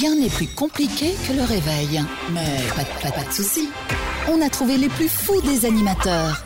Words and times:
Rien 0.00 0.14
n'est 0.14 0.30
plus 0.30 0.46
compliqué 0.48 1.14
que 1.28 1.32
le 1.34 1.42
réveil. 1.42 2.02
Mais 2.32 2.46
pas, 2.74 2.82
de- 2.82 3.02
pas, 3.02 3.10
pas 3.10 3.24
de 3.28 3.32
soucis. 3.32 3.68
On 4.28 4.40
a 4.40 4.48
trouvé 4.48 4.78
les 4.78 4.88
plus 4.88 5.08
fous 5.08 5.40
des 5.42 5.66
animateurs. 5.66 6.42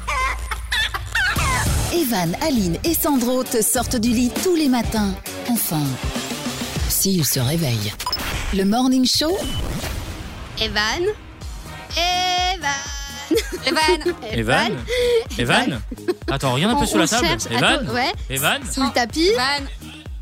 Evan, 1.95 2.37
Aline 2.43 2.77
et 2.85 2.95
Sandro 2.95 3.45
te 3.45 3.63
sortent 3.63 3.97
du 3.97 4.11
lit 4.11 4.33
tous 4.43 4.57
les 4.57 4.69
matins. 4.69 5.15
Enfin, 5.49 5.83
s'ils 6.89 7.25
se 7.25 7.39
réveillent. 7.41 7.93
Le 8.53 8.65
Morning 8.65 9.07
Show, 9.07 9.37
Evan 10.61 11.05
Evan 11.97 12.73
Evan 13.67 14.15
Evan 14.33 14.73
Evan 15.39 15.81
Attends, 16.31 16.53
regarde 16.55 16.73
un 16.73 16.77
On- 16.77 16.81
peu 16.81 16.87
sur 16.87 16.99
la 16.99 17.07
table. 17.09 17.27
cherche- 17.27 17.47
Evan 17.51 17.65
attends, 17.85 17.93
ouais. 17.95 18.13
Evan 18.31 18.61
Sous 18.73 18.83
le 18.83 18.91
tapis, 18.91 19.29
Evan 19.29 19.67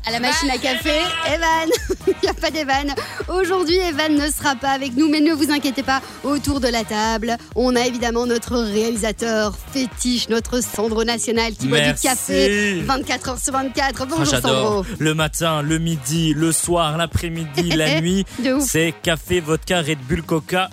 à 0.07 0.11
la 0.11 0.19
machine 0.19 0.49
à 0.51 0.57
café, 0.57 0.99
Evan 1.27 1.69
Il 2.07 2.13
n'y 2.21 2.29
a 2.29 2.33
pas 2.33 2.51
d'Evan. 2.51 2.93
Aujourd'hui, 3.27 3.75
Evan 3.77 4.13
ne 4.15 4.29
sera 4.29 4.55
pas 4.55 4.69
avec 4.69 4.95
nous, 4.95 5.09
mais 5.09 5.19
ne 5.19 5.33
vous 5.33 5.51
inquiétez 5.51 5.81
pas, 5.83 6.01
autour 6.23 6.59
de 6.59 6.67
la 6.67 6.83
table, 6.83 7.37
on 7.55 7.75
a 7.75 7.81
évidemment 7.87 8.25
notre 8.27 8.55
réalisateur 8.57 9.55
fétiche, 9.73 10.29
notre 10.29 10.61
Sandro 10.61 11.03
National 11.03 11.53
qui 11.53 11.67
boit 11.67 11.81
du 11.81 11.93
café 11.95 12.81
24 12.81 13.29
heures 13.29 13.39
sur 13.39 13.53
24. 13.53 14.01
Ah, 14.01 14.05
Bonjour 14.05 14.25
J'adore. 14.25 14.51
Sandro. 14.85 14.85
Le 14.99 15.13
matin, 15.15 15.61
le 15.63 15.79
midi, 15.79 16.33
le 16.35 16.51
soir, 16.51 16.97
l'après-midi, 16.97 17.69
la 17.75 17.99
nuit. 17.99 18.25
C'est 18.59 18.93
café, 19.01 19.39
vodka, 19.39 19.81
Red 19.81 19.99
Bull, 20.07 20.21
Coca. 20.21 20.69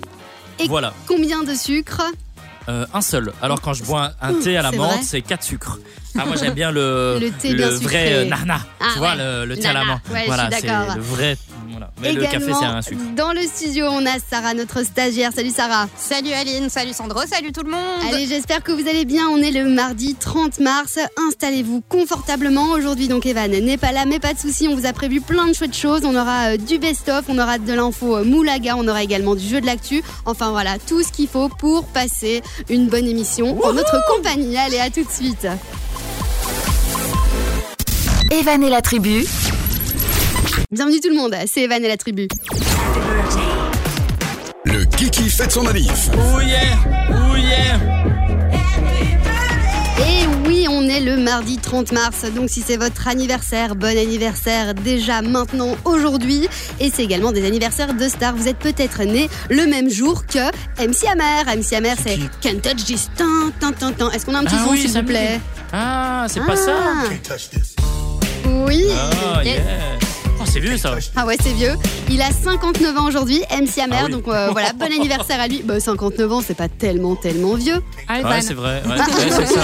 Et 0.58 0.68
Voilà. 0.68 0.92
Combien 1.08 1.42
de 1.42 1.54
sucre 1.54 2.02
Euh, 2.68 2.86
un 2.92 3.00
seul. 3.00 3.32
Alors 3.42 3.60
quand 3.60 3.72
je 3.72 3.82
bois 3.82 4.12
un 4.20 4.34
thé 4.34 4.56
à 4.56 4.62
la 4.62 4.72
menthe, 4.72 5.02
c'est 5.02 5.22
4 5.22 5.42
sucres. 5.42 5.78
Ah, 6.18 6.24
moi 6.26 6.36
j'aime 6.40 6.54
bien 6.54 6.70
le, 6.70 7.18
Le 7.20 7.30
thé 7.30 7.54
bien 7.54 7.68
vrai 7.68 7.78
sucré. 7.78 8.14
euh, 8.14 8.24
nana. 8.24 8.60
Ah, 8.80 8.84
tu 8.92 8.98
vois, 8.98 9.10
ouais. 9.10 9.16
le, 9.18 9.46
le 9.46 9.56
thé 9.56 9.68
à 9.68 9.72
la. 9.72 9.80
Ouais, 9.82 9.86
je 10.20 10.26
voilà, 10.26 10.50
suis 10.50 10.60
c'est 10.60 10.66
d'accord. 10.66 10.94
le 10.96 11.02
vrai. 11.02 11.36
Voilà. 11.70 11.90
Mais 12.02 12.12
le 12.12 12.22
café, 12.22 12.52
c'est 12.58 12.64
un 12.66 12.82
sucre. 12.82 13.00
Dans 13.16 13.32
le 13.32 13.40
studio, 13.42 13.86
on 13.88 14.04
a 14.04 14.18
Sarah, 14.30 14.52
notre 14.52 14.82
stagiaire. 14.84 15.30
Salut 15.34 15.50
Sarah. 15.50 15.88
Salut 15.96 16.32
Aline, 16.32 16.68
salut 16.68 16.92
Sandro, 16.92 17.20
salut 17.26 17.50
tout 17.52 17.62
le 17.62 17.70
monde 17.70 17.80
Allez, 18.12 18.26
j'espère 18.26 18.62
que 18.62 18.72
vous 18.72 18.86
allez 18.88 19.04
bien. 19.06 19.28
On 19.28 19.38
est 19.38 19.50
le 19.52 19.64
mardi 19.70 20.14
30 20.14 20.60
mars. 20.60 20.98
Installez-vous 21.28 21.82
confortablement. 21.88 22.72
Aujourd'hui, 22.72 23.08
donc, 23.08 23.24
Evan 23.24 23.50
n'est 23.50 23.78
pas 23.78 23.92
là, 23.92 24.04
mais 24.06 24.18
pas 24.18 24.34
de 24.34 24.38
souci. 24.38 24.68
On 24.68 24.74
vous 24.76 24.86
a 24.86 24.92
prévu 24.92 25.20
plein 25.22 25.46
de 25.46 25.54
chouettes 25.54 25.76
choses. 25.76 26.02
On 26.04 26.14
aura 26.14 26.52
euh, 26.52 26.56
du 26.58 26.78
best-of, 26.78 27.24
on 27.28 27.38
aura 27.38 27.58
de 27.58 27.72
l'info 27.72 28.16
euh, 28.18 28.24
Moulaga, 28.24 28.74
on 28.76 28.86
aura 28.86 29.02
également 29.02 29.34
du 29.34 29.46
jeu 29.46 29.60
de 29.62 29.66
l'actu. 29.66 30.02
Enfin, 30.26 30.50
voilà, 30.50 30.78
tout 30.78 31.02
ce 31.02 31.10
qu'il 31.10 31.28
faut 31.28 31.48
pour 31.48 31.86
passer 31.86 32.42
une 32.68 32.88
bonne 32.88 33.06
émission 33.06 33.58
en 33.64 33.72
notre 33.72 33.96
compagnie. 34.14 34.58
Allez, 34.58 34.78
à 34.80 34.90
tout 34.90 35.04
de 35.04 35.10
suite. 35.10 35.46
Evan 38.32 38.62
et 38.62 38.70
la 38.70 38.80
tribu, 38.80 39.26
Bienvenue 40.70 41.00
tout 41.00 41.10
le 41.10 41.16
monde. 41.16 41.34
C'est 41.46 41.64
Evan 41.64 41.84
et 41.84 41.88
la 41.88 41.98
tribu. 41.98 42.28
Le 44.64 44.84
Kiki 44.84 45.28
fête 45.28 45.52
son 45.52 45.62
manif. 45.62 46.08
Oh 46.14 46.40
yeah 46.40 46.78
Oh 47.10 47.36
yeah 47.36 47.78
Et 49.98 50.26
oui, 50.46 50.66
on 50.70 50.88
est 50.88 51.00
le 51.00 51.18
mardi 51.18 51.58
30 51.58 51.92
mars, 51.92 52.24
donc 52.34 52.48
si 52.48 52.62
c'est 52.66 52.78
votre 52.78 53.06
anniversaire, 53.06 53.74
bon 53.76 53.98
anniversaire 53.98 54.72
déjà 54.72 55.20
maintenant 55.20 55.76
aujourd'hui. 55.84 56.48
Et 56.80 56.90
c'est 56.90 57.04
également 57.04 57.32
des 57.32 57.46
anniversaires 57.46 57.92
de 57.92 58.08
stars. 58.08 58.34
Vous 58.34 58.48
êtes 58.48 58.58
peut-être 58.58 59.02
né 59.02 59.28
le 59.50 59.66
même 59.66 59.90
jour 59.90 60.24
que 60.26 60.38
MC 60.82 61.06
Hammer. 61.06 61.54
MC 61.60 61.74
Hammer, 61.74 61.94
c'est 62.02 62.18
Can't 62.40 62.62
Touch 62.62 62.84
This. 62.86 63.10
Est-ce 64.14 64.24
qu'on 64.24 64.34
a 64.34 64.38
un 64.38 64.44
petit 64.44 64.56
Ah 64.58 64.64
son, 64.64 64.70
oui, 64.70 64.78
s'il 64.78 64.90
vous 64.90 65.06
plaît 65.06 65.38
Ah, 65.70 66.24
c'est 66.30 66.40
pas 66.46 66.56
ça 66.56 66.72
Ah. 66.82 67.91
Oui. 68.52 68.84
Ah, 68.92 69.42
yeah 69.42 70.11
Oh, 70.42 70.44
c'est 70.50 70.58
vieux 70.58 70.76
ça 70.76 70.96
Ah 71.14 71.24
ouais, 71.24 71.36
c'est 71.40 71.52
vieux. 71.52 71.74
Il 72.10 72.20
a 72.20 72.32
59 72.32 72.98
ans 72.98 73.06
aujourd'hui, 73.06 73.42
MC 73.50 73.78
Hammer. 73.78 73.96
Ah 74.00 74.04
oui. 74.06 74.10
Donc 74.10 74.26
euh, 74.26 74.48
voilà, 74.50 74.72
bon 74.72 74.86
anniversaire 74.86 75.40
à 75.40 75.46
lui. 75.46 75.62
Bah, 75.62 75.78
59 75.78 76.32
ans, 76.32 76.42
c'est 76.44 76.56
pas 76.56 76.68
tellement, 76.68 77.14
tellement 77.14 77.54
vieux. 77.54 77.80
Ah. 78.08 78.20
Ouais, 78.22 78.40
c'est 78.40 78.54
vrai. 78.54 78.82
Ouais, 78.84 78.90
ouais, 78.98 79.30
c'est 79.30 79.46
ça. 79.46 79.60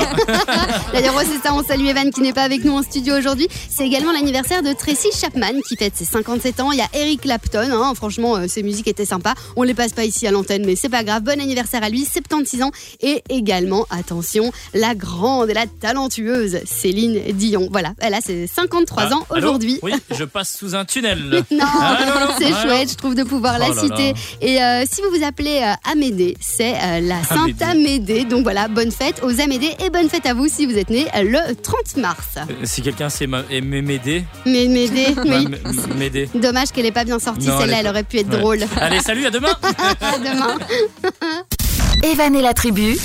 D'ailleurs, 0.92 1.16
ouais, 1.16 1.24
c'est 1.24 1.46
ça, 1.46 1.52
on 1.52 1.64
salue 1.64 1.86
Evan 1.86 2.10
qui 2.12 2.20
n'est 2.20 2.32
pas 2.32 2.44
avec 2.44 2.64
nous 2.64 2.72
en 2.72 2.82
studio 2.82 3.16
aujourd'hui. 3.18 3.48
C'est 3.68 3.86
également 3.86 4.12
l'anniversaire 4.12 4.62
de 4.62 4.72
Tracy 4.72 5.08
Chapman 5.12 5.60
qui 5.66 5.76
fête 5.76 5.96
ses 5.96 6.04
57 6.04 6.60
ans. 6.60 6.70
Il 6.70 6.78
y 6.78 6.80
a 6.80 6.88
Eric 6.94 7.22
Clapton, 7.22 7.70
hein, 7.72 7.92
franchement, 7.96 8.36
euh, 8.36 8.46
ses 8.46 8.62
musiques 8.62 8.86
étaient 8.86 9.04
sympas. 9.04 9.34
On 9.56 9.64
les 9.64 9.74
passe 9.74 9.92
pas 9.92 10.04
ici 10.04 10.28
à 10.28 10.30
l'antenne, 10.30 10.64
mais 10.64 10.76
c'est 10.76 10.88
pas 10.88 11.02
grave. 11.02 11.22
Bon 11.22 11.40
anniversaire 11.40 11.82
à 11.82 11.88
lui, 11.88 12.04
76 12.04 12.62
ans. 12.62 12.70
Et 13.00 13.24
également, 13.30 13.84
attention, 13.90 14.52
la 14.74 14.94
grande 14.94 15.50
et 15.50 15.54
la 15.54 15.66
talentueuse 15.66 16.60
Céline 16.66 17.20
Dion. 17.32 17.68
Voilà, 17.72 17.94
elle 17.98 18.14
a 18.14 18.20
ses 18.20 18.46
53 18.46 19.12
ans 19.12 19.26
Ah, 19.28 19.34
allô 19.34 19.48
aujourd'hui. 19.48 19.80
Oui, 19.82 19.92
je 20.16 20.24
passe 20.24 20.56
sous 20.56 20.67
un 20.74 20.84
tunnel. 20.84 21.42
Non, 21.50 21.64
Ah, 21.64 21.98
non, 22.06 22.20
non, 22.26 22.32
c'est 22.38 22.52
ah, 22.52 22.62
chouette, 22.62 22.90
je 22.90 22.94
trouve, 22.96 23.14
de 23.14 23.22
pouvoir 23.24 23.54
Oh 23.56 23.60
la 23.60 23.68
là 23.74 23.80
citer. 23.80 24.12
là. 24.12 24.18
Et 24.40 24.62
euh, 24.62 24.84
si 24.90 25.00
vous 25.02 25.10
vous 25.16 25.24
appelez 25.24 25.60
euh, 25.62 25.90
Amédée, 25.90 26.36
c'est 26.40 26.74
euh, 26.74 27.00
la 27.00 27.22
Sainte 27.24 27.60
Amédée. 27.62 28.24
Donc 28.24 28.42
voilà, 28.42 28.68
bonne 28.68 28.90
fête 28.92 29.20
aux 29.22 29.40
Amédées 29.40 29.74
et 29.84 29.90
bonne 29.90 30.08
fête 30.08 30.26
à 30.26 30.34
vous 30.34 30.48
si 30.48 30.66
vous 30.66 30.76
êtes 30.76 30.90
né 30.90 31.06
le 31.16 31.54
30 31.54 31.96
mars. 31.96 32.26
Euh, 32.36 32.54
Si 32.64 32.82
quelqu'un 32.82 33.08
sait 33.08 33.26
ma- 33.26 33.42
aimer 33.50 33.82
m'aider, 33.82 34.24
Mais 34.46 34.66
Médée, 34.66 35.14
bah, 35.16 35.22
oui. 35.98 36.28
Dommage 36.34 36.70
qu'elle 36.72 36.86
ait 36.86 36.92
pas 36.92 37.04
bien 37.04 37.18
sorti 37.18 37.46
Non, 37.48 37.58
celle-là, 37.60 37.78
elle 37.80 37.88
aurait 37.88 38.02
pu 38.04 38.18
être 38.18 38.30
Ouais. 38.30 38.38
drôle. 38.38 38.60
Allez, 38.80 39.00
salut, 39.00 39.26
à 39.26 39.30
demain 39.30 39.52
À 40.00 40.18
demain. 40.18 40.56
Evan 42.02 42.34
et 42.36 42.42
la 42.42 42.54
tribu, 42.54 42.96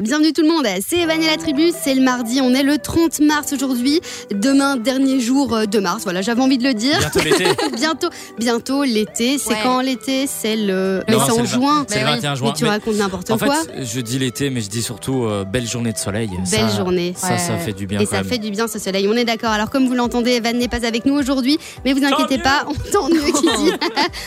Bienvenue 0.00 0.32
tout 0.32 0.42
le 0.42 0.48
monde, 0.48 0.66
c'est 0.84 0.98
Evan 0.98 1.22
et 1.22 1.26
la 1.26 1.36
tribu, 1.36 1.70
c'est 1.80 1.94
le 1.94 2.00
mardi, 2.02 2.40
on 2.40 2.52
est 2.54 2.64
le 2.64 2.78
30 2.78 3.20
mars 3.20 3.52
aujourd'hui. 3.52 4.00
Demain, 4.32 4.76
dernier 4.76 5.20
jour 5.20 5.54
euh, 5.54 5.64
de 5.66 5.78
mars, 5.78 6.02
voilà, 6.02 6.22
j'avais 6.22 6.40
envie 6.42 6.58
de 6.58 6.64
le 6.64 6.74
dire. 6.74 6.98
Bientôt 6.98 7.20
l'été. 7.20 7.44
bientôt, 7.76 8.08
bientôt 8.36 8.82
l'été. 8.82 9.38
C'est 9.38 9.50
Ouais. 9.50 9.58
quand 9.62 9.80
l'été? 9.80 10.26
C'est 10.26 10.56
le. 10.56 11.04
Mais 11.06 11.14
Non, 11.14 11.20
c'est 11.24 11.32
en 11.32 11.44
juin. 11.44 11.84
C'est 11.88 11.98
le 12.00 12.04
Mais 12.04 12.10
oui. 12.10 12.16
21 12.16 12.34
juin. 12.34 12.48
Mais 12.48 12.54
tu 12.58 12.64
Mais 12.64 12.70
racontes 12.70 12.96
n'importe 12.96 13.30
en 13.30 13.38
quoi. 13.38 13.54
fait, 13.54 13.84
je 13.84 14.00
dis 14.00 14.18
l'été, 14.18 14.50
mais 14.50 14.60
je 14.60 14.68
dis 14.70 14.82
surtout 14.82 15.24
euh, 15.24 15.44
belle 15.44 15.68
journée 15.68 15.92
de 15.92 15.98
soleil. 15.98 16.30
Belle 16.50 16.68
Ça- 16.70 16.76
journée. 16.76 17.14
Ça, 17.16 17.38
ça 17.38 17.56
fait 17.58 17.72
du 17.72 17.86
bien 17.86 18.00
Et 18.00 18.04
quand 18.06 18.10
ça 18.12 18.16
même. 18.22 18.26
fait 18.26 18.38
du 18.38 18.50
bien 18.50 18.66
ce 18.66 18.80
soleil, 18.80 19.06
on 19.08 19.14
est 19.14 19.24
d'accord. 19.26 19.50
Alors 19.50 19.70
comme 19.70 19.86
vous 19.86 19.94
l'entendez, 19.94 20.32
Evan 20.32 20.56
n'est 20.58 20.68
pas 20.68 20.84
avec 20.84 21.04
nous 21.06 21.14
aujourd'hui, 21.14 21.58
mais 21.84 21.92
vous 21.92 22.02
inquiétez 22.04 22.38
pas, 22.38 22.64
on 22.66 22.72
tant 22.90 23.08
mieux 23.08 23.20
qui 23.20 23.42
dit. 23.42 23.72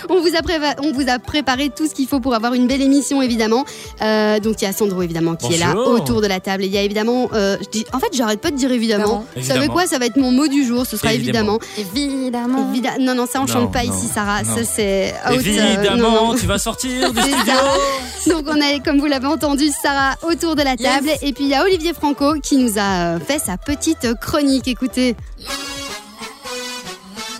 on, 0.10 0.22
vous 0.22 0.36
a 0.38 0.42
préva- 0.42 0.76
on 0.84 0.94
vous 0.94 1.10
a 1.10 1.20
préparé 1.20 1.70
tout 1.76 1.86
ce 1.88 1.94
qu'il 1.96 2.08
faut 2.08 2.20
pour 2.22 2.34
avoir 2.36 2.54
une 2.54 2.68
belle 2.68 2.82
émission 2.82 3.22
évidemment. 3.22 3.66
Euh, 4.02 4.40
donc 4.40 4.62
il 4.62 4.66
y 4.66 4.68
a 4.68 4.72
Sandro 4.72 5.02
évidemment 5.02 5.36
qui 5.36 5.55
est 5.56 5.60
là 5.60 5.76
autour 5.78 6.22
de 6.22 6.28
la 6.28 6.40
table. 6.40 6.64
Et 6.64 6.68
il 6.68 6.74
y 6.74 6.78
a 6.78 6.82
évidemment, 6.82 7.30
euh, 7.34 7.58
je 7.62 7.70
dis, 7.70 7.86
en 7.94 8.00
fait 8.00 8.08
j'arrête 8.14 8.42
pas 8.42 8.52
de 8.52 8.56
dire 8.58 8.72
évidemment. 8.72 9.26
Vous 9.36 9.42
savez 9.42 9.60
Évidemment. 9.60 9.74
quoi 9.74 9.88
Ça 9.88 9.98
va 10.00 10.06
être 10.06 10.18
mon 10.18 10.32
mot 10.32 10.48
du 10.48 10.66
jour, 10.66 10.86
ce 10.86 10.98
sera 10.98 11.14
évidemment. 11.14 11.60
Évidemment. 11.78 12.72
Évidemment. 12.72 12.74
Évida- 12.74 13.00
non 13.00 13.16
non 13.16 13.26
ça 13.26 13.40
on 13.40 13.46
Non, 13.46 13.48
chante 13.54 13.74
pas 13.74 13.84
non, 13.84 13.94
ici 13.94 14.08
Sarah, 14.14 14.44
non. 14.44 14.56
ça 14.56 14.64
c'est 14.64 15.14
euh, 15.28 15.34
Évidemment, 15.34 15.98
non, 15.98 16.28
non. 16.32 16.36
tu 16.36 16.46
vas 16.46 16.58
sortir 16.58 17.12
du 17.14 17.20
C'est 17.22 17.32
studio. 17.32 17.54
ça. 17.54 18.30
Donc 18.32 18.46
on 18.48 18.60
a, 18.62 18.80
comme 18.84 19.00
vous 19.00 19.06
l'avez 19.06 19.28
entendu, 19.28 19.70
Sarah 19.82 20.16
autour 20.24 20.56
de 20.56 20.62
la 20.64 20.76
table. 20.78 21.10
Et 21.22 21.34
puis 21.34 21.46
il 21.46 21.50
y 21.50 21.54
a 21.56 21.64
Olivier 21.64 21.94
Franco 21.94 22.36
qui 22.42 22.58
nous 22.58 22.78
a 22.78 23.16
euh, 23.16 23.20
fait 23.20 23.40
sa 23.40 23.58
petite 23.58 24.14
chronique. 24.20 24.68
Écoutez. 24.68 25.16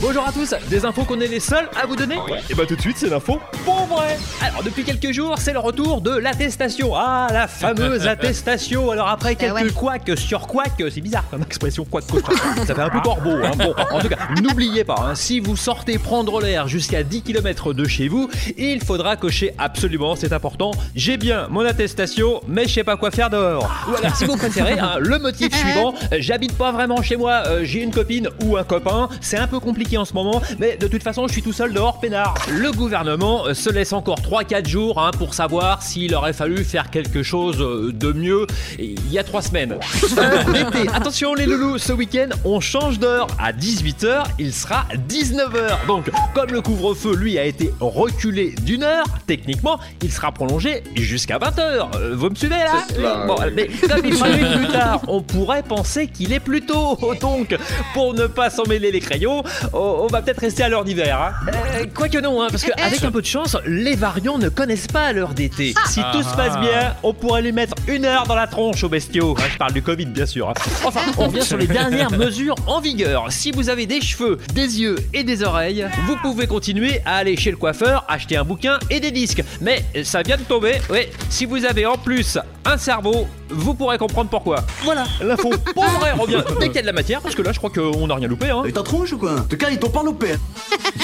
Bonjour 0.08 0.24
à 0.28 0.32
tous, 0.32 0.54
des 0.70 0.86
infos 0.86 1.04
qu'on 1.04 1.20
est 1.20 1.28
les 1.28 1.40
seuls 1.40 1.68
à 1.82 1.88
vous 1.88 1.96
donner 1.96 2.20
Et 2.52 2.54
bah 2.54 2.68
tout 2.68 2.76
de 2.76 2.82
suite 2.82 2.96
c'est 3.00 3.10
l'info 3.10 3.40
pour 3.64 3.88
vrai 3.88 4.20
Alors 4.46 4.62
depuis 4.62 4.84
quelques 4.84 5.12
jours 5.12 5.40
c'est 5.40 5.52
le 5.52 5.58
retour 5.58 6.00
de 6.00 6.12
l'attestation. 6.16 6.94
Ah 6.96 7.28
la 7.32 7.48
fameuse 7.48 8.06
attestation. 8.08 8.92
Alors 8.92 9.08
après 9.08 9.36
quelques 9.36 9.58
Eh 9.60 9.64
ouais. 9.64 9.72
couacs 9.72 10.16
sur 10.16 10.46
couacs, 10.46 10.84
c'est 10.94 11.02
bizarre 11.02 11.24
comme 11.32 11.42
expression 11.42 11.86
couac 11.86 12.06
couac. 12.06 12.24
Ça 12.68 12.76
fait 12.76 12.82
un 12.84 12.90
peu 12.92 13.02
corbeau 13.02 13.32
hein. 13.32 13.54
Bon 13.58 13.74
en 13.92 14.00
tout 14.00 14.08
cas 14.08 14.18
n'oubliez 14.44 14.84
pas, 14.84 14.96
hein, 15.00 15.16
si 15.16 15.40
vous 15.40 15.56
sortez 15.56 15.98
prendre 15.98 16.40
l'air 16.40 16.68
jusqu'à 16.68 17.02
10 17.02 17.24
km 17.24 17.74
de 17.74 17.86
chez 17.88 18.08
vous 18.08 18.30
Il 18.60 18.84
faudra 18.84 19.16
cocher 19.16 19.56
absolument, 19.58 20.16
c'est 20.16 20.34
important. 20.34 20.70
J'ai 20.96 21.18
bien 21.18 21.48
mon 21.50 21.66
attestation 21.66 22.42
mais 22.48 22.68
je 22.68 22.74
sais 22.76 22.84
pas 22.84 22.96
quoi 22.96 23.10
faire 23.10 23.32
dehors. 23.32 23.72
Ou 23.90 23.96
alors 23.96 24.16
si 24.16 24.26
vous 24.26 24.38
préférez, 24.38 24.78
hein, 24.78 24.98
le 25.00 25.18
motif 25.18 25.52
suivant 25.58 25.96
J'habite 26.20 26.56
pas 26.56 26.72
vraiment 26.72 27.02
chez 27.02 27.18
moi, 27.18 27.42
euh, 27.48 27.62
j'ai 27.64 27.82
une 27.82 27.92
copine 27.92 28.30
ou 28.44 28.56
un 28.56 28.64
copain. 28.64 29.10
C'est 29.20 29.38
un 29.38 29.48
peu 29.48 29.60
compliqué 29.60 29.95
en 29.98 30.06
ce 30.06 30.14
moment 30.14 30.42
Mais 30.60 30.78
de 30.78 30.88
toute 30.88 31.04
façon 31.04 31.28
je 31.28 31.34
suis 31.34 31.42
tout 31.42 31.54
seul 31.54 31.74
dehors 31.74 32.00
peinard. 32.00 32.36
Le 32.52 32.72
gouvernement 32.72 33.46
euh, 33.48 33.54
se 33.54 33.70
laisse 33.70 33.94
encore 33.94 34.20
3-4 34.20 34.68
jours 34.68 35.02
hein, 35.02 35.12
Pour 35.18 35.34
savoir 35.34 35.82
s'il 35.84 36.14
aurait 36.16 36.34
fallu 36.34 36.64
faire 36.64 36.90
quelque 36.90 37.24
chose 37.24 37.62
euh, 37.62 37.92
de 37.94 38.12
mieux. 38.12 38.48
Il 38.80 39.12
y 39.12 39.20
a 39.20 39.24
3 39.24 39.42
semaines. 39.42 39.78
Euh, 40.18 40.44
L'été, 40.54 40.88
attention 40.94 41.34
les 41.34 41.46
loulous 41.46 41.78
Ce 41.78 41.92
week-end 41.92 42.30
on 42.46 42.60
change 42.62 43.00
d'heure. 43.00 43.28
À 43.38 43.52
18h 43.52 44.24
Il 44.40 44.54
sera 44.54 44.86
19h 45.10 45.88
Donc 45.88 46.10
comme 46.34 46.52
le 46.52 46.62
couvre-feu 46.62 47.16
lui 47.16 47.38
a 47.38 47.44
été 47.44 47.74
reculé 47.82 48.56
d'une 48.62 48.84
heure 48.84 49.06
Techniquement 49.28 49.80
il 50.02 50.12
sera 50.12 50.32
prolongé 50.32 50.84
jusqu'à 50.96 51.38
20h 51.38 52.14
Vous 52.14 52.30
me 52.30 52.36
suivez 52.36 52.56
là 52.56 53.26
Bon, 53.28 53.36
mais 53.54 53.68
comme 53.68 54.06
il 54.06 54.16
sera 54.16 54.30
plus 54.30 54.68
tard, 54.68 55.02
on 55.08 55.22
pourrait 55.22 55.64
penser 55.64 56.08
qu'il 56.08 56.34
est 56.34 56.40
plus 56.40 56.62
tôt. 56.62 56.98
Donc, 57.22 57.58
pour 57.94 58.14
ne 58.14 58.28
pas 58.28 58.50
s'emmêler 58.50 58.92
les 58.92 59.00
crayons, 59.00 59.44
on, 59.76 60.04
on 60.04 60.08
va 60.08 60.22
peut-être 60.22 60.40
rester 60.40 60.64
à 60.64 60.70
l'heure 60.70 60.84
d'hiver. 60.86 61.20
Hein. 61.22 61.34
Euh, 61.54 61.86
Quoique 61.94 62.18
non, 62.18 62.42
hein, 62.42 62.48
parce 62.50 62.64
qu'avec 62.64 63.04
un 63.04 63.12
peu 63.12 63.22
de 63.22 63.26
chance, 63.28 63.58
les 63.66 63.96
variants 63.96 64.38
ne 64.38 64.50
connaissent 64.50 64.88
pas 64.88 65.12
l'heure 65.14 65.34
d'été. 65.34 65.74
Si 65.88 66.02
tout 66.12 66.24
se 66.24 66.36
passe 66.36 66.58
bien, 66.60 66.96
on 67.04 67.14
pourrait 67.14 67.42
lui 67.42 67.52
mettre 67.52 67.74
une 67.88 68.06
heure 68.06 68.26
dans 68.28 68.36
la 68.36 68.48
tronche 68.48 68.84
aux 68.84 68.90
bestiaux. 68.90 69.36
Hein, 69.38 69.44
je 69.52 69.58
parle 69.58 69.74
du 69.74 69.82
Covid, 69.82 70.06
bien 70.08 70.26
sûr. 70.26 70.50
hein. 70.50 70.54
Enfin, 70.84 71.02
on 71.18 71.28
revient 71.28 71.42
sur 71.44 71.58
les 71.58 71.68
dernières 71.68 72.12
mesures 72.18 72.56
en 72.68 72.80
vigueur. 72.82 73.26
Si 73.30 73.52
vous 73.52 73.70
avez 73.70 73.86
des 73.86 74.02
cheveux, 74.02 74.38
des 74.54 74.82
yeux 74.82 74.96
et 75.14 75.24
des 75.24 75.44
oreilles, 75.44 75.86
vous 76.08 76.16
pouvez 76.18 76.48
continuer 76.48 77.02
à 77.06 77.18
aller 77.18 77.36
chez 77.38 77.52
le 77.52 77.58
coiffeur, 77.58 78.06
acheter 78.08 78.38
un 78.38 78.44
bouquin 78.44 78.80
et 78.90 79.00
des 79.00 79.12
disques. 79.12 79.44
Mais 79.62 79.84
ça 80.04 80.22
vient 80.22 80.38
de 80.38 80.44
tomber, 80.44 80.76
oui. 80.90 81.02
Si 81.30 81.46
vous 81.46 81.66
avez 81.66 81.86
en 81.86 81.98
plus 81.98 82.38
un 82.66 82.78
cerveau, 82.78 83.28
vous 83.50 83.74
pourrez 83.74 83.98
comprendre 83.98 84.30
pourquoi. 84.30 84.58
Voilà, 84.84 85.06
l'info 85.22 85.50
pour 85.74 85.84
vrai 85.84 86.12
revient 86.12 86.44
dès 86.60 86.68
qu'il 86.68 86.76
y 86.76 86.80
a 86.80 86.82
de 86.82 86.88
la 86.88 86.94
matière, 86.94 87.22
parce 87.22 87.36
que 87.36 87.42
là, 87.42 87.52
je 87.52 87.58
crois 87.58 87.70
qu'on 87.70 88.08
n'a 88.08 88.16
rien 88.16 88.28
loupé. 88.28 88.50
Hein. 88.50 88.64
Et 88.66 88.72
t'as 88.72 88.84
tronche 88.84 89.14
ou 89.14 89.18
quoi 89.18 89.46
Te 89.50 89.56
cas, 89.56 89.70
ils 89.70 89.80
t'ont 89.80 89.90
pas 89.90 90.04
loupé. 90.04 90.36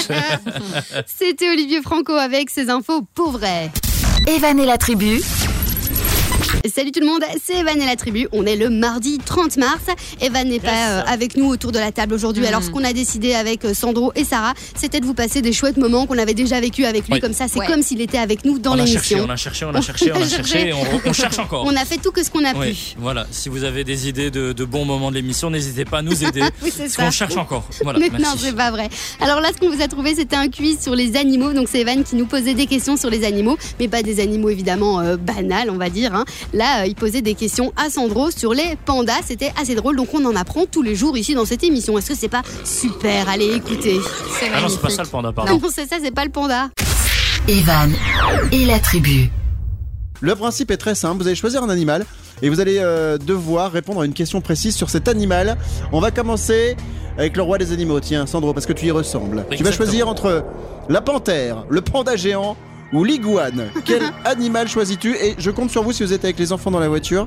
C'était 1.06 1.50
Olivier 1.50 1.82
Franco 1.82 2.12
avec 2.12 2.50
ses 2.50 2.70
infos 2.70 3.02
pour 3.14 3.32
vrai. 3.32 3.70
Evan 4.26 4.58
et 4.58 4.66
la 4.66 4.78
tribu, 4.78 5.20
Salut 6.70 6.92
tout 6.92 7.00
le 7.00 7.06
monde, 7.06 7.22
c'est 7.44 7.56
Evan 7.58 7.80
et 7.82 7.86
la 7.86 7.96
tribu. 7.96 8.28
On 8.30 8.46
est 8.46 8.54
le 8.54 8.70
mardi 8.70 9.18
30 9.18 9.56
mars. 9.56 9.82
Evan 10.20 10.48
n'est 10.48 10.60
pas 10.60 10.68
euh, 10.90 11.02
avec 11.08 11.36
nous 11.36 11.46
autour 11.48 11.72
de 11.72 11.78
la 11.80 11.90
table 11.90 12.14
aujourd'hui. 12.14 12.46
Alors, 12.46 12.62
ce 12.62 12.70
qu'on 12.70 12.84
a 12.84 12.92
décidé 12.92 13.34
avec 13.34 13.64
euh, 13.64 13.74
Sandro 13.74 14.12
et 14.14 14.22
Sarah, 14.22 14.54
c'était 14.76 15.00
de 15.00 15.04
vous 15.06 15.12
passer 15.14 15.42
des 15.42 15.52
chouettes 15.52 15.76
moments 15.76 16.06
qu'on 16.06 16.18
avait 16.18 16.34
déjà 16.34 16.60
vécu 16.60 16.84
avec 16.84 17.06
lui. 17.08 17.14
Oui. 17.14 17.20
Comme 17.20 17.32
ça, 17.32 17.46
c'est 17.48 17.58
Ouais. 17.58 17.66
comme 17.66 17.82
s'il 17.82 18.00
était 18.00 18.18
avec 18.18 18.44
nous 18.44 18.60
dans 18.60 18.72
on 18.76 18.78
a 18.78 18.86
cherché, 18.86 19.14
l'émission. 19.16 19.24
on 19.28 19.30
a 19.32 19.36
cherché, 19.36 19.64
on 19.64 19.74
a 19.74 19.80
cherché, 19.80 20.12
on 20.12 20.20
a 20.22 20.28
cherché, 20.28 20.72
on, 20.72 21.08
on 21.08 21.12
cherche 21.12 21.38
encore. 21.40 21.64
On 21.66 21.74
a 21.74 21.84
fait 21.84 21.96
tout 21.98 22.12
que 22.12 22.22
ce 22.24 22.30
qu'on 22.30 22.44
a 22.44 22.54
Oui, 22.54 22.72
pu. 22.72 22.96
voilà. 22.98 23.26
Si 23.32 23.48
vous 23.48 23.64
avez 23.64 23.82
des 23.82 24.08
idées 24.08 24.30
de, 24.30 24.52
de 24.52 24.64
bons 24.64 24.84
moments 24.84 25.10
de 25.10 25.16
l'émission, 25.16 25.50
n'hésitez 25.50 25.84
pas 25.84 25.98
à 25.98 26.02
nous 26.02 26.24
aider. 26.24 26.42
Oui, 26.62 26.70
c'est 26.72 26.82
parce 26.84 26.92
ça. 26.92 27.04
qu'on 27.04 27.10
cherche 27.10 27.36
encore. 27.38 27.64
Voilà, 27.82 27.98
Mais 27.98 28.08
non, 28.20 28.28
c'est 28.38 28.54
pas 28.54 28.70
vrai. 28.70 28.88
Alors 29.20 29.40
là, 29.40 29.48
ce 29.52 29.58
qu'on 29.58 29.74
vous 29.74 29.82
a 29.82 29.88
trouvé, 29.88 30.14
c'était 30.14 30.36
un 30.36 30.48
quiz 30.48 30.80
sur 30.80 30.94
les 30.94 31.16
animaux. 31.16 31.52
Donc 31.52 31.66
c'est 31.68 31.80
Evan 31.80 32.04
qui 32.04 32.14
nous 32.14 32.26
posait 32.26 32.54
des 32.54 32.66
questions 32.66 32.96
sur 32.96 33.10
les 33.10 33.24
animaux, 33.24 33.58
mais 33.80 33.88
pas 33.88 34.02
des 34.04 34.20
animaux 34.20 34.48
évidemment 34.48 35.00
euh, 35.00 35.16
banals, 35.16 35.68
on 35.70 35.76
va 35.76 35.90
dire. 35.90 36.14
hein. 36.14 36.24
Là, 36.52 36.82
euh, 36.82 36.86
il 36.86 36.94
posait 36.94 37.22
des 37.22 37.34
questions 37.34 37.72
à 37.76 37.88
Sandro 37.90 38.30
sur 38.30 38.52
les 38.52 38.76
pandas. 38.84 39.22
C'était 39.26 39.52
assez 39.60 39.74
drôle, 39.74 39.96
donc 39.96 40.08
on 40.12 40.24
en 40.24 40.36
apprend 40.36 40.66
tous 40.66 40.82
les 40.82 40.94
jours 40.94 41.16
ici 41.16 41.34
dans 41.34 41.44
cette 41.44 41.64
émission. 41.64 41.96
Est-ce 41.98 42.08
que 42.10 42.14
c'est 42.16 42.28
pas 42.28 42.42
super? 42.64 43.28
Allez, 43.28 43.52
écoutez. 43.54 43.98
Ah 44.54 44.60
non, 44.60 44.68
c'est 44.68 44.80
pas 44.80 44.90
ça 44.90 45.02
le 45.02 45.08
panda, 45.08 45.28
Non, 45.28 45.34
pardon. 45.34 45.60
c'est 45.74 45.86
ça, 45.88 45.96
c'est 46.02 46.14
pas 46.14 46.24
le 46.24 46.30
panda. 46.30 46.68
Evan 47.48 47.92
et 48.52 48.64
la 48.66 48.78
tribu. 48.78 49.30
Le 50.20 50.36
principe 50.36 50.70
est 50.70 50.76
très 50.76 50.94
simple, 50.94 51.20
vous 51.22 51.26
allez 51.26 51.34
choisir 51.36 51.62
un 51.64 51.68
animal 51.68 52.06
et 52.42 52.48
vous 52.48 52.60
allez 52.60 52.78
euh, 52.78 53.18
devoir 53.18 53.72
répondre 53.72 54.02
à 54.02 54.06
une 54.06 54.12
question 54.12 54.40
précise 54.40 54.76
sur 54.76 54.90
cet 54.90 55.08
animal. 55.08 55.56
On 55.90 55.98
va 56.00 56.12
commencer 56.12 56.76
avec 57.18 57.36
le 57.36 57.42
roi 57.42 57.58
des 57.58 57.72
animaux, 57.72 57.98
tiens 57.98 58.26
Sandro, 58.26 58.52
parce 58.54 58.66
que 58.66 58.72
tu 58.72 58.86
y 58.86 58.90
ressembles. 58.92 59.44
Tu 59.50 59.64
vas 59.64 59.72
choisir 59.72 60.08
entre 60.08 60.44
la 60.88 61.00
panthère, 61.00 61.64
le 61.68 61.80
panda 61.80 62.14
géant 62.14 62.56
ou 62.92 63.04
l'iguane. 63.04 63.64
Quel 63.84 64.02
animal 64.24 64.68
choisis-tu 64.68 65.14
Et 65.16 65.34
je 65.38 65.50
compte 65.50 65.70
sur 65.70 65.82
vous 65.82 65.92
si 65.92 66.02
vous 66.02 66.12
êtes 66.12 66.24
avec 66.24 66.38
les 66.38 66.52
enfants 66.52 66.70
dans 66.70 66.80
la 66.80 66.88
voiture 66.88 67.26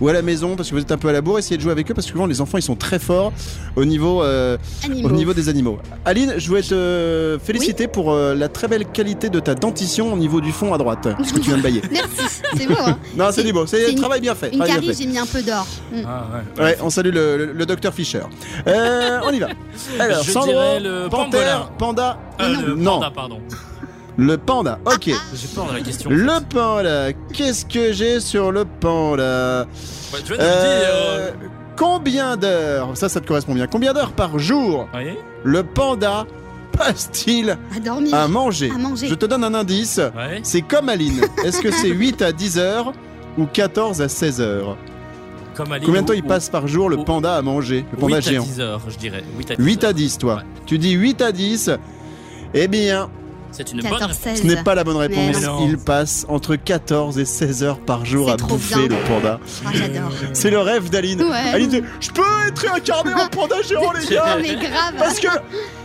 ou 0.00 0.08
à 0.08 0.12
la 0.12 0.22
maison 0.22 0.56
parce 0.56 0.70
que 0.70 0.74
vous 0.74 0.80
êtes 0.80 0.90
un 0.90 0.96
peu 0.98 1.06
à 1.08 1.12
la 1.12 1.20
bourre, 1.20 1.38
essayez 1.38 1.56
de 1.56 1.62
jouer 1.62 1.70
avec 1.70 1.88
eux 1.88 1.94
parce 1.94 2.06
que 2.08 2.12
souvent 2.12 2.26
les 2.26 2.40
enfants 2.40 2.58
ils 2.58 2.62
sont 2.62 2.74
très 2.74 2.98
forts 2.98 3.32
au 3.76 3.84
niveau, 3.84 4.24
euh, 4.24 4.58
au 5.04 5.10
niveau 5.12 5.32
des 5.34 5.48
animaux. 5.48 5.78
Aline, 6.04 6.34
je 6.36 6.48
voulais 6.48 6.62
te 6.62 7.38
féliciter 7.44 7.86
pour 7.86 8.10
euh, 8.12 8.34
la 8.34 8.48
très 8.48 8.66
belle 8.66 8.86
qualité 8.86 9.28
de 9.30 9.38
ta 9.38 9.54
dentition 9.54 10.12
au 10.12 10.16
niveau 10.16 10.40
du 10.40 10.50
fond 10.50 10.74
à 10.74 10.78
droite, 10.78 11.06
ce 11.24 11.32
que 11.32 11.38
tu 11.38 11.46
viens 11.50 11.58
de 11.58 11.62
bailler. 11.62 11.80
Merci, 11.92 12.10
c'est 12.56 12.66
beau. 12.66 12.74
Hein 12.84 12.98
Non, 13.16 13.26
c'est 13.30 13.44
du 13.44 13.52
beau. 13.52 13.66
C'est 13.66 13.88
un 13.88 13.94
travail 13.94 14.20
bien 14.20 14.34
fait. 14.34 14.52
Une 14.52 14.64
carie, 14.64 14.92
j'ai 14.98 15.06
mis 15.06 15.16
un 15.18 15.26
peu 15.26 15.42
d'or. 15.42 15.64
Mm. 15.92 15.96
Ah, 16.06 16.26
ouais. 16.58 16.64
Ouais, 16.64 16.78
on 16.82 16.90
salue 16.90 17.12
le, 17.14 17.36
le- 17.36 17.52
le 17.52 17.66
docteur 17.66 17.94
Fischer. 17.94 18.22
Euh, 18.66 19.20
on 19.24 19.30
y 19.32 19.38
va. 19.38 19.48
Alors, 20.00 20.24
Je 20.24 20.32
Sandro, 20.32 20.50
le 20.80 21.08
panthère, 21.08 21.70
panda. 21.78 22.18
Euh, 22.40 22.48
non. 22.56 22.60
le 22.66 22.74
Non. 22.74 22.92
panda, 22.94 23.10
pardon. 23.14 23.38
Le 24.16 24.36
panda. 24.38 24.78
Ok. 24.86 25.06
J'ai 25.06 25.48
peur 25.54 25.66
de 25.68 25.74
la 25.74 25.80
question. 25.80 26.08
Le 26.10 26.40
panda. 26.48 27.12
Qu'est-ce 27.32 27.64
que 27.66 27.92
j'ai 27.92 28.20
sur 28.20 28.52
le 28.52 28.64
panda? 28.64 29.66
Ouais, 30.12 30.20
tu 30.24 30.32
de 30.32 30.36
le 30.38 30.42
Euh, 30.42 31.30
dire. 31.30 31.34
Combien 31.76 32.36
d'heures 32.36 32.96
Ça, 32.96 33.08
ça 33.08 33.20
te 33.20 33.26
correspond 33.26 33.54
bien. 33.54 33.66
Combien 33.66 33.92
d'heures 33.92 34.12
par 34.12 34.38
jour 34.38 34.86
Oui. 34.94 35.14
le 35.42 35.62
panda 35.64 36.24
passe-t-il 36.78 37.50
À 37.50 37.80
dormir. 37.84 38.14
à 38.14 38.28
manger? 38.28 38.70
À 38.72 38.78
manger. 38.78 39.08
Je 39.08 39.14
te 39.14 39.26
donne 39.26 39.42
un 39.42 39.54
indice. 39.54 39.98
Ouais. 39.98 40.40
C'est 40.44 40.62
comme 40.62 40.88
Aline. 40.88 41.20
Est-ce 41.44 41.60
que 41.60 41.72
c'est 41.72 41.88
8 41.88 42.22
à 42.22 42.30
10 42.32 42.58
heures 42.58 42.92
ou 43.36 43.46
14 43.46 44.00
à 44.02 44.08
16 44.08 44.40
heures? 44.40 44.76
Comme. 45.56 45.68
Combien 45.84 46.02
de 46.02 46.06
temps 46.06 46.12
ou- 46.12 46.16
il 46.16 46.22
passe 46.22 46.48
par 46.48 46.66
jour 46.68 46.88
le 46.88 46.96
ou- 46.98 47.04
panda 47.04 47.36
à 47.36 47.42
manger 47.42 47.84
Le 47.92 47.98
panda 47.98 48.16
8 48.18 48.22
géant? 48.28 48.42
à 48.42 48.46
10 48.46 48.60
heures, 48.60 48.80
je 48.88 48.96
dirais. 48.98 49.24
8 49.36 49.50
à 49.50 49.56
10 49.56 49.62
8 49.64 49.84
à 49.84 49.86
heures. 49.88 49.94
10, 49.94 50.18
toi. 50.18 50.34
Ouais. 50.36 50.42
Tu 50.66 50.78
dis 50.78 50.92
8 50.92 51.20
à 51.22 51.32
10. 51.32 51.70
Eh 52.54 52.68
bien, 52.68 53.08
C'est 53.56 53.70
une 53.72 53.80
bonne 53.82 53.90
14, 53.90 54.02
réponse. 54.02 54.18
16. 54.22 54.42
ce 54.42 54.46
n'est 54.46 54.62
pas 54.62 54.74
la 54.74 54.82
bonne 54.84 54.96
réponse. 54.96 55.36
Il 55.62 55.78
passe 55.78 56.26
entre 56.28 56.56
14 56.56 57.18
et 57.18 57.24
16 57.24 57.62
heures 57.62 57.78
par 57.78 58.04
jour 58.04 58.30
à 58.30 58.36
bouffer 58.36 58.88
bien. 58.88 58.98
le 58.98 59.08
panda. 59.08 59.40
Ah, 59.64 59.70
j'adore. 59.72 60.10
C'est 60.32 60.50
le 60.50 60.58
rêve 60.58 60.90
d'Aline. 60.90 61.22
Ouais. 61.22 61.52
Aline 61.52 61.68
dit 61.70 61.82
Je 62.00 62.10
peux 62.10 62.22
être 62.48 62.58
réincarné 62.58 63.14
en 63.14 63.28
panda 63.30 63.62
géant, 63.62 63.92
les 63.92 64.06
gars 64.14 64.36
Non, 64.36 64.42
mais 64.42 64.56
grave. 64.56 64.94
Parce 64.98 65.20
que, 65.20 65.28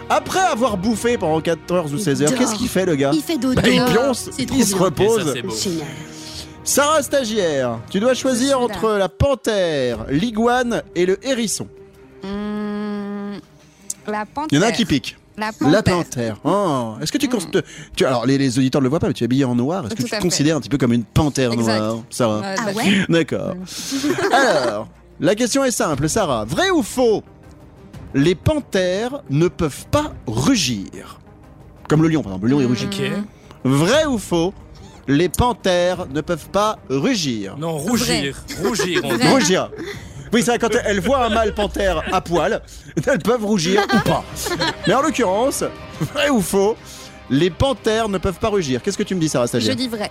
après 0.10 0.40
avoir 0.40 0.78
bouffé 0.78 1.18
pendant 1.18 1.40
14 1.40 1.94
ou 1.94 2.00
16 2.00 2.24
heures, 2.24 2.34
qu'est-ce 2.36 2.56
qu'il 2.56 2.70
fait, 2.70 2.86
le 2.86 2.96
gars? 2.96 3.12
Il 3.14 3.22
fait 3.22 3.38
dodo. 3.38 3.62
Bah, 3.62 3.68
Il 3.68 3.86
pionce, 3.86 4.30
il 4.40 4.66
se 4.66 4.74
bien. 4.74 4.84
Repose. 4.86 5.26
ça. 5.26 5.34
Génial. 5.34 5.88
Sarah 6.64 7.02
stagiaire, 7.02 7.80
tu 7.90 8.00
dois 8.00 8.14
choisir 8.14 8.60
entre 8.60 8.92
la 8.92 9.10
panthère, 9.10 10.06
l'iguane 10.10 10.84
et 10.96 11.06
le 11.06 11.18
hérisson. 11.26 11.68
Hum, 12.24 13.40
la 14.08 14.26
panthère. 14.26 14.48
Il 14.52 14.58
y 14.58 14.60
en 14.60 14.64
a 14.64 14.68
un 14.68 14.72
qui 14.72 14.86
pique. 14.86 15.18
La 15.40 15.52
panthère. 15.54 15.70
La 15.72 15.84
panthère. 15.84 16.38
Oh, 16.44 16.96
Est-ce 17.02 17.12
que 17.12 17.18
tu, 17.18 17.28
cons- 17.30 17.40
tu 17.96 18.06
alors 18.06 18.26
les, 18.26 18.38
les 18.38 18.58
auditeurs 18.60 18.82
ne 18.82 18.84
le 18.86 18.90
voient 18.90 19.00
pas, 19.00 19.08
mais 19.08 19.14
tu 19.14 19.24
es 19.24 19.26
habillé 19.26 19.46
en 19.46 19.56
noir. 19.56 19.86
Est-ce 19.86 19.96
que 19.96 20.02
Tout 20.02 20.08
tu 20.10 20.16
te 20.16 20.22
considères 20.22 20.58
un 20.58 20.60
petit 20.60 20.70
peu 20.70 20.78
comme 20.78 20.94
une 20.94 21.04
panthère 21.06 21.52
Exact. 21.54 21.80
noire, 21.80 21.98
Sarah 22.10 22.42
Ah 22.58 22.72
ouais? 22.76 23.06
D'accord. 23.10 23.56
Alors, 24.32 24.88
la 25.20 25.36
question 25.36 25.64
est 25.64 25.72
simple, 25.72 26.08
Sarah. 26.10 26.46
Vrai 26.46 26.70
ou 26.70 26.84
faux? 26.84 27.24
Les 28.14 28.36
panthères 28.36 29.22
ne 29.30 29.48
peuvent 29.48 29.86
pas 29.92 30.14
rugir. 30.28 31.20
Comme 31.88 32.02
le 32.04 32.10
lion, 32.10 32.22
par 32.22 32.34
exemple. 32.34 32.48
Le 32.48 32.52
lion, 32.54 32.62
il 32.62 32.66
rugit. 32.68 32.86
Ok. 32.86 33.12
Vrai 33.64 34.06
ou 34.06 34.18
faux? 34.18 34.54
Les 35.08 35.28
panthères 35.30 36.06
ne 36.14 36.22
peuvent 36.22 36.50
pas 36.50 36.78
rugir. 36.90 37.58
Non, 37.58 37.78
rougir. 37.78 38.44
Rougir, 38.64 39.02
on 39.04 39.10
dit. 39.14 39.18
Vrai. 39.18 39.32
Rougir. 39.32 39.72
Oui, 40.32 40.42
c'est 40.44 40.52
vrai, 40.52 40.60
quand 40.60 40.70
elles 40.86 41.00
voient 41.00 41.26
un 41.26 41.30
mâle 41.30 41.54
panthère 41.54 42.04
à 42.14 42.22
poil, 42.22 42.62
elles 43.08 43.20
peuvent 43.20 43.46
rougir 43.46 43.82
ou 43.94 44.00
pas. 44.00 44.24
Mais 44.88 44.94
en 44.94 45.02
l'occurrence, 45.02 45.64
vrai 46.14 46.30
ou 46.30 46.42
faux 46.42 46.76
les 47.30 47.50
panthères 47.50 48.10
ne 48.10 48.18
peuvent 48.18 48.40
pas 48.40 48.50
rugir. 48.50 48.82
Qu'est-ce 48.82 48.98
que 48.98 49.04
tu 49.04 49.16
me 49.16 49.20
dis, 49.20 49.30
Sarah 49.30 49.46
Je 49.54 49.72
dis 49.72 49.88
vrai. 49.88 50.10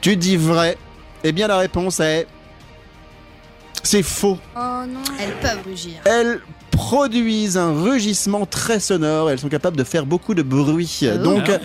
Tu 0.00 0.16
dis 0.16 0.36
vrai. 0.36 0.76
Eh 1.24 1.32
bien, 1.32 1.48
la 1.48 1.58
réponse 1.58 2.00
est. 2.00 2.26
C'est 3.82 4.02
faux. 4.02 4.38
Oh 4.56 4.60
non. 4.86 5.00
Elles 5.18 5.32
peuvent 5.40 5.64
rugir. 5.64 5.94
Elles 6.04 6.40
produisent 6.70 7.56
un 7.56 7.80
rugissement 7.80 8.44
très 8.46 8.80
sonore. 8.80 9.30
Elles 9.30 9.38
sont 9.38 9.48
capables 9.48 9.76
de 9.76 9.84
faire 9.84 10.04
beaucoup 10.04 10.34
de 10.34 10.42
bruit. 10.42 11.00
Oh. 11.02 11.16
Donc, 11.18 11.48
Ah, 11.48 11.58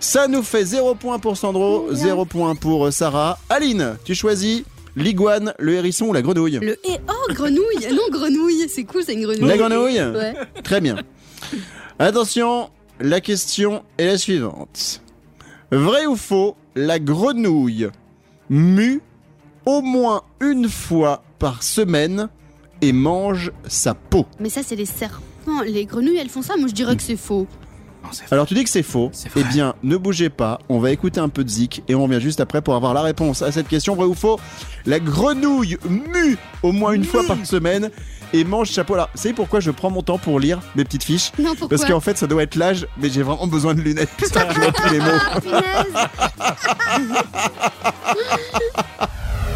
ça 0.00 0.28
nous 0.28 0.42
fait 0.42 0.64
0 0.64 0.94
point 0.94 1.18
pour 1.18 1.36
Sandro, 1.36 1.88
0 1.92 2.24
point 2.24 2.54
pour 2.54 2.86
euh, 2.86 2.90
Sarah. 2.90 3.38
Aline, 3.50 3.96
tu 4.04 4.14
choisis 4.14 4.62
l'iguane, 4.98 5.54
le 5.58 5.74
hérisson 5.74 6.06
ou 6.06 6.12
la 6.12 6.22
grenouille 6.22 6.58
Le 6.62 6.76
oh 7.08 7.32
grenouille 7.32 7.88
non 7.92 8.02
grenouille 8.10 8.68
c'est 8.68 8.84
cool 8.84 9.02
c'est 9.04 9.14
une 9.14 9.22
grenouille 9.22 9.48
La 9.48 9.56
grenouille 9.56 10.00
ouais 10.00 10.34
Très 10.62 10.80
bien. 10.80 10.96
Attention, 11.98 12.70
la 13.00 13.20
question 13.20 13.82
est 13.98 14.06
la 14.06 14.18
suivante. 14.18 15.02
Vrai 15.70 16.06
ou 16.06 16.16
faux, 16.16 16.56
la 16.74 16.98
grenouille 16.98 17.88
mue 18.50 19.00
au 19.66 19.80
moins 19.82 20.22
une 20.40 20.68
fois 20.68 21.22
par 21.38 21.62
semaine 21.62 22.28
et 22.80 22.92
mange 22.92 23.52
sa 23.66 23.94
peau. 23.94 24.26
mais 24.40 24.48
ça 24.48 24.62
c'est 24.62 24.76
les 24.76 24.86
serpents 24.86 25.62
les 25.66 25.84
grenouilles 25.84 26.16
elles 26.16 26.28
font 26.28 26.42
ça 26.42 26.56
moi 26.56 26.68
je 26.68 26.74
dirais 26.74 26.96
que 26.96 27.02
c'est 27.02 27.16
faux 27.16 27.46
non, 28.02 28.10
c'est 28.12 28.32
Alors 28.32 28.46
tu 28.46 28.54
dis 28.54 28.64
que 28.64 28.70
c'est 28.70 28.82
faux. 28.82 29.10
C'est 29.12 29.30
Eh 29.36 29.44
bien, 29.44 29.74
ne 29.82 29.96
bougez 29.96 30.30
pas, 30.30 30.58
on 30.68 30.78
va 30.78 30.90
écouter 30.90 31.20
un 31.20 31.28
peu 31.28 31.44
de 31.44 31.48
zik 31.48 31.82
et 31.88 31.94
on 31.94 32.04
revient 32.04 32.20
juste 32.20 32.40
après 32.40 32.62
pour 32.62 32.74
avoir 32.74 32.94
la 32.94 33.02
réponse 33.02 33.42
à 33.42 33.52
cette 33.52 33.68
question. 33.68 33.94
Vrai 33.94 34.06
ou 34.06 34.14
faux? 34.14 34.38
La 34.86 35.00
grenouille 35.00 35.76
mue 35.88 36.36
au 36.62 36.72
moins 36.72 36.92
une 36.92 37.04
fois 37.04 37.24
par 37.26 37.36
semaine 37.44 37.90
et 38.32 38.44
mange 38.44 38.70
sa 38.70 38.84
peau. 38.84 38.94
Alors, 38.94 39.08
vous 39.14 39.20
savez 39.20 39.34
pourquoi 39.34 39.60
je 39.60 39.70
prends 39.70 39.90
mon 39.90 40.02
temps 40.02 40.18
pour 40.18 40.38
lire 40.38 40.60
mes 40.76 40.84
petites 40.84 41.04
fiches? 41.04 41.32
Non 41.38 41.50
pourquoi? 41.50 41.68
Parce 41.68 41.84
qu'en 41.84 42.00
fait, 42.00 42.18
ça 42.18 42.26
doit 42.26 42.42
être 42.42 42.56
l'âge, 42.56 42.86
mais 43.00 43.10
j'ai 43.10 43.22
vraiment 43.22 43.46
besoin 43.46 43.74
de 43.74 43.80
lunettes 43.80 44.10
que 44.16 44.26
je 44.26 44.60
vois 44.60 44.72
tous 44.72 44.92
les 44.92 44.98
mots. 44.98 45.06
Ah, 45.30 45.40
punaise. 45.40 45.94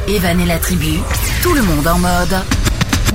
Evan 0.08 0.40
et 0.40 0.46
la 0.46 0.58
tribu, 0.58 0.98
tout 1.42 1.52
le 1.54 1.62
monde 1.62 1.86
en 1.86 1.98
mode. 1.98 2.36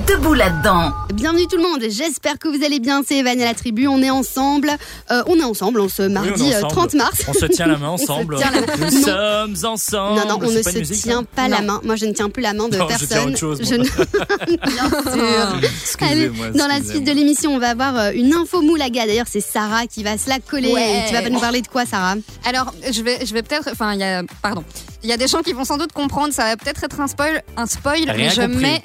Debout 0.06 0.34
là-dedans. 0.34 0.92
Bienvenue 1.14 1.48
tout 1.48 1.58
le 1.58 1.64
monde, 1.64 1.82
j'espère 1.90 2.38
que 2.38 2.48
vous 2.48 2.64
allez 2.64 2.80
bien, 2.80 3.02
c'est 3.08 3.18
Evan 3.18 3.40
à 3.42 3.46
la 3.46 3.54
tribu, 3.54 3.88
on 3.88 4.02
est 4.04 4.10
ensemble, 4.10 4.70
euh, 5.12 5.24
on 5.28 5.38
est 5.40 5.44
ensemble 5.44 5.80
en 5.82 5.90
ce 5.90 6.04
mardi 6.04 6.32
on 6.44 6.46
est 6.46 6.54
euh, 6.56 6.58
ensemble. 6.58 6.72
30 6.74 6.94
mars. 6.94 7.22
On 7.28 7.34
se 7.34 7.46
tient 7.46 7.66
la 7.68 7.78
main 7.78 7.90
On 7.94 7.98
se 7.98 8.04
ensemble. 8.04 8.38
tient 8.38 8.52
la 8.52 8.62
main. 8.62 8.68
Nous 8.92 9.00
Non. 9.00 9.06
sommes 9.06 9.56
ensemble. 9.72 10.20
Non, 10.20 10.28
non, 10.28 10.40
on 10.44 10.52
ne 10.52 10.62
pas 10.62 10.72
se 10.72 10.78
musique, 10.78 11.02
tient 11.04 11.22
ça 11.22 11.28
pas 11.36 11.48
la 11.48 11.62
Non. 11.62 11.74
main. 11.74 11.82
Moi, 11.84 11.96
je 11.96 12.06
ne 12.06 12.14
tiens 12.14 12.30
plus 12.30 12.44
la 12.44 12.54
main 12.54 12.68
de 12.70 12.78
Non, 12.78 12.88
je 12.90 12.98
tiens 12.98 13.08
personne. 13.08 13.30
autre 13.30 13.38
chose, 13.40 13.60
Je 13.64 13.76
ne- 13.76 13.84
Bien 14.68 14.90
sûr. 14.90 15.98
Allez, 16.02 16.26
Excusez-moi, 16.26 16.50
dans 16.52 16.68
la 16.68 16.84
suite 16.84 17.04
de 17.04 17.12
l'émission, 17.12 17.52
on 17.56 17.60
va 17.60 17.70
avoir 17.70 17.98
euh, 17.98 18.12
une 18.14 18.34
info 18.34 18.62
moulaga. 18.62 19.06
D'ailleurs, 19.08 19.28
c'est 19.30 19.42
Sarah 19.42 19.88
qui 19.88 20.04
va 20.04 20.18
se 20.18 20.30
la 20.30 20.40
coller. 20.40 20.74
Ouais. 20.74 21.04
Et 21.06 21.08
tu 21.08 21.14
vas 21.14 21.28
nous 21.30 21.40
parler 21.40 21.62
de 21.62 21.68
quoi, 21.68 21.86
Sarah? 21.86 22.16
Alors, 22.46 22.74
je 22.92 23.02
vais, 23.02 23.26
je 23.26 23.34
vais 23.34 23.42
peut-être. 23.42 23.70
Enfin, 23.72 23.94
il 23.94 24.00
y 24.00 24.04
a. 24.04 24.22
Pardon. 24.42 24.64
Il 25.04 25.10
y 25.10 25.14
a 25.14 25.18
des 25.18 25.28
gens 25.28 25.42
qui 25.42 25.54
vont 25.54 25.66
sans 25.66 25.78
doute 25.78 25.92
comprendre. 25.92 26.34
Ça 26.34 26.44
va 26.44 26.58
peut-être 26.58 26.84
être 26.84 27.00
un 27.00 27.08
spoil. 27.08 27.44
Un 27.56 27.66
spoil. 27.66 28.10
Rien 28.10 28.16
mais 28.16 28.30
je 28.30 28.42
compris. 28.42 28.62
mets, 28.62 28.84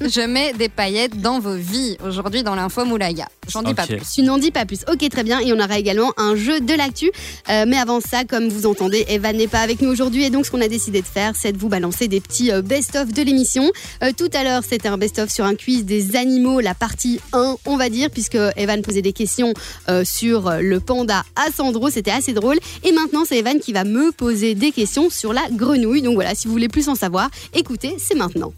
je 0.08 0.26
mets 0.26 0.52
des 0.54 0.68
paillettes 0.68 1.20
dans 1.20 1.38
vos 1.38 1.54
vies 1.54 1.96
aujourd'hui 2.04 2.42
dans 2.42 2.54
l'info 2.54 2.84
Moulaga. 2.84 3.26
J'en 3.48 3.62
dis 3.62 3.74
pas 3.74 3.86
plus. 3.86 4.00
Tu 4.14 4.22
n'en 4.22 4.38
dis 4.38 4.50
pas 4.50 4.64
plus. 4.64 4.84
Ok, 4.90 5.06
très 5.10 5.22
bien. 5.22 5.40
Et 5.40 5.52
on 5.52 5.58
aura 5.60 5.78
également 5.78 6.12
un 6.16 6.34
jeu 6.34 6.60
de 6.60 6.74
l'actu. 6.74 7.10
Euh, 7.50 7.64
mais 7.68 7.76
avant 7.76 8.00
ça, 8.00 8.24
comme 8.24 8.48
vous 8.48 8.66
entendez, 8.66 9.04
Evan 9.08 9.36
n'est 9.36 9.48
pas 9.48 9.60
avec 9.60 9.82
nous 9.82 9.90
aujourd'hui. 9.90 10.24
Et 10.24 10.30
donc, 10.30 10.46
ce 10.46 10.50
qu'on 10.50 10.62
a 10.62 10.68
décidé 10.68 11.02
de 11.02 11.06
faire, 11.06 11.32
c'est 11.38 11.52
de 11.52 11.58
vous 11.58 11.68
balancer 11.68 12.08
des 12.08 12.20
petits 12.20 12.50
euh, 12.50 12.62
best-of 12.62 13.12
de 13.12 13.22
l'émission. 13.22 13.70
Euh, 14.02 14.12
tout 14.16 14.30
à 14.32 14.44
l'heure, 14.44 14.62
c'était 14.66 14.88
un 14.88 14.96
best-of 14.96 15.30
sur 15.30 15.44
un 15.44 15.54
quiz 15.54 15.84
des 15.84 16.16
animaux, 16.16 16.60
la 16.60 16.74
partie 16.74 17.20
1, 17.32 17.56
on 17.66 17.76
va 17.76 17.90
dire, 17.90 18.10
puisque 18.10 18.38
Evan 18.56 18.80
posait 18.80 19.02
des 19.02 19.12
questions 19.12 19.52
euh, 19.88 20.04
sur 20.04 20.50
le 20.60 20.80
panda 20.80 21.24
à 21.36 21.50
Sandro. 21.52 21.90
C'était 21.90 22.10
assez 22.10 22.32
drôle. 22.32 22.58
Et 22.82 22.92
maintenant, 22.92 23.24
c'est 23.28 23.38
Evan 23.38 23.60
qui 23.60 23.72
va 23.72 23.84
me 23.84 24.10
poser 24.10 24.54
des 24.54 24.72
questions 24.72 25.10
sur 25.10 25.33
la 25.34 25.48
grenouille. 25.50 26.02
Donc 26.02 26.14
voilà, 26.14 26.34
si 26.34 26.46
vous 26.46 26.52
voulez 26.52 26.68
plus 26.68 26.88
en 26.88 26.94
savoir, 26.94 27.28
écoutez, 27.52 27.96
c'est 27.98 28.14
maintenant. 28.14 28.52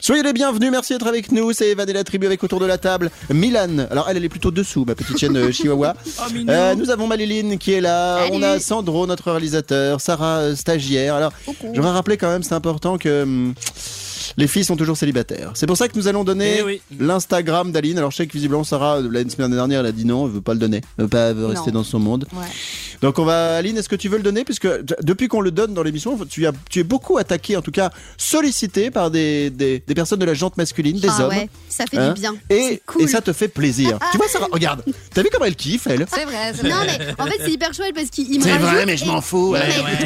Soyez 0.00 0.22
les 0.22 0.32
bienvenus, 0.32 0.70
merci 0.70 0.94
d'être 0.94 1.06
avec 1.06 1.32
nous. 1.32 1.52
C'est 1.52 1.68
Evan 1.68 1.86
et 1.86 1.92
la 1.92 2.02
tribu 2.02 2.24
avec 2.24 2.42
autour 2.42 2.60
de 2.60 2.64
la 2.66 2.78
table. 2.78 3.10
Milan, 3.28 3.86
alors 3.90 4.08
elle, 4.08 4.16
elle 4.16 4.24
est 4.24 4.30
plutôt 4.30 4.50
dessous, 4.50 4.84
ma 4.86 4.94
petite 4.94 5.18
chienne 5.18 5.36
euh, 5.36 5.52
chihuahua. 5.52 5.94
Oh. 6.18 6.30
Euh, 6.48 6.74
nous 6.74 6.90
avons 6.90 7.06
Maliline 7.06 7.58
qui 7.58 7.72
est 7.74 7.80
là. 7.80 8.20
Salut. 8.24 8.30
On 8.34 8.42
a 8.42 8.58
Sandro, 8.58 9.06
notre 9.06 9.30
réalisateur. 9.30 10.00
Sarah, 10.00 10.38
euh, 10.38 10.56
stagiaire. 10.56 11.14
Alors, 11.14 11.32
je 11.46 11.66
voudrais 11.76 11.92
rappeler 11.92 12.16
quand 12.16 12.30
même, 12.30 12.42
c'est 12.42 12.54
important 12.54 12.96
que 12.96 13.22
hum, 13.22 13.54
les 14.38 14.46
filles 14.46 14.64
sont 14.64 14.76
toujours 14.76 14.96
célibataires. 14.96 15.50
C'est 15.54 15.66
pour 15.66 15.76
ça 15.76 15.88
que 15.88 15.98
nous 15.98 16.06
allons 16.08 16.22
donner 16.24 16.58
Eh 16.60 16.62
oui. 16.62 16.80
l'Instagram 16.98 17.72
d'Aline. 17.72 17.98
Alors, 17.98 18.12
je 18.12 18.16
sais 18.16 18.26
que 18.26 18.32
visiblement, 18.32 18.62
Sarah, 18.64 19.00
la 19.00 19.28
semaine 19.28 19.50
dernière, 19.50 19.80
elle 19.80 19.86
a 19.86 19.92
dit 19.92 20.04
non, 20.04 20.26
elle 20.26 20.32
veut 20.32 20.40
pas 20.40 20.54
le 20.54 20.60
donner. 20.60 20.80
Elle 20.96 21.04
veut 21.04 21.08
pas 21.10 21.30
elle 21.30 21.36
veut 21.36 21.46
rester 21.46 21.72
Non. 21.72 21.80
dans 21.80 21.84
son 21.84 21.98
monde. 21.98 22.26
Ouais. 22.32 22.46
Donc 23.02 23.18
on 23.18 23.24
va, 23.24 23.56
Aline, 23.56 23.78
est-ce 23.78 23.88
que 23.88 23.96
tu 23.96 24.08
veux 24.08 24.16
le 24.16 24.22
donner? 24.22 24.44
Puisque 24.44 24.66
depuis 25.02 25.28
qu'on 25.28 25.40
le 25.40 25.50
donne 25.50 25.72
dans 25.74 25.82
l'émission, 25.82 26.18
tu, 26.28 26.46
as, 26.46 26.52
tu 26.68 26.80
es 26.80 26.82
beaucoup 26.82 27.16
attaqué, 27.18 27.56
en 27.56 27.62
tout 27.62 27.70
cas 27.70 27.90
sollicité 28.16 28.90
par 28.90 29.10
des, 29.10 29.50
des, 29.50 29.82
des 29.86 29.94
personnes 29.94 30.18
de 30.18 30.24
la 30.24 30.34
jante 30.34 30.56
masculine, 30.56 30.98
des 30.98 31.08
ah 31.08 31.22
hommes. 31.22 31.28
ouais, 31.30 31.48
ça 31.68 31.84
fait 31.86 31.96
Hein 31.98 32.12
du 32.12 32.20
bien. 32.20 32.34
Et, 32.50 32.62
C'est 32.70 32.82
cool. 32.86 33.02
et 33.02 33.06
ça 33.06 33.20
te 33.20 33.32
fait 33.32 33.48
plaisir. 33.48 33.98
tu 34.12 34.16
vois, 34.18 34.28
Sarah, 34.28 34.48
regarde, 34.52 34.82
t'as 35.14 35.22
vu 35.22 35.28
comment 35.32 35.44
elle 35.46 35.56
kiffe, 35.56 35.86
elle? 35.86 36.06
C'est 36.12 36.24
vrai. 36.24 36.52
Non 36.64 36.76
mais 36.86 36.98
en 37.18 37.26
fait 37.26 37.38
c'est 37.44 37.50
hyper 37.52 37.72
chouette 37.72 37.94
parce 37.94 38.10
qu'il 38.10 38.32
il 38.32 38.38
me 38.40 38.44
C'est 38.44 38.58
vrai, 38.58 38.84
mais 38.86 38.96
je 38.96 39.04
m'en 39.04 39.20
fous. 39.20 39.50
Ouais. 39.52 39.60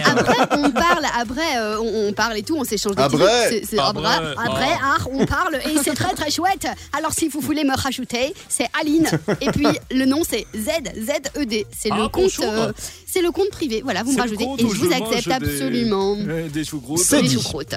Après 0.05 0.37
on 0.59 0.71
parle, 0.71 1.05
après 1.19 1.57
euh, 1.59 1.79
on, 1.81 2.09
on 2.09 2.13
parle 2.13 2.37
et 2.37 2.43
tout, 2.43 2.57
on 2.57 2.65
s'échange 2.65 2.95
des 2.97 3.03
Après. 3.03 3.65
Après. 3.79 3.79
après, 3.79 4.27
après, 4.47 4.79
Ah. 4.83 4.97
ah, 5.01 5.05
on 5.11 5.25
parle 5.27 5.57
et 5.57 5.79
c'est 5.83 5.95
très 5.95 6.13
très 6.15 6.31
chouette. 6.31 6.67
Alors 6.97 7.13
si 7.13 7.29
vous 7.29 7.41
voulez 7.41 7.65
me 7.65 7.75
rajouter, 7.77 8.35
c'est 8.49 8.67
Aline 8.81 9.09
et 9.41 9.51
puis 9.51 9.67
le 9.91 10.05
nom 10.05 10.23
c'est 10.29 10.47
Z 10.55 10.69
Z 10.97 11.11
E 11.39 11.45
D. 11.45 11.67
C'est 11.77 11.89
Ah, 11.91 11.97
le 11.97 12.09
compte, 12.09 12.25
bonjour. 12.37 12.45
euh, 12.53 12.73
c'est 13.07 13.23
le 13.23 13.31
compte 13.31 13.51
privé. 13.51 13.81
Voilà, 13.83 14.03
vous 14.03 14.13
me 14.13 14.19
rajoutez 14.19 14.45
et 14.45 14.61
je 14.61 14.65
vous 14.65 14.93
accepte 14.93 15.27
des- 15.27 15.33
absolument. 15.33 16.17
Des 16.53 16.65
choucroutes. 16.65 16.99
C'est 17.01 17.23
Les 17.23 17.29
dit. 17.29 17.35
choucroutes. 17.35 17.75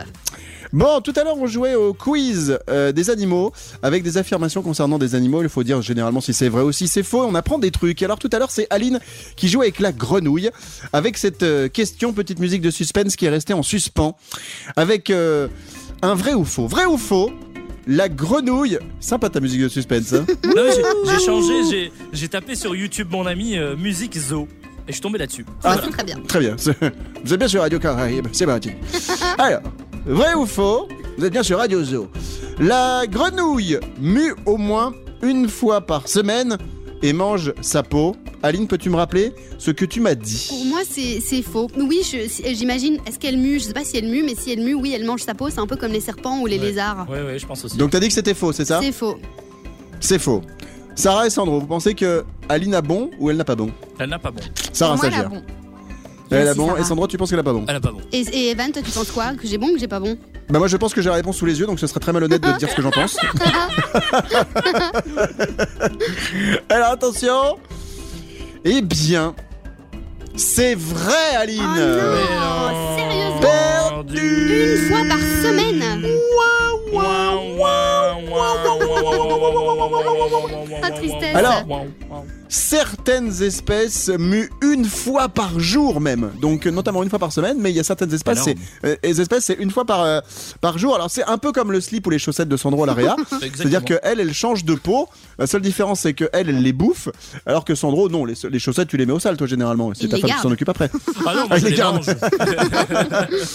Bon, 0.74 1.00
tout 1.00 1.14
à 1.16 1.24
l'heure, 1.24 1.38
on 1.38 1.46
jouait 1.48 1.76
au 1.76 1.94
quiz 1.94 2.58
euh, 2.70 2.92
des 2.92 3.10
animaux 3.10 3.54
avec 3.82 4.04
des 4.04 4.18
affirmations 4.18 4.62
concernant 4.62 4.98
des 4.98 5.16
animaux. 5.16 5.42
Il 5.44 5.48
faut 5.50 5.64
dire 5.64 5.82
généralement 5.82 6.20
si 6.22 6.34
c'est 6.34 6.50
vrai 6.50 6.64
ou 6.64 6.72
si 6.72 6.88
c'est 6.88 7.04
faux. 7.04 7.24
On 7.24 7.36
apprend 7.36 7.60
des 7.60 7.72
trucs. 7.72 8.02
Alors 8.04 8.20
tout 8.20 8.30
à 8.34 8.40
l'heure, 8.40 8.52
c'est 8.52 8.68
Aline 8.72 9.00
qui 9.38 9.48
joue 9.48 9.62
avec 9.62 9.80
la 9.80 9.92
grenouille 9.92 10.50
avec 10.92 11.18
cette 11.18 11.44
euh, 11.44 11.70
question, 11.70 12.12
petite 12.14 12.40
musique 12.40 12.62
de 12.62 12.72
suspense 12.72 13.16
qui 13.16 13.26
est 13.26 13.30
restée 13.30 13.54
en 13.54 13.64
suspens 13.64 14.18
avec 14.76 15.12
euh, 15.12 15.48
un 16.02 16.16
vrai 16.16 16.34
ou 16.34 16.44
faux. 16.44 16.68
Vrai 16.68 16.86
ou 16.86 16.98
faux 16.98 17.32
la 17.88 18.10
grenouille, 18.10 18.80
sympa 19.00 19.30
ta 19.30 19.40
musique 19.40 19.62
de 19.62 19.70
suspense. 19.70 20.14
Hein 20.14 20.26
j'ai- 20.44 21.24
changé, 21.24 21.92
j'ai- 22.12 22.28
tapé 22.28 22.56
sur 22.56 22.76
YouTube 22.76 23.10
mon 23.12 23.28
ami 23.28 23.58
euh, 23.60 23.76
Musique 23.78 24.18
Zo. 24.18 24.48
Et 24.88 24.92
je 24.92 24.94
suis 24.94 25.02
tombé 25.02 25.18
là-dessus. 25.18 25.46
Ah. 25.64 25.78
C'est 25.84 25.90
très 25.90 26.04
bien. 26.04 26.18
Très 26.28 26.40
bien. 26.40 26.56
Vous 27.24 27.34
êtes 27.34 27.40
bien 27.40 27.48
sur 27.48 27.62
Radio 27.62 27.80
Caraïbe. 27.80 28.28
C'est 28.32 28.46
parti. 28.46 28.72
Alors, 29.38 29.62
vrai 30.06 30.34
ou 30.36 30.46
faux 30.46 30.88
Vous 31.18 31.26
êtes 31.26 31.32
bien 31.34 31.44
sur 31.44 31.58
Radio 31.58 31.84
Zoo. 31.84 32.08
La 32.60 33.04
grenouille 33.10 33.80
mue 34.00 34.34
au 34.46 34.58
moins 34.58 34.94
une 35.24 35.50
fois 35.50 35.82
par 35.82 36.08
semaine 36.08 36.58
et 37.02 37.14
mange 37.14 37.54
sa 37.62 37.82
peau. 37.84 38.16
Aline, 38.44 38.68
peux-tu 38.68 38.92
me 38.92 38.96
rappeler 38.96 39.34
ce 39.58 39.72
que 39.72 39.86
tu 39.86 40.00
m'as 40.02 40.14
dit? 40.14 40.46
Pour 40.50 40.66
moi, 40.66 40.82
c'est 40.88 41.42
faux. 41.42 41.68
Oui, 41.78 42.02
j'imagine. 42.54 43.00
Est-ce 43.08 43.18
qu'elle 43.18 43.38
mue? 43.38 43.60
Je 43.60 43.66
sais 43.66 43.74
pas 43.74 43.84
si 43.84 43.98
elle 43.98 44.08
mue, 44.08 44.22
mais 44.24 44.36
si 44.36 44.52
elle 44.52 44.62
mue, 44.62 44.76
oui, 44.76 44.94
elle 44.96 45.04
mange 45.06 45.24
sa 45.24 45.34
peau. 45.34 45.50
C'est 45.50 45.60
un 45.60 45.66
peu 45.68 45.76
comme 45.78 45.92
les 45.92 46.00
serpents 46.00 46.40
ou 46.42 46.46
les 46.46 46.60
Ouais. 46.60 46.66
lézards. 46.68 47.08
Ouais, 47.10 47.24
ouais, 47.24 47.40
je 47.40 47.46
pense 47.48 47.66
aussi. 47.66 47.76
Donc 47.78 47.90
t'as 47.90 48.00
dit 48.00 48.08
que 48.08 48.14
c'était 48.14 48.36
faux, 48.36 48.52
c'est 48.52 48.66
ça? 48.66 48.80
C'est 48.84 48.92
faux. 48.92 49.18
C'est 50.00 50.20
faux. 50.20 50.42
Sarah 50.94 51.26
et 51.26 51.30
Sandro, 51.30 51.60
vous 51.60 51.66
pensez 51.68 51.94
que 51.96 52.24
Aline 52.50 52.76
a 52.76 52.82
bon 52.82 53.10
ou 53.20 53.30
elle 53.30 53.38
n'a 53.38 53.44
pas 53.46 53.56
bon 53.56 53.72
Elle 54.00 54.10
n'a 54.10 54.20
pas 54.20 54.32
bon. 54.32 54.42
Sarah 54.74 54.98
stagiaire. 54.98 55.30
bon. 55.30 55.42
Elle 56.32 56.38
a 56.40 56.44
Merci, 56.46 56.58
bon 56.60 56.68
Sarah. 56.68 56.80
et 56.80 56.84
Sandro, 56.84 57.08
tu 57.08 57.18
penses 57.18 57.30
qu'elle 57.30 57.40
a 57.40 57.44
pas 57.44 57.54
bon 57.54 57.66
Elle 57.68 57.76
n'a 57.76 57.80
pas 57.82 57.92
bon. 57.92 58.02
Et, 58.12 58.22
et 58.22 58.50
Evan, 58.52 58.72
toi, 58.72 58.82
tu 58.84 58.92
penses 58.92 59.12
quoi 59.12 59.34
Que 59.36 59.48
j'ai 59.48 59.58
bon 59.58 59.68
ou 59.70 59.74
que 59.74 59.80
j'ai 59.80 59.88
pas 59.88 60.00
bon 60.00 60.18
Bah 60.50 60.60
moi 60.60 60.68
je 60.68 60.78
pense 60.78 60.94
que 60.94 61.02
j'ai 61.02 61.10
la 61.10 61.16
réponse 61.16 61.38
sous 61.38 61.46
les 61.46 61.60
yeux, 61.60 61.66
donc 61.68 61.80
ce 61.80 61.88
serait 61.88 62.00
très 62.00 62.14
malhonnête 62.14 62.42
de 62.42 62.52
te 62.52 62.58
dire 62.58 62.70
ce 62.70 62.76
que 62.76 62.82
j'en 62.82 62.92
pense. 62.92 63.16
Alors 66.70 66.90
attention 66.92 67.58
Eh 68.64 68.82
bien, 68.82 69.36
c'est 70.36 70.76
vrai 70.76 71.36
Aline 71.38 71.62
Oh 71.64 71.78
non 71.78 71.82
non. 72.72 72.98
Sérieusement 72.98 73.42
Perdu 73.42 74.74
Une 74.74 74.88
fois 74.90 75.04
par 75.08 75.20
semaine 75.20 75.84
Ah, 80.84 80.92
tristesse. 80.92 81.36
Alors, 81.36 81.64
Certaines 82.48 83.42
espèces 83.42 84.10
muent 84.10 84.50
une 84.62 84.86
fois 84.86 85.30
par 85.30 85.60
jour 85.60 86.00
même, 86.00 86.32
donc 86.42 86.66
notamment 86.68 87.04
une 87.04 87.10
fois 87.10 87.20
par 87.20 87.32
semaine, 87.32 87.58
mais 87.60 87.72
il 87.72 87.76
y 87.76 87.80
a 87.80 87.84
certaines 87.84 88.14
espèces, 88.14 88.44
c'est, 88.44 88.56
euh, 88.86 88.96
les 89.04 89.20
espèces 89.20 89.46
c'est 89.46 89.56
une 89.56 89.72
fois 89.72 89.86
par, 89.86 90.02
euh, 90.02 90.20
par 90.62 90.78
jour. 90.78 90.96
Alors 90.96 91.10
c'est 91.10 91.24
un 91.24 91.38
peu 91.38 91.52
comme 91.52 91.72
le 91.72 91.82
slip 91.82 92.06
ou 92.06 92.10
les 92.10 92.20
chaussettes 92.20 92.50
de 92.50 92.58
Sandro 92.58 92.84
à 92.84 92.88
l'AREA, 92.88 93.16
c'est-à-dire 93.40 93.84
que 93.84 93.96
elle, 94.04 94.20
elle 94.20 94.34
change 94.34 94.64
de 94.64 94.76
peau. 94.76 95.08
La 95.40 95.48
seule 95.48 95.62
différence 95.62 96.02
c'est 96.02 96.14
que 96.14 96.30
elle, 96.34 96.50
elle 96.50 96.62
les 96.62 96.74
bouffe, 96.74 97.10
alors 97.46 97.66
que 97.66 97.74
Sandro, 97.76 98.10
non, 98.10 98.26
les, 98.26 98.36
les 98.50 98.60
chaussettes 98.60 98.88
tu 98.88 98.98
les 98.98 99.06
mets 99.06 99.14
au 99.14 99.20
sale 99.20 99.38
toi 99.38 99.48
généralement, 99.48 99.92
c'est 99.96 100.08
ta 100.08 100.18
femme 100.18 100.30
qui 100.30 100.40
s'en 100.42 100.52
occupe 100.52 100.70
après. 100.70 100.90
Ah 101.26 101.34
non, 101.36 101.48
moi 101.48 101.58
je 101.58 101.66
les 101.66 101.72
les 101.72 101.78
garde. 101.78 101.96
mange. 101.96 102.16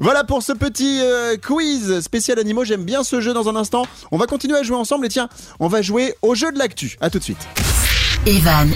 Voilà 0.00 0.24
pour 0.24 0.42
ce 0.42 0.52
petit 0.52 1.00
euh, 1.02 1.36
quiz 1.36 2.00
spécial 2.00 2.38
animaux. 2.38 2.64
J'aime 2.64 2.84
bien 2.84 3.04
ce 3.04 3.20
jeu 3.20 3.32
dans 3.34 3.48
un 3.48 3.56
instant. 3.56 3.86
On 4.10 4.16
va 4.16 4.26
continuer 4.26 4.56
à 4.56 4.62
jouer 4.62 4.76
ensemble 4.76 5.06
et 5.06 5.08
tiens, 5.08 5.28
on 5.60 5.68
va 5.68 5.82
jouer 5.82 6.14
au 6.22 6.34
jeu 6.34 6.52
de 6.52 6.58
l'actu. 6.58 6.96
À 7.00 7.10
tout 7.10 7.18
de 7.18 7.24
suite. 7.24 7.46
Evan 8.26 8.70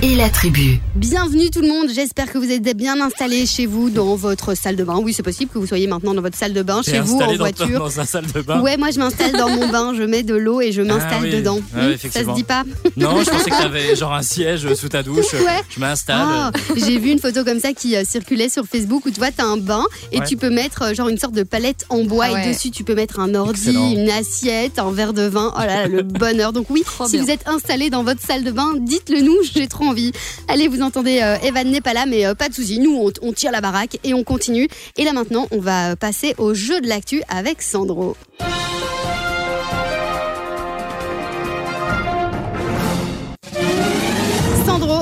et 0.00 0.14
la 0.14 0.30
tribu. 0.30 0.80
Bienvenue 0.94 1.50
tout 1.50 1.60
le 1.60 1.68
monde, 1.68 1.88
j'espère 1.94 2.32
que 2.32 2.38
vous 2.38 2.50
êtes 2.50 2.62
bien 2.74 2.98
installés 2.98 3.44
chez 3.44 3.66
vous 3.66 3.90
dans 3.90 4.16
votre 4.16 4.54
salle 4.56 4.74
de 4.76 4.84
bain. 4.84 4.98
Oui, 5.02 5.12
c'est 5.12 5.22
possible 5.22 5.50
que 5.52 5.58
vous 5.58 5.66
soyez 5.66 5.86
maintenant 5.86 6.14
dans 6.14 6.22
votre 6.22 6.36
salle 6.38 6.54
de 6.54 6.62
bain, 6.62 6.80
chez 6.82 7.00
vous, 7.00 7.16
en 7.20 7.26
dans, 7.26 7.36
voiture. 7.36 7.78
dans 7.78 7.90
sa 7.90 8.06
salle 8.06 8.24
de 8.34 8.40
bain. 8.40 8.60
Ouais, 8.62 8.78
moi 8.78 8.90
je 8.90 8.98
m'installe 8.98 9.32
dans 9.32 9.50
mon 9.50 9.68
bain, 9.68 9.92
je 9.94 10.02
mets 10.02 10.22
de 10.22 10.34
l'eau 10.34 10.62
et 10.62 10.72
je 10.72 10.80
m'installe 10.80 11.18
Ah 11.20 11.24
oui. 11.24 11.30
dedans. 11.30 11.60
Ah 11.74 11.80
oui, 11.88 11.94
Hmm, 11.96 12.10
ça 12.10 12.24
se 12.24 12.34
dit 12.34 12.42
pas 12.44 12.64
Non, 12.96 13.22
je 13.22 13.28
pensais 13.30 13.50
que 13.50 13.58
t'avais 13.62 13.94
genre 13.96 14.14
un 14.14 14.22
siège 14.22 14.72
sous 14.74 14.88
ta 14.88 15.02
douche. 15.02 15.32
Ouais. 15.34 15.62
Je 15.68 15.78
m'installe. 15.78 16.16
Ah, 16.22 16.50
J'ai 16.74 16.98
vu 16.98 17.10
une 17.10 17.18
photo 17.18 17.44
comme 17.44 17.60
ça 17.60 17.74
qui 17.74 17.96
euh, 17.96 18.02
circulait 18.04 18.48
sur 18.48 18.64
Facebook 18.64 19.04
où 19.04 19.10
tu 19.10 19.18
vois, 19.18 19.30
t'as 19.30 19.44
un 19.44 19.58
bain 19.58 19.84
et 20.10 20.20
Ouais. 20.20 20.26
tu 20.26 20.38
peux 20.38 20.50
mettre 20.50 20.82
euh, 20.82 20.94
genre 20.94 21.08
une 21.10 21.18
sorte 21.18 21.34
de 21.34 21.42
palette 21.42 21.84
en 21.90 22.02
bois 22.04 22.26
Ah 22.30 22.32
ouais. 22.32 22.48
et 22.48 22.52
dessus 22.54 22.70
tu 22.70 22.82
peux 22.82 22.94
mettre 22.94 23.20
un 23.20 23.34
ordi, 23.34 23.60
Excellent. 23.68 23.90
une 23.92 24.08
assiette, 24.10 24.78
un 24.78 24.90
verre 24.90 25.12
de 25.12 25.22
vin. 25.26 25.52
Oh 25.54 25.60
là 25.60 25.66
là, 25.82 25.86
le 25.86 26.02
bonheur. 26.02 26.54
Donc 26.54 26.70
oui, 26.70 26.82
Trop 26.84 27.04
si 27.06 27.12
bien. 27.16 27.24
vous 27.24 27.30
êtes 27.30 27.46
installé 27.46 27.90
dans 27.90 28.02
votre 28.02 28.22
salle 28.22 28.42
de 28.42 28.50
bain, 28.50 28.72
dites-le 28.86 29.20
nous, 29.20 29.36
j'ai 29.54 29.66
trop 29.66 29.84
envie. 29.84 30.12
Allez, 30.48 30.68
vous 30.68 30.82
entendez, 30.82 31.20
euh, 31.22 31.36
Evan 31.42 31.68
n'est 31.68 31.80
pas 31.80 31.92
là, 31.92 32.06
mais 32.06 32.26
euh, 32.26 32.34
pas 32.34 32.48
de 32.48 32.54
souci. 32.54 32.78
Nous, 32.78 32.96
on, 32.96 33.12
on 33.26 33.32
tire 33.32 33.52
la 33.52 33.60
baraque 33.60 33.98
et 34.04 34.14
on 34.14 34.24
continue. 34.24 34.68
Et 34.96 35.04
là 35.04 35.12
maintenant, 35.12 35.46
on 35.50 35.60
va 35.60 35.96
passer 35.96 36.34
au 36.38 36.54
jeu 36.54 36.80
de 36.80 36.88
l'actu 36.88 37.22
avec 37.28 37.62
Sandro. 37.62 38.16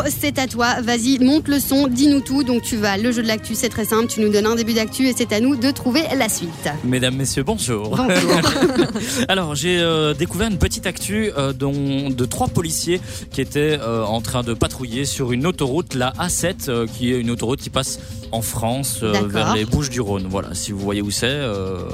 C'est 0.09 0.39
à 0.39 0.47
toi. 0.47 0.81
Vas-y, 0.83 1.19
monte 1.19 1.49
le 1.49 1.59
son, 1.61 1.87
dis-nous 1.89 2.21
tout. 2.21 2.43
Donc 2.45 2.63
tu 2.63 2.77
vas, 2.77 2.97
le 2.97 3.13
jeu 3.13 3.23
de 3.23 3.29
l'actu, 3.29 3.55
c'est 3.55 3.69
très 3.69 3.85
simple. 3.85 4.07
Tu 4.07 4.21
nous 4.21 4.31
donnes 4.31 4.47
un 4.47 4.55
début 4.55 4.75
d'actu 4.75 5.07
et 5.09 5.15
c'est 5.17 5.33
à 5.33 5.41
nous 5.41 5.57
de 5.57 5.71
trouver 5.71 6.03
la 6.17 6.29
suite. 6.29 6.51
Mesdames, 6.85 7.15
messieurs, 7.17 7.43
bonjour. 7.43 7.97
Bonjour. 7.97 8.41
Alors, 9.29 9.55
j'ai 9.55 9.79
euh, 9.81 10.15
découvert 10.15 10.49
une 10.51 10.59
petite 10.59 10.87
actu 10.87 11.31
euh, 11.37 11.53
dont, 11.53 12.11
de 12.11 12.25
trois 12.25 12.49
policiers 12.49 13.01
qui 13.33 13.41
étaient 13.41 13.79
euh, 13.81 14.05
en 14.05 14.21
train 14.21 14.43
de 14.43 14.55
patrouiller 14.55 15.05
sur 15.05 15.33
une 15.33 15.47
autoroute, 15.47 15.95
la 15.95 16.13
A7, 16.13 16.69
euh, 16.69 16.87
qui 16.87 17.13
est 17.13 17.21
une 17.21 17.31
autoroute 17.31 17.61
qui 17.61 17.71
passe 17.71 17.99
en 18.33 18.43
France 18.43 19.01
vers 19.03 19.55
les 19.55 19.65
Bouches 19.65 19.91
du 19.91 20.01
Rhône. 20.01 20.27
Voilà, 20.29 20.55
si 20.55 20.73
vous 20.73 20.79
voyez 20.81 21.03
où 21.03 21.11
c'est, 21.11 21.41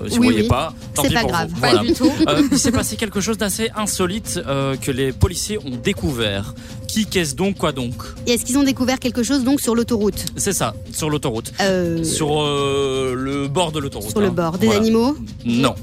si 0.09 0.17
vous 0.17 0.21
Oui, 0.23 0.26
voyez 0.29 0.43
oui. 0.43 0.49
pas, 0.49 0.73
tant 0.95 1.02
C'est 1.02 1.09
pis 1.09 1.14
pas 1.14 1.21
pour 1.21 1.31
grave. 1.31 1.50
vous. 1.52 1.61
Pas 1.61 1.76
du 1.79 1.93
tout. 1.93 2.11
Il 2.50 2.59
s'est 2.59 2.73
passé 2.73 2.97
quelque 2.97 3.21
chose 3.21 3.37
d'assez 3.37 3.71
insolite 3.76 4.40
que 4.81 4.90
les 4.90 5.12
policiers 5.12 5.59
ont 5.59 5.76
découvert. 5.83 6.55
Qui, 6.90 7.06
qu'est-ce 7.06 7.37
donc, 7.37 7.56
quoi 7.56 7.70
donc 7.70 7.94
Et 8.26 8.32
est-ce 8.32 8.44
qu'ils 8.44 8.59
ont 8.59 8.64
découvert 8.64 8.99
quelque 8.99 9.23
chose 9.23 9.44
donc 9.44 9.61
sur 9.61 9.76
l'autoroute 9.76 10.25
C'est 10.37 10.52
ça, 10.52 10.75
sur 10.92 11.09
l'autoroute. 11.09 11.52
Euh, 11.61 12.02
Sur 12.02 12.42
euh, 12.42 13.14
le 13.16 13.47
bord 13.47 13.70
de 13.70 13.78
l'autoroute. 13.78 14.11
Sur 14.11 14.18
le 14.20 14.26
hein. 14.26 14.30
bord. 14.32 14.59
Des 14.59 14.66
Voilà. 14.66 14.80
animaux 14.80 15.16
Non. 15.44 15.76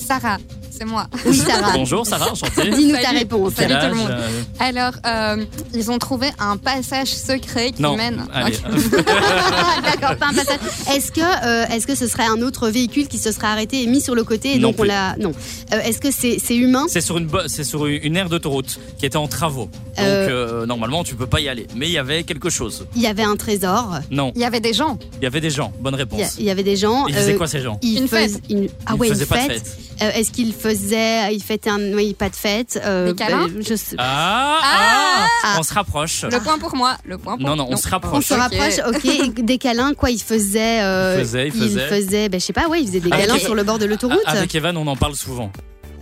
Sarah, 0.00 0.38
c'est 0.76 0.84
moi. 0.84 1.06
Oui, 1.26 1.36
Sarah. 1.36 1.72
Bonjour 1.74 2.06
Sarah, 2.06 2.32
enchantée. 2.32 2.70
Dis-nous 2.70 2.96
ta 3.00 3.10
réponse. 3.10 3.54
Salut 3.54 3.74
tout 3.80 3.88
le 3.88 3.94
monde. 3.94 4.10
euh, 4.10 4.42
Alors, 4.58 4.92
euh, 5.06 5.44
ils 5.74 5.90
ont 5.90 5.98
trouvé 5.98 6.28
un 6.38 6.56
passage 6.56 7.08
secret 7.08 7.72
qui 7.72 7.82
Non, 7.82 7.96
mène. 7.96 8.24
allez. 8.32 8.56
Ok. 8.56 9.04
Ah, 9.08 9.80
D'accord, 9.84 10.16
pas 10.16 10.26
un 10.28 10.34
passage. 10.34 10.58
Est-ce 10.94 11.12
que, 11.12 11.20
euh, 11.20 11.66
est-ce 11.74 11.86
que 11.86 11.94
ce 11.94 12.06
serait 12.08 12.26
un 12.26 12.42
autre 12.42 12.68
véhicule 12.68 13.08
qui 13.08 13.18
se 13.18 13.30
serait 13.32 13.46
arrêté 13.46 13.82
et 13.82 13.86
mis 13.86 14.00
sur 14.00 14.14
le 14.14 14.24
côté 14.24 14.54
et 14.54 14.58
Non 14.58 14.68
donc 14.70 14.80
on 14.80 14.82
l'a. 14.84 15.16
Non. 15.18 15.32
Euh, 15.72 15.80
est-ce 15.80 16.00
que 16.00 16.10
c'est 16.10 16.38
c'est 16.44 16.56
humain 16.56 16.86
C'est 16.88 17.00
sur 17.00 17.18
une 17.18 17.26
bo- 17.26 17.46
c'est 17.48 17.64
sur 17.64 17.86
une 17.86 18.00
une 18.02 18.16
aire 18.16 18.28
d'autoroute 18.28 18.78
qui 18.98 19.06
était 19.06 19.16
en 19.16 19.28
travaux. 19.28 19.64
Donc 19.96 19.98
Euh. 20.00 20.62
euh, 20.62 20.66
normalement 20.66 21.04
tu 21.04 21.14
peux 21.14 21.26
pas 21.26 21.40
y 21.40 21.48
aller. 21.48 21.66
Mais 21.76 21.86
il 21.86 21.92
y 21.92 21.98
avait 21.98 22.24
quelque 22.24 22.50
chose. 22.50 22.86
Il 22.96 23.02
y 23.02 23.06
avait 23.06 23.22
un 23.22 23.36
trésor. 23.36 23.98
Non, 24.10 24.32
Il 24.34 24.40
y 24.40 24.44
avait 24.44 24.60
des 24.60 24.72
gens. 24.72 24.98
il 25.20 25.24
y 25.24 25.26
avait 25.26 25.40
des 25.40 25.50
gens. 25.50 25.72
Bonne 25.80 25.94
réponse. 25.94 26.36
il 26.38 26.44
y 26.44 26.50
avait 26.50 26.62
des 26.64 26.76
gens. 26.76 27.06
Ils 27.06 27.14
faisaient 27.14 27.34
euh, 27.34 27.38
quoi 27.38 27.46
ces 27.46 27.60
gens 27.60 27.78
ils 27.82 27.98
Une 28.02 28.08
fais- 28.08 28.28
fête. 28.28 28.40
une- 28.50 28.68
Ah 28.86 28.92
Ils 28.94 28.98
ouais, 29.00 29.06
une 29.08 29.14
faisaient 29.14 29.26
pas 29.26 29.36
de 29.36 29.52
fête. 29.52 29.62
fête. 29.66 29.78
Euh, 30.02 30.10
Est-ce 30.18 30.32
qu'ils 30.32 30.52
faisaient. 30.68 31.34
Ils 31.34 31.42
fêtaient 31.42 31.70
un. 31.70 31.92
Oui, 31.94 32.14
pas 32.14 32.28
de 32.28 32.36
fête. 32.36 32.80
euh, 32.84 33.08
Des 33.12 33.14
câlins 33.14 33.48
bah, 33.48 33.54
je 33.60 33.74
sais- 33.74 33.96
Ah, 33.98 34.58
Ah. 34.62 35.26
ah, 35.44 35.56
on 35.58 35.62
se 35.62 35.74
rapproche. 35.74 36.22
Le 36.24 36.38
point 36.40 36.58
pour 36.58 36.74
moi. 36.76 36.96
Le 37.04 37.18
point 37.18 37.36
pour 37.36 37.46
Non, 37.46 37.56
non, 37.56 37.66
on 37.70 37.76
se 37.76 37.86
On 37.86 37.90
rapproche. 37.90 38.24
se 38.26 38.34
Ok. 38.34 38.40
rapproche, 38.40 38.78
ok. 38.88 39.04
Et 39.04 39.42
des 39.42 39.58
câlins, 39.58 39.94
quoi, 39.94 40.10
ils 40.10 40.20
faisaient. 40.22 40.82
euh, 40.82 41.16
Ils 41.18 41.24
faisaient, 41.24 41.46
ils 41.48 41.52
faisaient. 41.52 41.88
faisaient, 41.88 42.28
ben, 42.28 42.40
je 42.40 42.46
sais 42.46 42.52
pas, 42.52 42.68
ouais, 42.68 42.80
ils 42.80 42.86
faisaient 42.86 43.00
des 43.00 43.12
Avec- 43.12 43.26
câlins 43.26 43.38
sur 43.38 43.54
le 43.54 43.62
bord 43.62 43.78
de 43.78 43.84
l'autoroute. 43.86 44.18
Ah, 44.26 44.32
Avec 44.32 44.54
Evan, 44.54 44.76
on 44.76 44.86
en 44.86 44.96
parle 44.96 45.14
souvent. 45.14 45.50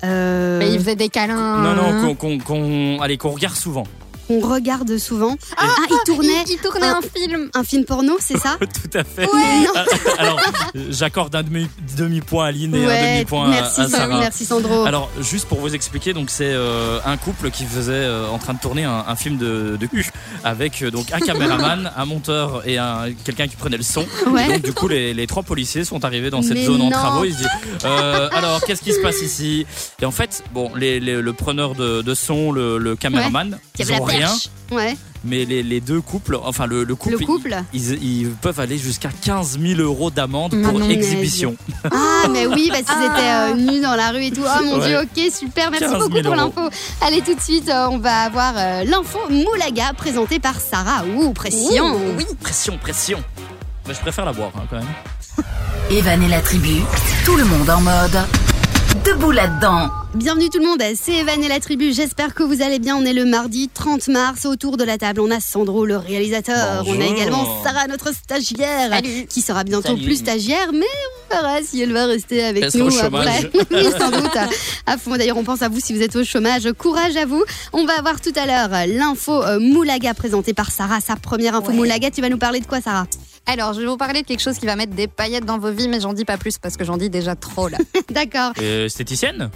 Euh, 0.04 0.58
Mais 0.58 0.72
ils 0.72 0.78
faisaient 0.80 0.96
des 0.96 1.08
câlins. 1.08 1.58
Non, 1.62 1.74
non, 1.74 2.14
qu'on, 2.14 2.14
qu'on, 2.14 2.38
qu'on- 2.38 3.00
allez, 3.00 3.16
qu'on 3.18 3.30
regarde 3.30 3.54
souvent. 3.56 3.84
On 4.28 4.40
regarde 4.40 4.96
souvent. 4.98 5.36
Ah, 5.56 5.66
tournaient 6.06 6.28
Il, 6.46 6.52
il 6.52 6.58
tournait 6.58 6.86
un- 6.86 6.98
un 6.98 7.02
film. 7.02 7.50
un 7.54 7.64
film 7.64 7.84
porno, 7.84 8.16
c'est 8.20 8.38
ça 8.38 8.56
Tout 8.60 8.98
à 8.98 9.04
fait. 9.04 9.28
Ah, 9.74 9.84
Alors, 10.18 10.40
j'accorde 10.90 11.34
un 11.34 11.42
demi, 11.42 11.68
demi-point 11.96 12.46
à 12.46 12.52
Lynn 12.52 12.74
et 12.74 12.84
un 12.84 13.14
demi-point 13.14 13.46
à- 13.46 13.48
merci, 13.48 13.80
à 13.82 13.88
Sarah. 13.88 14.18
merci 14.20 14.44
Sandro. 14.44 14.84
Alors, 14.84 15.10
juste 15.20 15.46
pour 15.46 15.60
vous 15.60 15.74
expliquer, 15.74 16.12
donc 16.12 16.30
c'est 16.30 16.52
euh, 16.52 16.98
un 17.04 17.16
couple 17.16 17.50
qui 17.50 17.64
faisait 17.64 17.92
euh, 17.92 18.28
en 18.28 18.38
train 18.38 18.54
de 18.54 18.60
tourner 18.60 18.84
un, 18.84 19.04
un 19.06 19.16
film 19.16 19.36
de, 19.38 19.76
de 19.78 19.86
cul 19.86 20.10
avec 20.44 20.82
euh, 20.82 20.90
donc 20.90 21.12
un 21.12 21.20
caméraman, 21.26 21.90
un 21.96 22.04
monteur 22.04 22.66
et 22.66 22.78
un 22.78 23.12
quelqu'un 23.24 23.48
qui 23.48 23.56
prenait 23.56 23.76
le 23.76 23.82
son. 23.82 24.04
Ouais. 24.28 24.48
Donc 24.48 24.62
du 24.62 24.72
coup, 24.72 24.88
les, 24.88 25.14
les 25.14 25.26
trois 25.26 25.42
policiers 25.42 25.84
sont 25.84 26.04
arrivés 26.04 26.30
dans 26.30 26.42
cette 26.42 26.54
Mais 26.54 26.64
zone 26.64 26.80
en 26.82 26.90
travaux. 26.90 27.24
Ils 27.24 27.32
se 27.34 27.38
disent 27.38 27.48
euh, 27.84 28.28
alors 28.32 28.60
qu'est-ce 28.64 28.82
qui 28.82 28.92
se 28.92 29.00
passe 29.00 29.20
ici? 29.22 29.66
Et 30.00 30.04
en 30.04 30.10
fait, 30.10 30.42
bon, 30.52 30.70
les, 30.74 31.00
les- 31.00 31.20
le 31.22 31.32
preneur 31.32 31.74
de, 31.74 32.02
de 32.02 32.14
son, 32.14 32.52
le, 32.52 32.78
le 32.78 32.96
caméraman, 32.96 33.58
ils 33.78 33.92
ont 33.92 34.06
la 34.06 34.21
rien. 34.24 34.28
perche. 34.34 34.48
Ouais, 34.70 34.96
Mais 35.24 35.44
les, 35.44 35.62
les 35.62 35.80
deux 35.82 36.00
couples, 36.00 36.38
enfin 36.42 36.64
le, 36.66 36.84
le 36.84 36.94
couple, 36.94 37.18
le 37.20 37.26
couple. 37.26 37.54
Ils, 37.74 38.02
ils 38.02 38.28
peuvent 38.30 38.58
aller 38.58 38.78
jusqu'à 38.78 39.10
15 39.10 39.58
000 39.60 39.80
euros 39.82 40.10
d'amende 40.10 40.54
Ah 40.64 40.68
pour 40.70 40.78
non, 40.78 40.88
exhibition. 40.88 41.54
Ah, 41.84 42.28
mais 42.30 42.46
oui, 42.46 42.70
parce 42.70 42.82
qu'ils 42.84 43.04
étaient 43.06 43.32
euh, 43.32 43.54
nus 43.54 43.80
dans 43.82 43.94
la 43.94 44.10
rue 44.12 44.24
et 44.24 44.30
tout. 44.30 44.40
Oh 44.44 44.64
mon 44.64 44.78
Ouais. 44.78 44.86
dieu, 44.88 44.98
ok, 45.02 45.30
super. 45.32 45.70
Merci 45.70 45.84
15 45.86 45.98
000 45.98 46.08
beaucoup 46.08 46.22
pour 46.22 46.34
l'info. 46.34 46.60
Allez, 47.02 47.20
tout 47.20 47.34
de 47.34 47.40
suite, 47.40 47.68
euh, 47.68 47.88
on 47.90 47.98
va 47.98 48.22
avoir 48.22 48.54
euh, 48.56 48.84
l'info 48.84 49.18
Moulaga 49.28 49.92
présentée 49.94 50.38
par 50.38 50.58
Sarah. 50.58 51.04
Ouh, 51.04 51.32
pression. 51.34 51.94
Ouh, 51.94 52.14
oui. 52.16 52.24
Pression, 52.40 52.78
pression. 52.78 53.22
Mais 53.86 53.92
je 53.94 54.00
préfère 54.00 54.24
la 54.24 54.32
boire 54.32 54.52
hein, 54.56 54.62
quand 54.70 54.76
même. 54.76 54.86
Evan 55.90 56.22
et 56.22 56.28
la 56.28 56.40
tribu, 56.40 56.80
tout 57.26 57.36
le 57.36 57.44
monde 57.44 57.68
en 57.68 57.80
mode. 57.82 58.18
Debout 59.04 59.32
là-dedans. 59.32 59.88
Bienvenue 60.14 60.48
tout 60.50 60.58
le 60.60 60.66
monde, 60.66 60.82
c'est 60.94 61.12
Evan 61.14 61.42
et 61.42 61.48
la 61.48 61.58
tribu. 61.60 61.92
J'espère 61.92 62.34
que 62.34 62.42
vous 62.42 62.60
allez 62.62 62.78
bien. 62.78 62.94
On 62.96 63.04
est 63.04 63.14
le 63.14 63.24
mardi 63.24 63.68
30 63.72 64.06
mars. 64.08 64.44
Autour 64.44 64.76
de 64.76 64.84
la 64.84 64.98
table, 64.98 65.20
on 65.20 65.30
a 65.30 65.40
Sandro, 65.40 65.86
le 65.86 65.96
réalisateur. 65.96 66.84
On 66.86 67.00
a 67.00 67.04
également 67.04 67.44
Sarah, 67.64 67.86
notre 67.88 68.12
stagiaire, 68.14 68.90
Salut. 68.90 69.26
qui 69.28 69.40
sera 69.40 69.64
bientôt 69.64 69.88
Salut. 69.88 70.02
plus 70.04 70.16
stagiaire, 70.16 70.72
mais 70.72 70.86
on 71.30 71.34
verra 71.34 71.62
si 71.62 71.80
elle 71.80 71.92
va 71.92 72.04
rester 72.06 72.44
avec 72.44 72.72
nous 72.74 72.96
après. 73.00 73.50
oui, 73.72 73.86
sans 73.98 74.10
doute. 74.10 74.36
À 74.86 74.98
fond. 74.98 75.16
D'ailleurs, 75.16 75.38
on 75.38 75.44
pense 75.44 75.62
à 75.62 75.68
vous 75.68 75.80
si 75.80 75.94
vous 75.94 76.02
êtes 76.02 76.14
au 76.14 76.22
chômage. 76.24 76.70
Courage 76.78 77.16
à 77.16 77.24
vous. 77.24 77.42
On 77.72 77.84
va 77.86 77.94
avoir 77.98 78.20
tout 78.20 78.32
à 78.36 78.46
l'heure 78.46 78.86
l'info 78.86 79.42
euh, 79.42 79.58
Moulaga 79.58 80.12
présentée 80.14 80.52
par 80.52 80.70
Sarah. 80.70 81.00
Sa 81.00 81.16
première 81.16 81.56
info 81.56 81.68
Ouais. 81.68 81.74
Moulaga. 81.74 82.10
Tu 82.10 82.20
vas 82.20 82.28
nous 82.28 82.38
parler 82.38 82.60
de 82.60 82.66
quoi, 82.66 82.80
Sarah? 82.82 83.06
Alors, 83.46 83.72
je 83.72 83.80
vais 83.80 83.86
vous 83.86 83.96
parler 83.96 84.22
de 84.22 84.26
quelque 84.26 84.40
chose 84.40 84.58
qui 84.58 84.66
va 84.66 84.76
mettre 84.76 84.94
des 84.94 85.08
paillettes 85.08 85.44
dans 85.44 85.58
vos 85.58 85.70
vies, 85.70 85.88
mais 85.88 86.00
j'en 86.00 86.12
dis 86.12 86.24
pas 86.24 86.38
plus 86.38 86.58
parce 86.58 86.76
que 86.76 86.84
j'en 86.84 86.96
dis 86.96 87.10
déjà 87.10 87.34
trop 87.34 87.68
là. 87.68 87.78
D'accord. 88.10 88.52
Euh, 88.60 88.86
esthéticienne? 88.86 89.50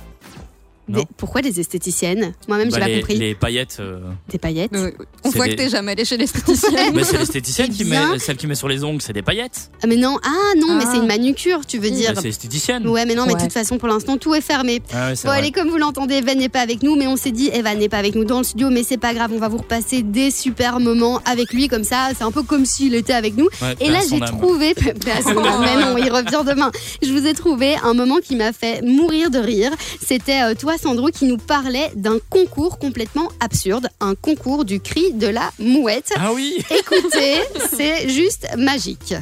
Des- 0.89 1.03
Pourquoi 1.17 1.43
des 1.43 1.59
esthéticiennes 1.59 2.33
Moi-même, 2.47 2.69
Bah, 2.71 2.79
j'ai 2.81 2.93
pas 2.93 2.99
compris. 3.01 3.19
les 3.19 3.35
paillettes. 3.35 3.79
euh, 3.81 3.99
Des 4.31 4.39
paillettes. 4.39 4.73
Euh, 4.75 4.93
On 5.25 5.31
voit 5.31 5.47
des- 5.47 5.57
que 5.57 5.63
t'es 5.63 5.69
jamais 5.69 5.93
allé 5.93 6.05
chez 6.05 6.17
l'esthéticienne. 6.17 6.93
Mais 6.95 7.03
c'est 7.03 7.19
l'esthéticienne 7.19 7.71
qui 7.71 7.85
met, 7.85 8.19
celle 8.19 8.37
qui 8.37 8.47
met 8.47 8.55
sur 8.55 8.69
les 8.69 8.85
ongles, 8.85 9.03
c'est 9.03 9.13
des 9.13 9.23
paillettes. 9.23 9.71
Ah, 9.83 9.87
mais 9.89 9.97
non. 9.97 10.17
Ah 10.25 10.31
non, 10.59 10.77
mais 10.77 10.85
Ah. 10.87 10.91
c'est 10.93 10.99
une 10.99 11.07
manucure, 11.09 11.67
tu 11.67 11.79
veux 11.79 11.91
dire. 11.91 12.13
C'est 12.21 12.29
esthéticienne. 12.29 12.87
Ouais, 12.87 13.05
mais 13.05 13.15
non, 13.15 13.27
mais 13.27 13.35
de 13.35 13.41
toute 13.41 13.53
façon, 13.53 13.79
pour 13.79 13.89
l'instant, 13.89 14.17
tout 14.17 14.35
est 14.35 14.41
fermé. 14.41 14.81
Ah 14.93 15.09
ouais, 15.09 15.15
Bon, 15.15 15.29
vrai. 15.31 15.39
allez, 15.39 15.51
comme 15.51 15.69
vous 15.69 15.79
l'entendez, 15.79 16.17
Evan 16.17 16.39
n'est 16.39 16.49
pas 16.49 16.61
avec 16.61 16.83
nous, 16.85 16.95
mais 16.95 17.07
on 17.09 17.17
s'est 17.17 17.33
dit, 17.33 17.49
Evan 17.53 17.77
n'est 17.79 17.89
pas 17.89 17.99
avec 17.99 18.15
nous 18.15 18.25
dans 18.25 18.39
le 18.39 18.45
studio, 18.45 18.71
mais 18.71 18.83
c'est 18.85 18.97
pas 18.99 19.13
grave, 19.13 19.33
on 19.35 19.39
va 19.39 19.49
vous 19.49 19.59
repasser 19.59 20.03
des 20.03 20.31
super 20.31 20.79
moments 20.79 21.21
avec 21.25 21.53
lui, 21.53 21.67
comme 21.69 21.85
ça, 21.85 22.11
c'est 22.17 22.23
un 22.25 22.31
peu 22.31 22.43
comme 22.43 22.65
s'il 22.65 22.95
était 22.95 23.13
avec 23.13 23.37
nous. 23.37 23.49
Ouais, 23.61 23.75
Et 23.81 23.91
là, 23.91 23.99
j'ai 24.09 24.21
trouvé, 24.21 24.75
mais 25.07 25.77
non, 25.81 25.97
il 25.99 26.11
revient 26.11 26.45
demain. 26.49 26.71
Je 27.03 27.11
vous 27.13 27.27
ai 27.27 27.35
trouvé 27.35 27.75
un 27.83 27.95
moment 27.95 28.19
qui 28.19 28.37
m'a 28.37 28.53
fait 28.53 28.83
mourir 28.83 29.31
de 29.31 29.39
rire. 29.39 29.73
C'était 30.05 30.43
euh, 30.43 30.55
Sandro, 30.79 31.09
qui 31.09 31.25
nous 31.27 31.39
parlait 31.39 31.91
d'un 31.95 32.19
concours 32.31 32.79
complètement 32.79 33.31
absurde, 33.41 33.89
un 34.01 34.15
concours 34.15 34.65
du 34.65 34.81
cri 34.81 35.13
de 35.15 35.27
la 35.29 35.51
mouette. 35.59 36.13
Ah 36.17 36.33
oui 36.33 36.65
Écoutez, 36.71 37.41
c'est 37.77 38.09
juste 38.09 38.47
magique. 38.57 39.15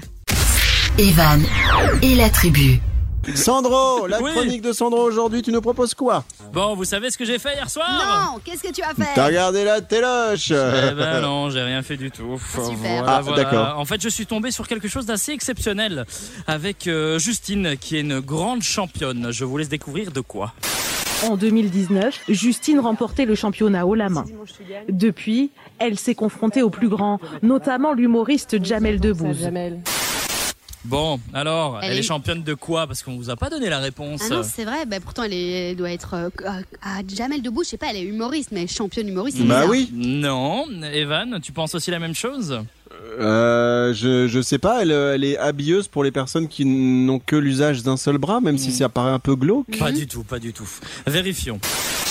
Evan 0.98 1.42
et 2.02 2.14
la 2.14 2.30
tribu. 2.30 2.80
Sandro, 3.34 4.06
la 4.06 4.20
Oui. 4.20 4.32
chronique 4.32 4.60
de 4.60 4.72
Sandro 4.74 5.00
aujourd'hui, 5.00 5.40
tu 5.40 5.50
nous 5.50 5.62
proposes 5.62 5.94
quoi? 5.94 6.24
Bon, 6.52 6.74
vous 6.76 6.84
savez 6.84 7.10
ce 7.10 7.16
que 7.16 7.24
j'ai 7.24 7.38
fait 7.38 7.54
hier 7.54 7.70
soir? 7.70 7.88
Non, 8.34 8.38
qu'est-ce 8.44 8.62
que 8.62 8.70
tu 8.70 8.82
as 8.82 8.92
fait? 8.94 9.08
T'as 9.14 9.26
regardé 9.26 9.64
la 9.64 9.80
téloche 9.80 10.50
Eh 10.50 10.94
ben 10.94 11.22
non, 11.22 11.48
j'ai 11.48 11.62
rien 11.62 11.80
fait 11.82 11.96
du 11.96 12.10
tout. 12.10 12.38
Super. 12.52 12.76
Voilà, 12.76 13.04
Ah, 13.16 13.20
voilà. 13.22 13.44
d'accord. 13.44 13.78
En 13.78 13.86
fait, 13.86 14.02
je 14.02 14.10
suis 14.10 14.26
tombé 14.26 14.50
sur 14.50 14.68
quelque 14.68 14.88
chose 14.88 15.06
d'assez 15.06 15.32
exceptionnel 15.32 16.04
avec 16.46 16.86
euh, 16.86 17.18
Justine, 17.18 17.76
qui 17.80 17.96
est 17.96 18.00
une 18.00 18.20
grande 18.20 18.62
championne. 18.62 19.28
Je 19.30 19.44
vous 19.46 19.56
laisse 19.56 19.70
découvrir 19.70 20.12
de 20.12 20.20
quoi. 20.20 20.52
En 21.22 21.36
2019, 21.36 22.20
Justine 22.28 22.80
remportait 22.80 23.24
le 23.24 23.34
championnat 23.34 23.86
haut 23.86 23.94
la 23.94 24.08
main. 24.10 24.24
Depuis, 24.88 25.50
elle 25.78 25.98
s'est 25.98 26.14
confrontée 26.14 26.62
aux 26.62 26.70
plus 26.70 26.88
grands, 26.88 27.18
notamment 27.42 27.92
l'humoriste 27.94 28.62
Jamel 28.62 29.00
Debbouze. 29.00 29.48
Bon, 30.84 31.18
alors, 31.32 31.78
Elle 31.82 31.92
elle, 31.92 31.96
est 31.96 32.00
est- 32.00 32.02
championne 32.02 32.42
de 32.42 32.52
quoi? 32.52 32.86
Parce 32.86 33.02
qu'on 33.02 33.16
vous 33.16 33.30
a 33.30 33.36
pas 33.36 33.48
donné 33.48 33.70
la 33.70 33.78
réponse. 33.78 34.20
Ah 34.26 34.34
non, 34.34 34.42
c'est 34.42 34.66
vrai, 34.66 34.84
bah, 34.84 34.98
pourtant 35.02 35.22
elle, 35.22 35.32
est- 35.32 35.70
elle 35.70 35.76
doit 35.76 35.90
être 35.90 36.12
euh, 36.12 36.28
à 36.82 37.00
Jamel 37.08 37.40
Debbouze, 37.40 37.64
je 37.64 37.70
sais 37.70 37.76
pas, 37.78 37.86
elle 37.88 37.96
est 37.96 38.02
humoriste, 38.02 38.50
mais 38.52 38.66
championne 38.66 39.08
humoriste. 39.08 39.38
Bah 39.38 39.60
bizarre. 39.62 39.70
oui, 39.70 39.88
non, 39.94 40.66
Evan, 40.92 41.40
tu 41.42 41.52
penses 41.52 41.74
aussi 41.74 41.90
la 41.90 41.98
même 42.00 42.14
chose? 42.14 42.60
Euh, 43.20 43.92
je, 43.94 44.26
je 44.28 44.40
sais 44.42 44.58
pas, 44.58 44.82
elle, 44.82 44.90
elle 44.90 45.24
est 45.24 45.38
habilleuse 45.38 45.88
pour 45.88 46.02
les 46.04 46.10
personnes 46.10 46.48
qui 46.48 46.64
n'ont 46.64 47.18
que 47.20 47.36
l'usage 47.36 47.82
d'un 47.82 47.96
seul 47.96 48.18
bras, 48.18 48.40
même 48.40 48.58
si 48.58 48.72
ça 48.72 48.88
paraît 48.88 49.12
un 49.12 49.18
peu 49.18 49.34
glauque. 49.36 49.78
Pas 49.78 49.92
du 49.92 50.06
tout, 50.06 50.24
pas 50.24 50.38
du 50.38 50.52
tout. 50.52 50.68
Vérifions. 51.06 51.60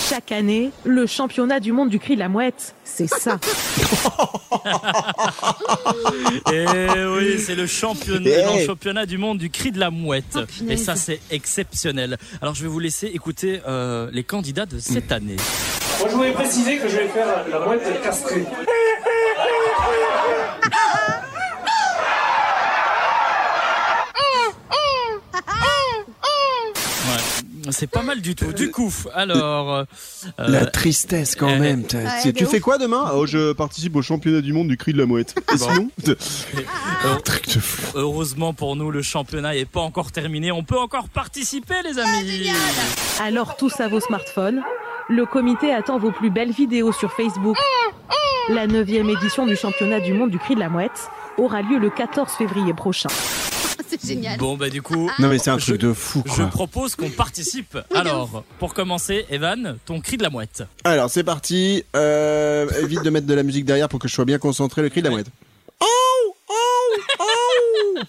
Chaque 0.10 0.32
année, 0.34 0.72
le 0.84 1.06
championnat 1.08 1.60
du 1.60 1.72
monde 1.72 1.90
du 1.90 1.98
cri 2.00 2.16
de 2.16 2.20
la 2.20 2.30
mouette, 2.30 2.76
c'est 2.84 3.08
ça. 3.08 3.40
Et 6.54 6.66
oui, 7.06 7.40
c'est 7.40 7.56
le 7.56 7.66
championnat, 7.68 8.30
Eh. 8.30 8.60
le 8.60 8.66
championnat 8.66 9.06
du 9.06 9.18
monde 9.18 9.38
du 9.38 9.50
cri 9.50 9.72
de 9.72 9.80
la 9.80 9.90
mouette. 9.92 10.38
Oh, 10.38 10.42
Et 10.70 10.78
ça, 10.78 10.96
c'est 10.96 11.20
exceptionnel. 11.32 12.18
Alors, 12.42 12.54
je 12.56 12.64
vais 12.64 12.68
vous 12.70 12.80
laisser 12.80 13.08
écouter 13.08 13.62
euh, 13.68 14.10
les 14.12 14.24
candidats 14.24 14.66
de 14.66 14.78
cette 14.80 15.12
année. 15.12 15.38
Moi, 16.00 16.10
je 16.10 16.16
voulais 16.16 16.32
préciser 16.34 16.78
que 16.78 16.88
je 16.90 16.98
vais 16.98 17.08
faire 17.08 17.46
la 17.50 17.60
mouette 17.66 18.02
castrée. 18.04 18.46
Ouais. 27.08 27.53
C'est 27.72 27.90
pas 27.90 28.02
mal 28.04 28.22
du 28.22 28.36
tout. 28.36 28.52
Du 28.54 28.72
coup, 28.72 28.94
alors. 29.14 29.74
euh, 29.74 29.84
La 30.38 30.66
tristesse 30.66 31.36
quand 31.36 31.50
euh, 31.50 31.60
même. 31.60 31.82
Ouais, 31.94 32.34
tu- 32.34 32.44
ouf. 32.44 32.50
fais 32.52 32.60
quoi 32.60 32.78
demain? 32.78 33.12
Oh, 33.14 33.26
je 33.26 33.54
participe 33.54 33.96
au 33.96 34.02
championnat 34.02 34.42
du 34.42 34.54
monde 34.54 34.68
du 34.68 34.78
cri 34.78 34.94
de 34.94 34.98
la 34.98 35.06
mouette. 35.06 35.36
Et 35.54 35.58
sinon 35.58 35.90
Truc 37.24 37.48
de 37.56 37.60
fou. 37.60 37.98
Heureusement 37.98 38.54
pour 38.54 38.76
nous, 38.76 38.92
le 38.92 39.02
championnat 39.02 39.54
n'est 39.54 39.66
pas 39.66 39.82
encore 39.82 40.12
terminé. 40.12 40.52
On 40.52 40.64
peut 40.64 40.78
encore 40.80 41.10
participer, 41.10 41.76
les 41.84 42.00
amis. 42.00 42.50
Alors 43.22 43.56
tous 43.58 43.80
à 43.80 43.88
vos 43.88 44.00
smartphones, 44.00 44.62
le 45.10 45.26
comité 45.26 45.74
attend 45.74 45.98
vos 46.00 46.12
plus 46.12 46.30
belles 46.30 46.52
vidéos 46.52 46.92
sur 46.92 47.12
Facebook. 47.14 47.58
La 48.50 48.68
neuvième 48.68 49.10
édition 49.10 49.46
du 49.46 49.56
championnat 49.56 50.00
du 50.02 50.14
monde 50.14 50.30
du 50.32 50.38
cri 50.40 50.56
de 50.56 50.60
la 50.60 50.70
mouette 50.70 51.10
aura 51.38 51.62
lieu 51.62 51.78
le 51.80 51.90
14 51.90 52.30
février 52.32 52.74
prochain. 52.74 53.10
C'est 53.90 54.06
génial. 54.08 54.38
Bon, 54.38 54.58
bah, 54.58 54.70
du 54.70 54.82
coup. 54.82 55.10
Non 55.20 55.28
mais 55.28 55.38
c'est 55.38 55.50
un 55.52 55.58
je- 55.58 55.66
truc 55.66 55.82
de 55.82 55.94
fou 55.94 56.24
Je 56.26 56.34
quoi. 56.36 56.46
propose 56.48 56.96
qu'on 56.96 57.10
participe. 57.10 57.78
Alors, 57.96 58.44
pour 58.60 58.74
commencer, 58.74 59.26
Evan, 59.30 59.78
ton 59.86 60.02
cri 60.02 60.18
de 60.18 60.24
la 60.24 60.30
mouette. 60.30 60.64
Alors 60.84 61.10
c'est 61.10 61.24
parti. 61.24 61.84
Euh, 61.96 62.68
évite 62.82 63.04
de 63.04 63.10
mettre 63.10 63.28
de 63.28 63.34
la 63.34 63.44
musique 63.44 63.66
derrière 63.66 63.90
pour 63.90 64.00
que 64.00 64.08
je 64.08 64.14
sois 64.14 64.26
bien 64.26 64.38
concentré. 64.40 64.82
Le 64.82 64.90
cri 64.90 65.02
de 65.02 65.08
la 65.08 65.12
mouette. 65.14 65.28
Oh 65.82 65.86
oh 66.50 66.54
oh 67.20 68.00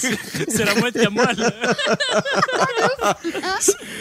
C'est 0.48 0.64
la 0.64 0.74
mouette 0.76 0.94
qui 0.98 1.04
a 1.06 1.10
moelle. 1.10 1.52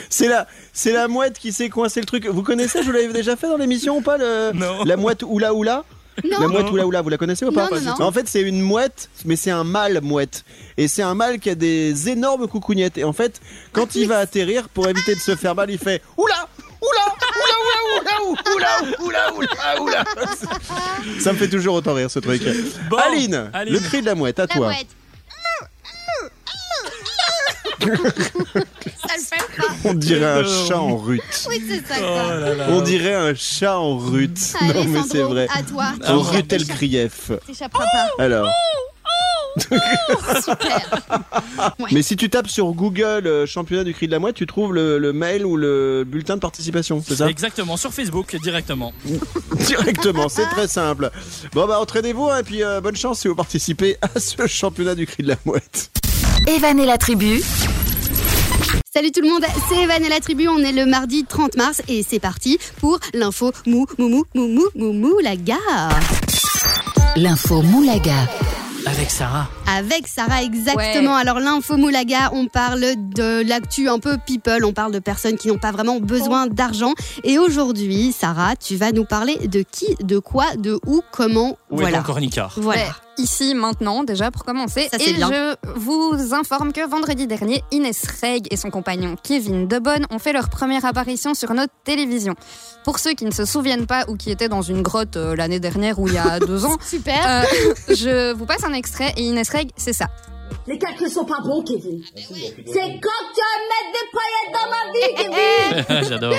C'est 0.10 0.28
la, 0.28 0.48
c'est 0.74 0.92
la 0.92 1.08
mouette 1.08 1.38
qui 1.38 1.52
s'est 1.54 1.70
coincé 1.70 2.00
le 2.00 2.06
truc. 2.06 2.26
Vous 2.28 2.42
connaissez 2.44 2.80
Je 2.82 2.86
vous 2.88 2.92
l'avais 2.92 3.14
déjà 3.14 3.36
fait 3.36 3.48
dans 3.48 3.58
l'émission 3.58 3.98
ou 3.98 4.02
pas 4.02 4.18
le, 4.18 4.52
Non. 4.54 4.84
La 4.86 4.98
mouette 4.98 5.24
oula 5.24 5.54
oula? 5.54 5.84
La 6.24 6.48
mouette 6.48 6.70
oula 6.72 6.86
oula, 6.86 7.02
vous 7.02 7.10
la 7.10 7.18
connaissez 7.18 7.46
ou 7.46 7.52
pas 7.52 7.70
Non, 7.70 7.80
non, 7.82 7.96
non. 8.00 8.06
En 8.06 8.12
fait, 8.12 8.28
c'est 8.28 8.42
une 8.42 8.62
mouette, 8.62 9.10
mais 9.26 9.36
c'est 9.36 9.52
un 9.52 9.64
mâle 9.64 10.00
mouette. 10.02 10.44
Et 10.78 10.88
c'est 10.88 11.02
un 11.04 11.16
mâle 11.16 11.40
qui 11.40 11.50
a 11.50 11.56
des 11.56 12.10
énormes 12.10 12.48
coucougnettes. 12.48 12.98
Et 12.98 13.04
en 13.04 13.14
fait, 13.14 13.40
quand 13.74 13.96
il 13.96 14.08
va 14.08 14.20
atterrir, 14.20 14.70
pour 14.70 14.88
éviter 14.88 15.16
de 15.16 15.20
se 15.20 15.36
faire 15.36 15.56
mal, 15.56 15.70
il 15.70 15.78
fait 15.80 16.02
oula 16.18 16.48
Oula 16.82 17.16
Oula 17.36 17.58
Oula 18.00 18.38
Oula 18.56 18.98
Oula 19.02 19.34
Oula 19.36 19.82
Oula 19.82 20.04
Ça 21.20 21.34
me 21.34 21.38
fait 21.38 21.50
toujours 21.50 21.76
autant 21.76 21.94
rire 21.94 22.10
ce 22.10 22.20
truc. 22.20 22.42
Bon, 22.90 22.96
Aline, 22.98 23.50
Aline. 23.54 23.74
le 23.74 23.80
cri 23.82 24.00
de 24.02 24.06
la 24.06 24.16
mouette, 24.16 24.40
à 24.40 24.44
La 24.44 24.48
toi. 24.48 24.68
mouette. 24.68 24.88
ça 27.80 27.86
le 27.86 29.24
fait 29.24 29.38
pas. 29.38 29.39
On 29.86 29.94
dirait 29.94 30.26
un 30.26 30.44
chat 30.44 30.80
en 30.80 30.98
rut. 30.98 31.22
Oui, 31.50 31.64
c'est 31.68 31.86
ça. 31.88 31.96
Oh 32.00 32.02
quoi. 32.02 32.36
là 32.36 32.56
là. 32.56 32.66
On 32.70 32.82
dirait 32.82 33.14
un 33.16 33.34
chat 33.36 33.78
en 33.78 33.98
rut. 33.98 34.38
Allez, 34.60 34.74
non 34.74 34.86
mais 34.86 35.00
Sandro, 35.00 35.10
c'est 35.12 35.22
vrai. 35.24 35.48
À 35.56 35.64
toi. 35.64 35.86
Ah, 36.04 36.16
En 36.16 36.20
rutel 36.22 36.66
grief. 36.66 37.32
T'échapperas 37.48 37.86
pas. 37.86 38.24
Alors. 38.24 38.50
Super. 39.60 41.02
Mais 41.92 42.02
si 42.04 42.16
tu 42.16 42.30
tapes 42.30 42.48
sur 42.48 42.72
Google 42.74 43.26
euh, 43.26 43.46
championnat 43.46 43.84
du 43.84 43.94
cri 43.94 44.06
de 44.08 44.12
la 44.12 44.20
mouette, 44.20 44.36
tu 44.36 44.46
trouves 44.46 44.74
le, 44.74 45.00
le 45.00 45.12
mail 45.12 45.44
ou 45.46 45.58
le 45.58 46.04
bulletin 46.06 46.36
de 46.36 46.40
participation, 46.40 47.04
c'est 47.06 47.16
ça? 47.16 47.28
Exactement, 47.30 47.76
sur 47.76 47.92
Facebook, 47.92 48.36
directement. 48.44 48.94
Directement, 49.66 50.30
c'est 50.30 50.46
très 50.50 50.68
simple. 50.68 51.10
Bon 51.54 51.68
bah 51.68 51.80
entraînez-vous 51.80 52.30
hein, 52.30 52.40
et 52.40 52.44
puis 52.44 52.64
euh, 52.64 52.80
bonne 52.80 52.96
chance 52.96 53.22
si 53.22 53.28
vous 53.28 53.36
participez 53.36 53.98
à 54.02 54.20
ce 54.20 54.46
championnat 54.48 54.96
du 54.96 55.06
cri 55.08 55.24
de 55.24 55.30
la 55.30 55.36
mouette. 55.46 55.90
Evan 56.48 56.80
et 56.80 56.86
la 56.86 56.98
tribu, 56.98 57.42
Salut 58.94 59.12
tout 59.12 59.22
le 59.22 59.30
monde, 59.30 59.46
c'est 59.70 59.84
Evan 59.84 60.04
et 60.04 60.10
la 60.10 60.20
tribu. 60.20 60.48
On 60.48 60.58
est 60.60 60.72
le 60.72 60.86
mardi 60.86 61.24
30 61.24 61.56
mars 61.58 61.82
et 61.88 62.04
c'est 62.08 62.20
parti 62.20 62.58
pour 62.80 63.00
l'info 63.14 63.52
mou 63.66 63.86
mou 63.98 64.08
mou 64.10 64.26
mou 64.34 64.48
mou 64.56 64.68
mou 64.76 64.94
mou 64.94 65.20
la 65.24 65.36
gare. 65.36 66.00
l'info 67.16 67.62
Moulaga. 67.62 68.28
Avec 68.86 69.12
Sarah. 69.12 69.48
Avec 69.68 70.08
Sarah, 70.08 70.42
exactement. 70.42 71.16
Alors, 71.16 71.40
l'info 71.40 71.76
Moulaga, 71.76 72.32
on 72.34 72.48
parle 72.48 72.82
de 73.14 73.48
l'actu 73.48 73.90
un 73.90 74.00
peu 74.00 74.18
people, 74.26 74.64
on 74.64 74.72
parle 74.74 74.94
de 74.94 75.00
personnes 75.00 75.36
qui 75.38 75.50
n'ont 75.50 75.58
pas 75.58 75.72
vraiment 75.72 76.00
besoin 76.00 76.48
d'argent. 76.48 76.94
Et 77.24 77.38
aujourd'hui, 77.38 78.14
Sarah, 78.18 78.56
tu 78.56 78.78
vas 78.78 78.92
nous 78.92 79.06
parler 79.06 79.36
de 79.48 79.64
qui, 79.70 79.96
de 80.02 80.18
quoi, 80.18 80.56
de 80.58 80.80
où, 80.88 81.02
comment. 81.12 81.58
Où 81.70 81.78
est 81.78 81.82
voilà. 81.82 82.00
ton 82.00 82.04
cornicard 82.04 82.54
Voilà. 82.58 82.82
Ouais, 82.82 82.90
ici, 83.20 83.54
maintenant, 83.54 84.04
déjà 84.04 84.32
pour 84.32 84.44
commencer. 84.44 84.88
Ça, 84.92 84.98
c'est 85.00 85.12
et 85.12 85.14
bien. 85.14 85.30
je 85.30 85.56
vous 85.76 86.34
informe 86.34 86.74
que 86.74 86.88
vendredi 86.90 87.28
dernier, 87.28 87.64
Inès 87.72 88.04
Reg 88.22 88.48
et 88.52 88.58
son 88.58 88.72
compagnon 88.72 89.16
Kevin 89.24 89.68
Debonne 89.68 90.06
ont 90.10 90.18
fait 90.20 90.34
leur 90.34 90.50
première 90.50 90.84
apparition 90.86 91.34
sur 91.36 91.54
notre 91.54 91.74
télévision. 91.84 92.34
Pour 92.84 92.98
ceux 92.98 93.14
qui 93.14 93.26
ne 93.26 93.32
se 93.32 93.46
souviennent 93.46 93.86
pas 93.86 94.06
ou 94.08 94.16
qui 94.16 94.32
étaient 94.32 94.50
dans 94.50 94.64
une 94.64 94.82
grotte 94.82 95.16
euh, 95.18 95.36
l'année 95.36 95.60
dernière 95.60 96.00
ou 96.00 96.08
il 96.08 96.16
y 96.16 96.18
a 96.18 96.40
deux 96.40 96.66
ans, 96.66 96.78
Super. 96.84 97.44
euh, 97.44 97.74
je 97.90 98.34
vous 98.34 98.46
passe 98.46 98.64
un 98.64 98.74
extrait 98.74 99.14
et 99.18 99.22
Inès 99.22 99.48
Reg, 99.50 99.70
c'est 99.76 99.94
ça. 99.94 100.08
Les 100.66 100.80
calculs 100.80 101.10
sont 101.12 101.26
pas 101.26 101.40
bons, 101.44 101.64
Kevin. 101.64 102.02
C'est 102.16 102.24
quand 102.26 103.20
tu 103.36 103.42
vas 103.42 103.60
mettre 103.70 103.92
des 103.94 104.08
paillettes 104.12 104.54
dans 104.56 104.70
ma 104.72 104.82
vie, 104.94 105.86
Kevin. 105.98 106.10
J'adore. 106.10 106.34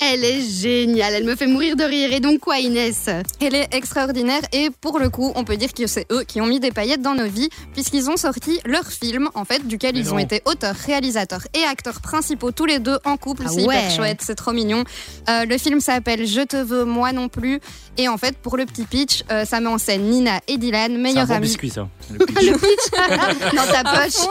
Elle 0.00 0.24
est 0.24 0.40
géniale, 0.40 1.14
elle 1.14 1.24
me 1.24 1.36
fait 1.36 1.46
mourir 1.46 1.76
de 1.76 1.84
rire. 1.84 2.12
Et 2.12 2.18
donc, 2.18 2.40
quoi, 2.40 2.58
Inès? 2.58 3.08
Elle 3.40 3.54
est 3.54 3.68
extraordinaire 3.72 4.40
et 4.52 4.68
pour 4.80 4.98
le 4.98 5.08
coup, 5.08 5.32
on 5.36 5.44
peut 5.44 5.56
dire 5.56 5.72
que 5.72 5.86
c'est 5.86 6.04
eux 6.10 6.24
qui 6.24 6.40
ont 6.40 6.46
mis 6.46 6.58
des 6.58 6.72
paillettes 6.72 7.00
dans 7.00 7.14
nos 7.14 7.28
vies 7.28 7.48
puisqu'ils 7.74 8.10
ont 8.10 8.16
sorti 8.16 8.58
leur 8.66 8.86
film 8.90 9.28
en 9.34 9.44
fait 9.44 9.66
duquel 9.68 9.92
Mais 9.94 10.00
ils 10.00 10.06
non. 10.06 10.14
ont 10.14 10.18
été 10.18 10.42
auteurs, 10.46 10.74
réalisateurs 10.74 11.42
et 11.54 11.62
acteurs 11.62 12.00
principaux 12.00 12.50
tous 12.50 12.66
les 12.66 12.80
deux 12.80 12.98
en 13.04 13.16
couple. 13.16 13.44
Ah 13.46 13.50
c'est 13.50 13.64
ouais. 13.64 13.76
hyper 13.78 13.90
chouette, 13.92 14.18
c'est 14.20 14.34
trop 14.34 14.52
mignon. 14.52 14.82
Euh, 15.28 15.44
le 15.44 15.58
film 15.58 15.78
s'appelle 15.80 16.26
Je 16.26 16.40
te 16.40 16.56
veux 16.56 16.84
moi 16.84 17.12
non 17.12 17.28
plus 17.28 17.60
et 17.96 18.08
en 18.08 18.18
fait 18.18 18.36
pour 18.36 18.56
le 18.56 18.66
petit 18.66 18.84
pitch, 18.86 19.22
euh, 19.30 19.44
ça 19.44 19.60
met 19.60 19.68
en 19.68 19.78
scène 19.78 20.02
Nina 20.10 20.40
et 20.48 20.58
Dylan, 20.58 20.90
C'est 20.90 20.98
un 20.98 20.98
meilleurs 21.02 21.26
bon 21.28 21.34
amis. 21.34 21.46
biscuit, 21.46 21.70
ça. 21.70 21.88
Dans 22.10 23.72
ta 23.72 23.84
poche. 23.84 24.26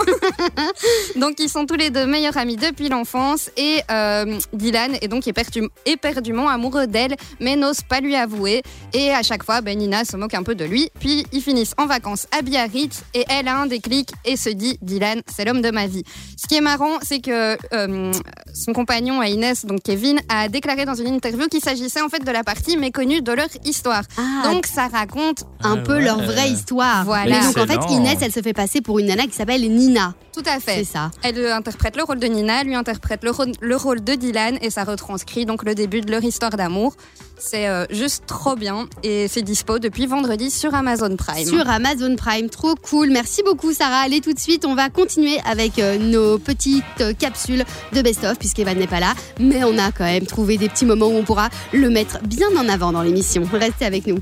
Donc 1.15 1.35
ils 1.39 1.49
sont 1.49 1.65
tous 1.65 1.75
les 1.75 1.89
deux 1.89 2.05
meilleurs 2.05 2.37
amis 2.37 2.57
depuis 2.57 2.89
l'enfance 2.89 3.49
et 3.55 3.79
euh, 3.89 4.37
Dylan 4.51 4.97
est 5.01 5.07
donc 5.07 5.23
éperdu- 5.25 5.52
éperdument 5.85 6.47
amoureux 6.49 6.87
d'elle 6.87 7.15
mais 7.39 7.55
n'ose 7.55 7.81
pas 7.81 7.99
lui 7.99 8.15
avouer 8.15 8.63
et 8.93 9.11
à 9.11 9.23
chaque 9.23 9.43
fois 9.43 9.61
ben, 9.61 9.77
Nina 9.77 10.05
se 10.05 10.15
moque 10.17 10.33
un 10.33 10.43
peu 10.43 10.55
de 10.55 10.65
lui 10.65 10.89
puis 10.99 11.25
ils 11.31 11.41
finissent 11.41 11.73
en 11.77 11.85
vacances 11.85 12.27
à 12.37 12.41
Biarritz 12.41 13.03
et 13.13 13.25
elle 13.29 13.47
a 13.47 13.57
un 13.57 13.65
déclic 13.65 14.09
et 14.25 14.37
se 14.37 14.49
dit 14.49 14.77
Dylan 14.81 15.21
c'est 15.27 15.45
l'homme 15.45 15.61
de 15.61 15.71
ma 15.71 15.87
vie. 15.87 16.03
Ce 16.41 16.47
qui 16.47 16.55
est 16.55 16.61
marrant 16.61 16.97
c'est 17.01 17.19
que 17.19 17.57
euh, 17.73 18.11
son 18.53 18.73
compagnon 18.73 19.19
à 19.21 19.27
Inès 19.27 19.65
donc 19.65 19.81
Kevin 19.83 20.19
a 20.29 20.49
déclaré 20.49 20.85
dans 20.85 20.95
une 20.95 21.07
interview 21.13 21.47
qu'il 21.47 21.61
s'agissait 21.61 22.01
en 22.01 22.09
fait 22.09 22.23
de 22.23 22.31
la 22.31 22.43
partie 22.43 22.77
méconnue 22.77 23.21
de 23.21 23.31
leur 23.31 23.47
histoire. 23.65 24.03
Ah, 24.17 24.51
Donc 24.51 24.65
ça 24.65 24.87
raconte 24.87 25.43
un 25.61 25.77
Ah 25.77 25.83
peu 25.83 25.93
ouais. 25.95 26.03
leur 26.03 26.21
vraie 26.21 26.49
histoire. 26.49 27.03
Voilà. 27.05 27.39
Et 27.39 27.41
donc, 27.43 27.57
en 27.57 27.65
fait. 27.67 27.93
Inès, 27.93 28.17
elle 28.21 28.31
se 28.31 28.41
fait 28.41 28.53
passer 28.53 28.81
pour 28.81 28.99
une 28.99 29.07
nana 29.07 29.23
qui 29.23 29.33
s'appelle 29.33 29.61
Nina. 29.61 30.13
tout 30.33 30.43
à 30.45 30.59
fait. 30.59 30.77
C'est 30.77 30.83
ça. 30.93 31.11
Elle 31.23 31.45
interprète 31.51 31.95
le 31.95 32.03
rôle 32.03 32.19
de 32.19 32.27
Nina, 32.27 32.63
lui 32.63 32.75
interprète 32.75 33.23
le 33.23 33.31
rôle, 33.31 33.51
le 33.61 33.75
rôle 33.75 34.03
de 34.03 34.13
Dylan 34.13 34.57
et 34.61 34.69
ça 34.69 34.83
retranscrit 34.83 35.42
donc 35.45 35.63
le 35.63 35.75
début 35.75 36.01
de 36.01 36.11
leur 36.11 36.23
histoire 36.23 36.51
d'amour. 36.51 36.95
C'est 37.37 37.67
euh, 37.67 37.85
juste 37.89 38.23
trop 38.25 38.55
bien 38.55 38.87
et 39.03 39.27
c'est 39.27 39.41
dispo 39.41 39.79
depuis 39.79 40.05
vendredi 40.05 40.49
sur 40.49 40.73
Amazon 40.73 41.15
Prime. 41.17 41.45
Sur 41.45 41.69
Amazon 41.69 42.15
Prime, 42.15 42.49
trop 42.49 42.75
cool. 42.75 43.09
Merci 43.09 43.43
beaucoup 43.43 43.73
Sarah. 43.73 44.01
Allez 44.01 44.21
tout 44.21 44.33
de 44.33 44.39
suite, 44.39 44.65
on 44.65 44.75
va 44.75 44.89
continuer 44.89 45.39
avec 45.45 45.79
euh, 45.79 45.97
nos 45.97 46.37
petites 46.37 46.83
euh, 47.01 47.13
capsules 47.13 47.65
de 47.91 48.01
best-of 48.01 48.37
puisqu'Evan 48.39 48.77
n'est 48.77 48.87
pas 48.87 49.01
là. 49.01 49.13
Mais 49.39 49.63
on 49.63 49.77
a 49.77 49.91
quand 49.91 50.05
même 50.05 50.25
trouvé 50.25 50.57
des 50.57 50.69
petits 50.69 50.85
moments 50.85 51.07
où 51.07 51.17
on 51.17 51.23
pourra 51.23 51.49
le 51.73 51.89
mettre 51.89 52.19
bien 52.23 52.47
en 52.57 52.69
avant 52.69 52.91
dans 52.91 53.01
l'émission. 53.01 53.43
Restez 53.51 53.85
avec 53.85 54.07
nous. 54.07 54.19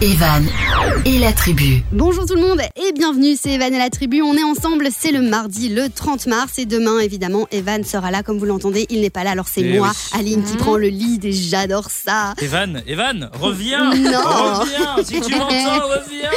Evan 0.00 0.44
et 1.04 1.18
la 1.20 1.32
tribu. 1.32 1.82
Bonjour 1.92 2.26
tout 2.26 2.34
le 2.34 2.40
monde 2.40 2.60
et 2.60 2.92
bienvenue, 2.92 3.36
c'est 3.40 3.50
Evan 3.50 3.72
et 3.72 3.78
la 3.78 3.88
tribu. 3.88 4.20
On 4.20 4.34
est 4.36 4.42
ensemble, 4.42 4.88
c'est 4.96 5.12
le 5.12 5.22
mardi 5.22 5.68
le 5.68 5.88
30 5.88 6.26
mars 6.26 6.58
et 6.58 6.66
demain 6.66 6.98
évidemment 6.98 7.46
Evan 7.52 7.84
sera 7.84 8.10
là 8.10 8.24
comme 8.24 8.38
vous 8.38 8.44
l'entendez. 8.46 8.86
Il 8.90 9.00
n'est 9.02 9.10
pas 9.10 9.22
là 9.22 9.30
alors 9.30 9.46
c'est 9.46 9.60
Eh 9.60 9.78
moi, 9.78 9.90
oui. 10.14 10.18
Aline, 10.20 10.42
qui 10.42 10.52
Mhm. 10.54 10.58
prend 10.58 10.76
le 10.76 10.88
lead 10.88 11.24
et 11.24 11.30
j'adore 11.32 11.88
ça. 11.90 12.34
Evan, 12.40 12.82
Evan, 12.88 13.30
reviens 13.40 13.94
Non. 13.94 14.18
Reviens 14.60 14.96
Si 15.04 15.20
tu 15.20 15.36
m'entends, 15.36 15.46
reviens 15.86 16.30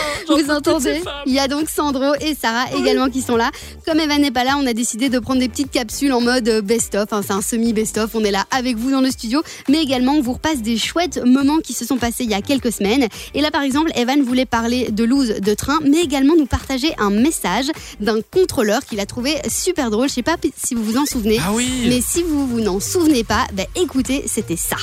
Vous 0.46 0.52
entendez? 0.52 1.02
Il 1.26 1.34
y 1.34 1.40
a 1.40 1.48
donc 1.48 1.68
Sandro 1.70 2.14
et 2.22 2.36
Sarah 2.40 2.66
également 2.78 3.10
qui 3.10 3.22
sont 3.24 3.36
là. 3.38 3.50
Comme 3.88 4.00
Evan 4.00 4.22
n'est 4.22 4.32
pas 4.32 4.44
là, 4.44 4.58
on 4.62 4.68
a 4.68 4.74
décidé 4.74 5.10
de 5.10 5.18
prendre 5.18 5.40
des 5.40 5.50
petites 5.50 5.72
capsules 5.72 6.14
en 6.14 6.22
mode 6.22 6.62
best-of. 6.64 7.12
hein, 7.12 7.22
c'est 7.26 7.34
un 7.34 7.42
semi-best-of. 7.42 8.12
On 8.14 8.24
est 8.24 8.32
là 8.32 8.46
avec 8.52 8.78
vous 8.78 8.92
dans 8.92 9.02
le 9.02 9.10
studio. 9.10 9.42
Mais 9.70 9.82
également, 9.82 10.14
on 10.14 10.22
vous 10.22 10.34
repasse 10.34 10.62
des 10.62 10.78
chouettes 10.78 11.20
moments 11.26 11.58
qui 11.64 11.74
se 11.74 11.84
sont 11.86 11.98
passés 11.98 12.24
il 12.26 12.30
y 12.30 12.36
a 12.36 12.42
quelques 12.42 12.72
semaines. 12.72 13.08
Et 13.34 13.42
là, 13.46 13.52
par 13.52 13.62
exemple, 13.62 13.92
Evan 13.96 14.24
voulait 14.24 14.48
parler 14.48 14.90
de 14.90 15.04
loose 15.04 15.36
de 15.40 15.54
train, 15.54 15.78
mais 15.84 16.02
également 16.02 16.36
nous 16.36 16.48
partager 16.48 16.94
un 16.98 17.12
message 17.12 17.68
d'un 18.00 18.22
contrôleur 18.22 18.84
qu'il 18.84 19.00
a 19.00 19.06
trouvé 19.06 19.36
super 19.48 19.92
drôle. 19.92 20.10
Je 20.10 20.16
sais 20.16 20.24
pas 20.24 20.36
si 20.58 20.74
vous 20.74 20.84
vous 20.84 20.98
en 20.98 21.06
souvenez. 21.06 21.40
Ah 21.46 21.52
oui 21.54 21.86
Mais 21.88 22.02
si 22.02 22.24
vous 22.24 22.48
vous 22.48 22.60
n'en 22.60 22.80
souvenez 22.80 23.24
pas, 23.24 23.46
bah 23.54 23.64
écoutez, 23.76 24.24
c'était 24.26 24.58
ça. 24.58 24.78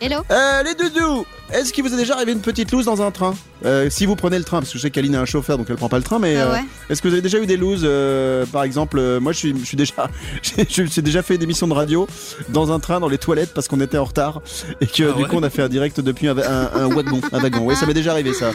Hello 0.00 0.16
Euh, 0.32 0.62
les 0.64 0.74
doudous, 0.74 1.24
est-ce 1.52 1.72
qu'il 1.72 1.84
vous 1.84 1.92
est 1.92 1.96
déjà 1.96 2.14
arrivé 2.14 2.32
une 2.32 2.40
petite 2.40 2.70
loose 2.72 2.84
dans 2.86 3.02
un 3.02 3.10
train 3.10 3.34
euh, 3.64 3.90
si 3.90 4.06
vous 4.06 4.14
prenez 4.14 4.38
le 4.38 4.44
train, 4.44 4.60
parce 4.60 4.70
que 4.70 4.78
je 4.78 4.82
sais 4.82 4.90
qu'Aline 4.90 5.16
a 5.16 5.20
un 5.20 5.24
chauffeur, 5.24 5.58
donc 5.58 5.66
elle 5.68 5.74
prend 5.74 5.88
pas 5.88 5.96
le 5.96 6.04
train, 6.04 6.20
mais 6.20 6.36
Ah 6.36 6.52
euh, 6.52 6.56
est-ce 6.88 7.02
que 7.02 7.08
vous 7.08 7.14
avez 7.14 7.22
déjà 7.22 7.38
eu 7.40 7.46
des 7.46 7.56
looses 7.56 7.82
euh, 7.82 8.46
Par 8.46 8.62
exemple, 8.62 8.98
euh, 9.00 9.18
moi, 9.18 9.32
je 9.32 9.38
suis, 9.38 9.58
je 9.58 9.64
suis 9.64 9.76
déjà, 9.76 10.08
je 10.42 10.84
suis 10.84 11.02
déjà 11.02 11.22
fait 11.22 11.34
une 11.34 11.42
émission 11.42 11.66
de 11.66 11.72
radio 11.72 12.06
dans 12.50 12.70
un 12.70 12.78
train, 12.78 13.00
dans 13.00 13.08
les 13.08 13.18
toilettes, 13.18 13.52
parce 13.52 13.66
qu'on 13.66 13.80
était 13.80 13.98
en 13.98 14.04
retard 14.04 14.42
et 14.80 14.86
que 14.86 15.10
Ah 15.10 15.12
du 15.12 15.22
ouais 15.24 15.28
coup 15.28 15.36
on 15.36 15.42
a 15.42 15.50
fait 15.50 15.62
un 15.62 15.68
direct 15.68 16.00
depuis 16.00 16.28
un, 16.28 16.38
un, 16.38 16.70
un 16.72 16.86
wagon, 16.86 17.20
un 17.32 17.40
wagon. 17.40 17.62
Oui, 17.66 17.74
ça 17.74 17.84
m'est 17.86 17.94
déjà 17.94 18.12
arrivé 18.12 18.32
ça. 18.32 18.52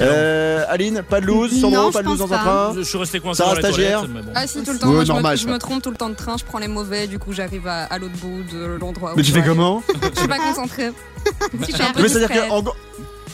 Euh, 0.00 0.64
Aline, 0.68 1.02
pas 1.08 1.20
de 1.20 1.26
loose, 1.26 1.52
Sandro, 1.60 1.82
Non, 1.84 1.92
pas 1.92 2.02
de 2.02 2.08
loose 2.08 2.18
dans 2.18 2.32
un 2.32 2.38
train. 2.38 2.72
Je 2.76 2.82
suis 2.82 2.98
resté 2.98 3.20
coincé 3.20 3.44
Sarah, 3.44 3.54
dans 3.54 3.60
les 3.60 3.72
stagiaire 3.72 4.00
toilettes, 4.00 4.26
bon. 4.26 4.32
Ah 4.34 4.46
si, 4.48 4.64
tout 4.64 4.72
le 4.72 4.78
temps. 4.80 4.88
Ouais, 4.88 4.94
Moi, 4.94 5.04
je, 5.04 5.12
normal, 5.12 5.32
me, 5.32 5.36
je 5.36 5.46
me 5.46 5.58
trompe 5.58 5.82
tout 5.82 5.90
le 5.90 5.96
temps 5.96 6.10
de 6.10 6.16
train, 6.16 6.36
je 6.36 6.44
prends 6.44 6.58
les 6.58 6.68
mauvais, 6.68 7.06
du 7.06 7.20
coup 7.20 7.32
j'arrive 7.32 7.68
à, 7.68 7.84
à 7.84 7.98
l'autre 7.98 8.16
bout 8.20 8.42
de 8.52 8.64
l'endroit 8.80 9.12
où 9.12 9.16
Mais 9.16 9.22
tu 9.22 9.30
fais 9.30 9.44
comment 9.44 9.80
Je 10.14 10.18
suis 10.18 10.28
pas 10.28 10.38
concentrée. 10.38 10.90
Mais 11.52 12.08
c'est-à-dire 12.08 12.48
qu'en 12.48 12.62
gros- 12.62 12.74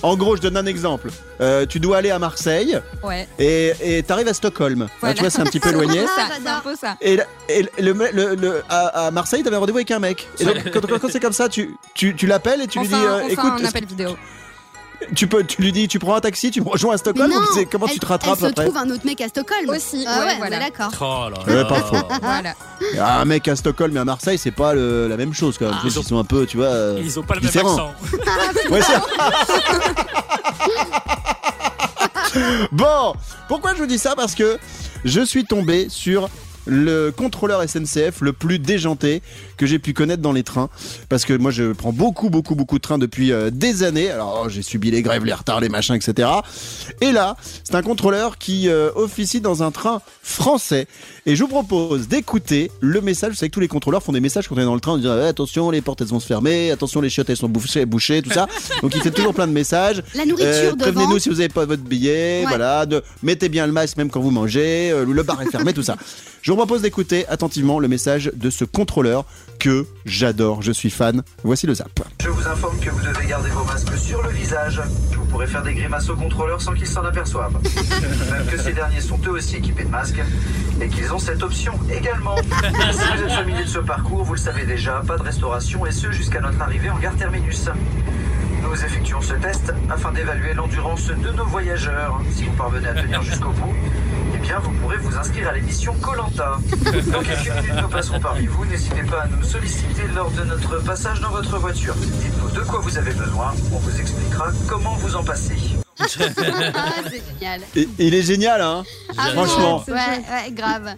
en 0.03 0.14
gros, 0.16 0.37
je 0.37 0.42
donne 0.42 0.57
un 0.59 0.66
exemple. 0.66 1.09
Euh, 1.40 1.64
tu 1.66 1.81
dois 1.81 1.96
aller 1.99 2.11
à 2.11 2.18
Marseille 2.18 2.79
Ouais. 3.03 3.27
et 3.38 3.72
et 3.81 4.03
t'arrives 4.03 4.29
à 4.29 4.35
Stockholm. 4.35 4.88
Voilà. 5.01 5.14
tu 5.14 5.20
vois, 5.22 5.31
c'est 5.31 5.40
un 5.40 5.44
petit 5.44 5.59
peu 5.59 5.68
éloigné. 5.75 6.03
C'est 6.42 6.49
un 6.49 6.61
peu 6.61 6.77
ça. 6.77 6.96
Et, 7.01 7.16
le, 7.16 7.92
le- 8.12 8.35
le- 8.35 8.62
à, 8.68 9.07
à 9.07 9.11
Marseille, 9.11 9.42
t'avais 9.42 9.57
un 9.57 9.61
rendez-vous 9.61 9.79
avec 9.79 9.90
un 9.90 9.99
mec. 9.99 10.29
Et 10.38 10.44
donc, 10.44 10.70
quand, 10.70 11.09
c'est 11.11 11.18
comme 11.20 11.33
ça, 11.33 11.49
tu, 11.49 11.75
tu, 11.94 12.14
tu 12.14 12.27
l'appelles 12.27 12.61
et 12.62 12.66
tu 12.66 12.79
on 12.79 12.83
lui 12.83 12.88
dis 12.88 12.94
euh, 12.94 13.20
on 13.25 13.29
écoute, 13.29 13.53
un 13.61 13.64
appel 13.64 13.87
vidéo. 13.87 14.16
Tu 15.14 15.26
peux, 15.26 15.44
tu 15.44 15.61
lui 15.62 15.72
dis, 15.72 15.88
tu 15.88 15.98
prends 15.98 16.14
un 16.14 16.20
taxi, 16.20 16.50
tu 16.50 16.61
me 16.61 16.68
rejoins 16.68 16.94
à 16.94 16.98
Stockholm 16.98 17.30
ou 17.32 17.64
comment 17.70 17.87
tu 17.87 17.98
te 17.98 18.06
rattrapes 18.06 18.35
Elle 18.38 18.40
se 18.40 18.46
après 18.50 18.64
trouve 18.64 18.76
un 18.76 18.90
autre 18.90 19.04
mec 19.04 19.20
à 19.20 19.28
Stockholm. 19.28 19.68
Aussi, 19.68 20.04
Ah 20.09 20.20
ouais, 20.20 20.26
ouais, 20.26 20.37
voilà. 20.38 20.59
d'accord. 20.59 20.90
Oh 21.00 21.28
là 21.30 21.38
Ouais, 21.46 21.54
là. 21.54 21.64
pas 21.64 21.80
faux. 21.82 21.96
Voilà. 22.22 22.54
Ah, 23.00 23.20
Un 23.20 23.24
mec 23.24 23.46
à 23.48 23.56
Stockholm 23.56 23.96
et 23.96 24.00
à 24.00 24.04
Marseille, 24.04 24.38
c'est 24.38 24.50
pas 24.50 24.74
le- 24.74 25.09
la 25.09 25.16
même 25.16 25.35
chose 25.35 25.56
quand 25.59 25.66
même. 25.66 25.74
ils 25.85 25.90
ils, 25.90 25.98
ont- 25.98 26.02
sont 26.02 26.18
un 26.18 26.24
peu, 26.24 26.46
tu 26.46 26.56
vois. 26.56 26.66
euh, 26.66 27.00
Ils 27.02 27.18
ont 27.18 27.22
pas 27.22 27.35
le 27.35 27.40
même 27.40 27.50
accent. 27.50 27.92
Ouais, 28.70 28.80
bon, 32.72 33.14
pourquoi 33.48 33.72
je 33.74 33.78
vous 33.78 33.87
dis 33.87 33.98
ça? 33.98 34.14
Parce 34.16 34.35
que 34.35 34.59
je 35.04 35.20
suis 35.20 35.44
tombé 35.44 35.88
sur 35.88 36.28
le 36.66 37.11
contrôleur 37.11 37.62
SNCF 37.68 38.20
le 38.20 38.32
plus 38.32 38.59
déjanté 38.59 39.22
que 39.57 39.66
j'ai 39.66 39.79
pu 39.79 39.92
connaître 39.92 40.23
dans 40.23 40.33
les 40.33 40.42
trains. 40.42 40.69
Parce 41.09 41.25
que 41.25 41.33
moi, 41.35 41.51
je 41.51 41.73
prends 41.73 41.92
beaucoup, 41.92 42.31
beaucoup, 42.31 42.55
beaucoup 42.55 42.77
de 42.77 42.83
trains 42.83 42.99
depuis 42.99 43.33
euh, 43.33 43.51
des 43.51 43.83
années. 43.83 44.11
Alors, 44.11 44.42
oh, 44.45 44.49
j'ai 44.49 44.62
subi 44.62 44.90
les 44.90 45.03
grèves, 45.03 45.25
les 45.25 45.33
retards, 45.33 45.61
les 45.61 45.69
machins, 45.69 45.95
etc. 45.95 46.29
Et 47.01 47.12
là, 47.12 47.37
c'est 47.64 47.75
un 47.75 47.83
contrôleur 47.83 48.38
qui 48.38 48.69
euh, 48.69 48.90
officie 48.95 49.40
dans 49.40 49.62
un 49.62 49.71
train 49.71 50.01
français. 50.23 50.87
Et 51.27 51.37
je 51.37 51.42
vous 51.42 51.49
propose 51.49 52.09
d'écouter 52.09 52.71
le 52.81 53.01
message. 53.01 53.31
Vous 53.31 53.37
savez 53.37 53.51
que 53.51 53.55
tous 53.55 53.61
les 53.61 53.69
contrôleurs 53.69 54.03
font 54.03 54.12
des 54.12 54.21
messages 54.21 54.49
quand 54.49 54.57
on 54.57 54.61
est 54.61 54.64
dans 54.64 54.75
le 54.75 54.81
train, 54.81 54.92
en 54.92 54.97
disant 54.99 55.16
Eh, 55.19 55.27
attention, 55.27 55.71
les 55.71 55.81
portes 55.81 56.01
elles 56.01 56.07
vont 56.09 56.21
se 56.21 56.27
fermer, 56.27 56.71
attention, 56.71 57.01
les 57.01 57.11
chiottes 57.11 57.31
elles 57.31 57.37
sont 57.37 57.49
bouchées, 57.49 57.87
bouchées, 57.87 58.23
tout 58.23 58.31
ça. 58.31 58.47
Donc 58.83 58.95
il 58.95 59.01
fait 59.01 59.11
toujours 59.11 59.35
plein 59.35 59.47
de 59.47 59.53
messages. 59.53 60.03
La 60.14 60.25
nourriture 60.25 60.47
Euh. 60.53 60.73
Prévenez-nous 60.79 61.19
si 61.19 61.29
vous 61.29 61.37
n'avez 61.37 61.49
pas 61.49 61.64
votre 61.64 61.83
billet. 61.83 62.42
Ouais. 62.42 62.45
Voilà, 62.49 62.87
de, 62.87 63.03
mettez 63.23 63.49
bien 63.49 63.66
le 63.66 63.73
masque 63.73 63.97
même 63.97 64.11
quand 64.11 64.21
vous 64.21 64.31
mangez. 64.31 64.90
euh, 64.90 65.05
le 65.05 65.23
bar 65.23 65.40
est 65.42 65.51
fermé, 65.51 65.73
tout 65.73 65.83
ça. 65.83 65.97
Je 66.42 66.51
vous 66.53 66.57
propose 66.57 66.83
d'écouter 66.83 67.27
attentivement 67.29 67.81
le 67.81 67.88
message 67.88 68.31
de 68.35 68.51
ce 68.51 68.64
contrôleur 68.64 69.25
que 69.59 69.87
j'adore. 70.05 70.62
Je 70.62 70.73
suis 70.73 70.90
fan. 70.90 71.23
Voici 71.45 71.66
le 71.66 71.75
zap. 71.75 71.90
Je 72.23 72.29
vous 72.29 72.47
informe 72.47 72.79
que 72.79 72.90
vous 72.90 73.01
devez 73.01 73.27
garder 73.27 73.51
vos 73.51 73.64
masques 73.64 73.97
sur 73.99 74.23
le 74.23 74.31
visage. 74.31 74.81
Vous 75.12 75.25
pourrez 75.27 75.47
faire 75.47 75.62
des 75.62 75.75
grimaces 75.75 76.09
aux 76.09 76.16
contrôleurs 76.16 76.61
sans 76.61 76.75
qu'ils 76.75 76.87
s'en 76.87 77.05
aperçoivent. 77.05 77.53
Même 78.33 78.47
que 78.47 78.59
ces 78.59 78.73
derniers 78.73 79.01
sont 79.01 79.19
eux 79.27 79.31
aussi 79.31 79.57
équipés 79.57 79.85
de 79.85 79.90
masques 79.90 80.23
et 80.81 80.88
qu'ils 80.88 81.12
ont 81.12 81.19
cette 81.19 81.42
option 81.42 81.73
également. 81.92 82.37
si 82.92 83.16
vous 83.16 83.23
êtes 83.23 83.33
familier 83.33 83.64
de 83.64 83.69
ce 83.69 83.79
parcours, 83.79 84.25
vous 84.25 84.35
le 84.35 84.40
savez 84.40 84.64
déjà, 84.64 85.03
pas 85.07 85.16
de 85.16 85.23
restauration 85.23 85.87
et 85.87 85.92
ce 85.92 86.11
jusqu'à 86.11 86.40
notre 86.40 86.61
arrivée 86.61 86.90
en 86.90 86.99
gare 86.99 87.16
terminus. 87.16 87.69
Nous 88.62 88.85
effectuons 88.85 89.21
ce 89.21 89.35
test 89.35 89.73
afin 89.88 90.12
d'évaluer 90.12 90.55
l'endurance 90.55 91.07
de 91.07 91.31
nos 91.31 91.45
voyageurs. 91.45 92.21
Si 92.33 92.45
vous 92.45 92.53
parvenez 92.53 92.88
à 92.88 92.95
tenir 92.95 93.23
jusqu'au 93.23 93.51
bout, 93.51 93.75
bien 94.46 94.59
vous 94.61 94.70
pourrez 94.72 94.96
vous 94.98 95.16
inscrire 95.16 95.48
à 95.48 95.52
l'émission 95.52 95.92
Colanta. 95.94 96.59
Dans 97.12 97.22
quelques 97.22 97.50
minutes, 97.56 97.82
nous 97.82 97.88
passerons 97.88 98.20
parmi 98.20 98.46
vous. 98.46 98.64
N'hésitez 98.64 99.02
pas 99.02 99.22
à 99.22 99.26
nous 99.26 99.42
solliciter 99.42 100.06
lors 100.14 100.30
de 100.30 100.44
notre 100.44 100.78
passage 100.85 101.20
dans 101.20 101.30
votre 101.30 101.59
voiture. 101.59 101.94
Dites-nous 101.94 102.50
de 102.50 102.61
quoi 102.61 102.80
vous 102.80 102.96
avez 102.96 103.12
besoin. 103.12 103.52
On 103.72 103.78
vous 103.78 104.00
expliquera 104.00 104.52
comment 104.68 104.94
vous 104.94 105.16
en 105.16 105.24
passer. 105.24 105.86
Ah, 105.98 106.04
c'est 107.11 107.22
génial. 107.32 107.61
Il 107.98 108.14
est 108.14 108.22
génial, 108.22 108.61
hein 108.61 108.85
Ah, 109.16 109.30
Franchement. 109.32 109.85
Ouais, 109.88 109.94
ouais, 109.94 110.50
grave. 110.52 110.94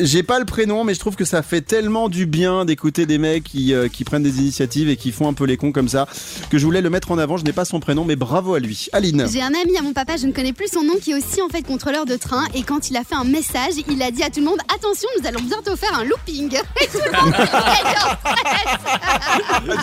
J'ai 0.00 0.22
pas 0.22 0.38
le 0.38 0.44
prénom, 0.44 0.84
mais 0.84 0.94
je 0.94 1.00
trouve 1.00 1.14
que 1.16 1.24
ça 1.24 1.42
fait 1.42 1.60
tellement 1.60 2.08
du 2.08 2.26
bien 2.26 2.64
d'écouter 2.64 3.06
des 3.06 3.18
mecs 3.18 3.44
qui, 3.44 3.72
euh, 3.72 3.88
qui 3.88 4.04
prennent 4.04 4.22
des 4.22 4.38
initiatives 4.38 4.88
et 4.88 4.96
qui 4.96 5.12
font 5.12 5.28
un 5.28 5.32
peu 5.32 5.44
les 5.44 5.56
cons 5.56 5.72
comme 5.72 5.88
ça, 5.88 6.06
que 6.50 6.58
je 6.58 6.64
voulais 6.64 6.80
le 6.80 6.90
mettre 6.90 7.12
en 7.12 7.18
avant. 7.18 7.36
Je 7.36 7.44
n'ai 7.44 7.52
pas 7.52 7.64
son 7.64 7.78
prénom, 7.80 8.04
mais 8.04 8.16
bravo 8.16 8.54
à 8.54 8.60
lui. 8.60 8.88
Aline. 8.92 9.26
J'ai 9.32 9.42
un 9.42 9.54
ami 9.54 9.76
à 9.78 9.82
mon 9.82 9.92
papa, 9.92 10.16
je 10.16 10.26
ne 10.26 10.32
connais 10.32 10.52
plus 10.52 10.68
son 10.72 10.82
nom, 10.82 10.94
qui 11.00 11.12
est 11.12 11.14
aussi 11.14 11.40
en 11.40 11.48
fait 11.48 11.62
contrôleur 11.62 12.04
de 12.04 12.16
train. 12.16 12.44
Et 12.54 12.62
quand 12.62 12.90
il 12.90 12.96
a 12.96 13.04
fait 13.04 13.14
un 13.14 13.24
message, 13.24 13.74
il 13.88 14.02
a 14.02 14.10
dit 14.10 14.22
à 14.22 14.30
tout 14.30 14.40
le 14.40 14.46
monde 14.46 14.58
Attention, 14.74 15.08
nous 15.20 15.26
allons 15.26 15.40
bientôt 15.42 15.76
faire 15.76 15.96
un 15.98 16.04
looping. 16.04 16.54
Et 16.80 16.86
tout 16.86 16.98
le 17.04 17.12
monde 17.22 17.34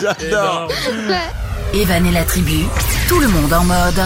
J'adore. 0.00 0.68
Evan 1.74 2.04
et 2.06 2.12
la 2.12 2.24
tribu, 2.24 2.64
tout 3.08 3.20
le 3.20 3.28
monde 3.28 3.52
en 3.52 3.64
mode 3.64 4.02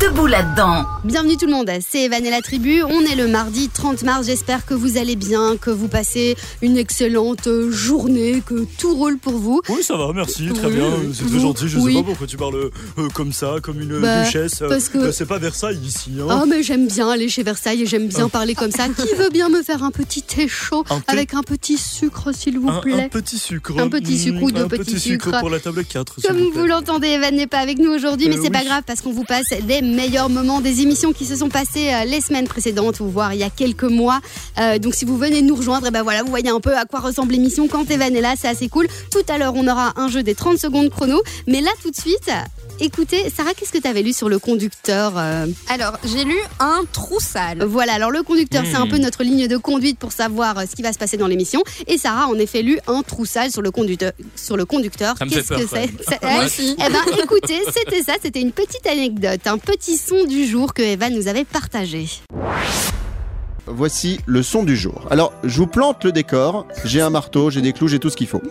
debout 0.00 0.26
là-dedans. 0.26 0.84
Bienvenue 1.04 1.36
tout 1.36 1.46
le 1.46 1.52
monde, 1.52 1.70
c'est 1.86 2.04
Evan 2.04 2.24
et 2.24 2.30
la 2.30 2.40
tribu. 2.40 2.82
On 2.82 3.00
est 3.02 3.14
le 3.16 3.26
mardi 3.26 3.68
30 3.68 4.02
mars. 4.04 4.26
J'espère 4.26 4.64
que 4.64 4.74
vous 4.74 4.96
allez 4.96 5.16
bien, 5.16 5.56
que 5.60 5.70
vous 5.70 5.88
passez 5.88 6.36
une 6.62 6.76
excellente 6.76 7.46
euh, 7.48 7.70
journée, 7.70 8.42
que 8.44 8.64
tout 8.78 8.94
roule 8.94 9.18
pour 9.18 9.34
vous. 9.34 9.60
Oui, 9.68 9.82
ça 9.82 9.96
va, 9.96 10.12
merci, 10.14 10.48
très 10.54 10.68
Oui, 10.68 10.74
bien. 10.74 10.90
C'est 11.12 11.26
très 11.28 11.40
gentil. 11.40 11.68
Je 11.68 11.78
oui. 11.78 11.94
sais 11.94 12.00
pas 12.00 12.06
pourquoi 12.06 12.26
tu 12.26 12.36
parles 12.36 12.70
euh, 12.98 13.08
comme 13.14 13.32
ça, 13.32 13.56
comme 13.62 13.80
une 13.80 14.00
Bah, 14.00 14.22
duchesse. 14.24 14.62
parce 14.68 14.88
que- 14.88 14.98
Euh, 14.98 15.12
C'est 15.12 15.26
pas 15.26 15.38
Versailles 15.38 15.80
ici. 15.84 16.10
Hein. 16.20 16.40
Oh 16.42 16.46
mais 16.46 16.62
j'aime 16.62 16.86
bien 16.86 17.08
aller 17.10 17.28
chez 17.28 17.42
Versailles 17.42 17.82
et 17.82 17.86
j'aime 17.86 18.06
bien 18.06 18.28
parler 18.28 18.54
comme 18.54 18.70
ça. 18.70 18.86
Qui 18.88 19.14
veut 19.16 19.30
bien 19.30 19.48
me 19.48 19.62
faire 19.62 19.82
un 19.82 19.90
petit 19.90 20.22
thé 20.22 20.46
chaud 20.48 20.84
Un 20.90 21.00
thé- 21.00 21.04
avec 21.08 21.34
un 21.34 21.42
petit 21.42 21.76
sucre 21.76 22.30
s'il 22.32 22.58
vous 22.58 22.70
plaît 22.80 23.04
un 23.04 23.08
petit 23.08 23.38
sucre. 23.38 23.72
Un 23.78 23.88
petit 23.88 24.18
sucre 24.18 24.42
ou 24.42 24.48
Mm, 24.48 24.52
deux 24.52 24.62
un 24.62 24.68
petits 24.68 24.84
petit 24.84 25.00
sucre 25.00 25.24
sucres. 25.26 25.40
pour 25.40 25.50
la 25.50 25.58
table 25.60 25.84
4. 25.84 26.14
s'il 26.20 26.28
Comme 26.28 26.38
vous 26.50 26.66
l'entendez, 26.66 27.08
Evan 27.08 27.34
n'est 27.34 27.46
pas 27.46 27.58
avec 27.58 27.78
nous 27.78 27.90
aujourd'hui, 27.90 28.28
mais 28.28 28.36
Euh, 28.36 28.40
c'est 28.42 28.50
pas 28.50 28.64
grave 28.64 28.82
parce 28.86 29.00
qu'on 29.00 29.12
vous 29.12 29.24
passe 29.24 29.46
des 29.66 29.81
meilleurs 29.82 30.28
moments 30.28 30.60
des 30.60 30.80
émissions 30.80 31.12
qui 31.12 31.24
se 31.24 31.36
sont 31.36 31.48
passées 31.48 31.92
euh, 31.92 32.04
les 32.04 32.20
semaines 32.20 32.48
précédentes 32.48 33.00
ou 33.00 33.06
voire 33.06 33.34
il 33.34 33.40
y 33.40 33.42
a 33.42 33.50
quelques 33.50 33.84
mois. 33.84 34.20
Euh, 34.58 34.78
donc 34.78 34.94
si 34.94 35.04
vous 35.04 35.16
venez 35.16 35.42
nous 35.42 35.54
rejoindre, 35.54 35.86
eh 35.88 35.90
ben 35.90 36.02
voilà, 36.02 36.22
vous 36.22 36.30
voyez 36.30 36.50
un 36.50 36.60
peu 36.60 36.76
à 36.76 36.84
quoi 36.84 37.00
ressemble 37.00 37.32
l'émission 37.32 37.68
quand 37.68 37.90
Evan 37.90 38.14
est 38.14 38.20
là, 38.20 38.34
c'est 38.38 38.48
assez 38.48 38.68
cool. 38.68 38.86
Tout 39.10 39.24
à 39.28 39.38
l'heure, 39.38 39.54
on 39.56 39.66
aura 39.66 39.92
un 39.96 40.08
jeu 40.08 40.22
des 40.22 40.34
30 40.34 40.58
secondes 40.58 40.90
chrono, 40.90 41.22
mais 41.46 41.60
là 41.60 41.70
tout 41.82 41.90
de 41.90 41.96
suite, 41.96 42.30
écoutez, 42.80 43.30
Sarah, 43.30 43.54
qu'est-ce 43.54 43.72
que 43.72 43.78
tu 43.78 43.86
avais 43.86 44.02
lu 44.02 44.12
sur 44.12 44.28
le 44.28 44.38
conducteur 44.38 45.14
euh, 45.16 45.46
Alors, 45.68 45.98
j'ai 46.04 46.24
lu 46.24 46.36
un 46.60 46.82
trou 46.92 47.20
sale. 47.20 47.64
Voilà, 47.64 47.94
alors 47.94 48.10
le 48.10 48.22
conducteur, 48.22 48.64
c'est 48.66 48.76
un 48.76 48.86
Hmm. 48.86 48.90
peu 48.90 48.98
notre 48.98 49.22
ligne 49.22 49.46
de 49.48 49.56
conduite 49.56 49.98
pour 49.98 50.12
savoir 50.12 50.58
euh, 50.58 50.62
ce 50.68 50.74
qui 50.74 50.82
va 50.82 50.92
se 50.92 50.98
passer 50.98 51.16
dans 51.16 51.26
l'émission. 51.26 51.62
Et 51.86 51.98
Sarah 51.98 52.26
en 52.28 52.34
effet 52.34 52.62
lu 52.62 52.78
un 52.86 53.02
trou 53.02 53.24
sale 53.24 53.50
sur 53.50 53.62
le 53.62 53.70
conducteur. 53.70 54.12
Sur 54.36 54.56
le 54.56 54.64
conducteur. 54.64 55.16
Ça 55.18 55.24
me 55.24 55.30
fait 55.30 55.36
Qu'est-ce 55.36 55.48
peur, 55.48 55.58
que 55.60 55.66
c'est 55.66 55.76
même. 55.80 55.90
C'est- 56.08 56.22
Moi 56.22 56.32
eh, 56.42 56.44
aussi. 56.46 56.76
Eh 56.78 56.90
ben, 56.92 57.02
écoutez, 57.22 57.60
c'était 57.72 58.02
ça, 58.02 58.14
c'était 58.22 58.40
une 58.40 58.52
petite 58.52 58.86
anecdote, 58.86 59.40
un 59.46 59.58
petit 59.58 59.96
son 59.96 60.24
du 60.24 60.46
jour 60.46 60.74
que 60.74 60.82
Evan 60.82 61.14
nous 61.14 61.28
avait 61.28 61.44
partagé. 61.44 62.06
Voici 63.66 64.18
le 64.26 64.42
son 64.42 64.64
du 64.64 64.76
jour. 64.76 65.06
Alors, 65.10 65.32
je 65.44 65.56
vous 65.58 65.68
plante 65.68 66.04
le 66.04 66.10
décor. 66.12 66.66
J'ai 66.84 67.00
un 67.00 67.10
marteau, 67.10 67.48
j'ai 67.50 67.60
des 67.60 67.72
clous, 67.72 67.86
j'ai 67.88 68.00
tout 68.00 68.10
ce 68.10 68.16
qu'il 68.16 68.26
faut. 68.26 68.42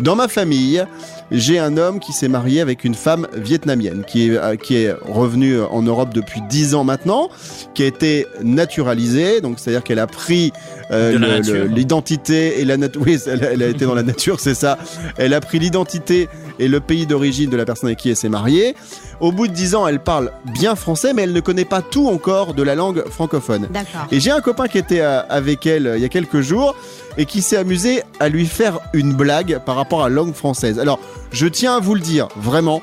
Dans 0.00 0.16
ma 0.16 0.28
famille, 0.28 0.84
j'ai 1.30 1.58
un 1.58 1.76
homme 1.76 2.00
qui 2.00 2.12
s'est 2.12 2.28
marié 2.28 2.60
avec 2.60 2.84
une 2.84 2.94
femme 2.94 3.26
vietnamienne 3.34 4.04
qui 4.06 4.28
est, 4.28 4.36
euh, 4.36 4.56
qui 4.56 4.76
est 4.76 4.92
revenue 5.02 5.60
en 5.60 5.82
Europe 5.82 6.12
depuis 6.14 6.40
10 6.48 6.74
ans 6.74 6.84
maintenant, 6.84 7.28
qui 7.74 7.82
a 7.82 7.86
été 7.86 8.26
naturalisée, 8.42 9.40
donc 9.40 9.58
c'est-à-dire 9.58 9.82
qu'elle 9.82 9.98
a 9.98 10.06
pris 10.06 10.52
euh, 10.90 11.66
l'identité 11.68 12.60
et 12.60 12.64
la 12.64 12.76
nature. 12.76 13.02
Oui, 13.04 13.18
elle, 13.26 13.44
a- 13.44 13.52
elle 13.52 13.62
a 13.62 13.68
été 13.68 13.84
dans 13.86 13.94
la 13.94 14.02
nature, 14.02 14.40
c'est 14.40 14.54
ça. 14.54 14.78
Elle 15.16 15.34
a 15.34 15.40
pris 15.40 15.58
l'identité 15.58 16.28
et 16.58 16.68
le 16.68 16.80
pays 16.80 17.06
d'origine 17.06 17.50
de 17.50 17.56
la 17.56 17.64
personne 17.64 17.88
avec 17.88 17.98
qui 17.98 18.10
elle 18.10 18.16
s'est 18.16 18.28
mariée. 18.28 18.74
Au 19.20 19.30
bout 19.32 19.46
de 19.46 19.52
10 19.52 19.74
ans, 19.76 19.86
elle 19.86 20.00
parle 20.00 20.32
bien 20.52 20.74
français, 20.74 21.12
mais 21.14 21.22
elle 21.22 21.32
ne 21.32 21.40
connaît 21.40 21.64
pas 21.64 21.80
tout 21.80 22.08
encore 22.08 22.54
de 22.54 22.62
la 22.62 22.74
langue 22.74 23.04
francophone. 23.08 23.68
D'accord. 23.72 24.06
Et 24.10 24.20
j'ai 24.20 24.30
un 24.32 24.40
copain 24.40 24.66
qui 24.68 24.78
était 24.78 25.00
euh, 25.00 25.22
avec 25.28 25.64
elle 25.66 25.86
euh, 25.86 25.96
il 25.96 26.02
y 26.02 26.04
a 26.04 26.08
quelques 26.08 26.40
jours 26.40 26.74
et 27.18 27.26
qui 27.26 27.42
s'est 27.42 27.56
amusé 27.56 28.02
à 28.20 28.28
lui 28.28 28.46
faire 28.46 28.80
une 28.92 29.14
blague 29.14 29.60
par 29.64 29.76
rapport 29.76 30.02
à 30.02 30.08
la 30.08 30.14
langue 30.14 30.34
française. 30.34 30.78
Alors, 30.78 30.98
je 31.32 31.46
tiens 31.46 31.76
à 31.76 31.80
vous 31.80 31.94
le 31.94 32.00
dire, 32.00 32.28
vraiment, 32.36 32.82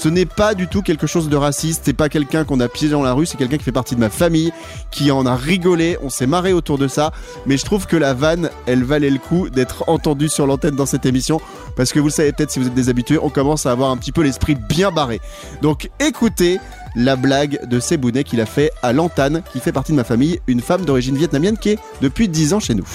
ce 0.00 0.08
n'est 0.08 0.24
pas 0.24 0.54
du 0.54 0.66
tout 0.66 0.80
quelque 0.80 1.06
chose 1.06 1.28
de 1.28 1.36
raciste, 1.36 1.82
c'est 1.84 1.92
pas 1.92 2.08
quelqu'un 2.08 2.44
qu'on 2.44 2.60
a 2.60 2.68
piégé 2.68 2.92
dans 2.92 3.02
la 3.02 3.12
rue, 3.12 3.26
c'est 3.26 3.36
quelqu'un 3.36 3.58
qui 3.58 3.64
fait 3.64 3.72
partie 3.72 3.94
de 3.94 4.00
ma 4.00 4.08
famille, 4.08 4.50
qui 4.90 5.10
en 5.10 5.26
a 5.26 5.36
rigolé, 5.36 5.98
on 6.02 6.08
s'est 6.08 6.26
marré 6.26 6.54
autour 6.54 6.78
de 6.78 6.88
ça, 6.88 7.12
mais 7.44 7.58
je 7.58 7.66
trouve 7.66 7.86
que 7.86 7.98
la 7.98 8.14
vanne, 8.14 8.48
elle 8.64 8.82
valait 8.82 9.10
le 9.10 9.18
coup 9.18 9.50
d'être 9.50 9.84
entendue 9.88 10.30
sur 10.30 10.46
l'antenne 10.46 10.74
dans 10.74 10.86
cette 10.86 11.04
émission, 11.04 11.38
parce 11.76 11.92
que 11.92 11.98
vous 11.98 12.06
le 12.06 12.12
savez 12.12 12.32
peut-être 12.32 12.50
si 12.50 12.58
vous 12.58 12.68
êtes 12.68 12.74
des 12.74 12.88
habitués, 12.88 13.18
on 13.20 13.28
commence 13.28 13.66
à 13.66 13.72
avoir 13.72 13.90
un 13.90 13.98
petit 13.98 14.12
peu 14.12 14.22
l'esprit 14.22 14.54
bien 14.54 14.90
barré. 14.90 15.20
Donc 15.60 15.90
écoutez 16.00 16.58
la 16.96 17.16
blague 17.16 17.68
de 17.68 17.78
Sebounet 17.78 18.24
qu'il 18.24 18.40
a 18.40 18.46
fait 18.46 18.72
à 18.82 18.94
Lantane, 18.94 19.42
qui 19.52 19.60
fait 19.60 19.72
partie 19.72 19.92
de 19.92 19.96
ma 19.96 20.04
famille, 20.04 20.40
une 20.46 20.60
femme 20.60 20.86
d'origine 20.86 21.16
vietnamienne 21.16 21.58
qui 21.58 21.70
est 21.70 21.78
depuis 22.00 22.28
10 22.28 22.54
ans 22.54 22.60
chez 22.60 22.74
nous. 22.74 22.88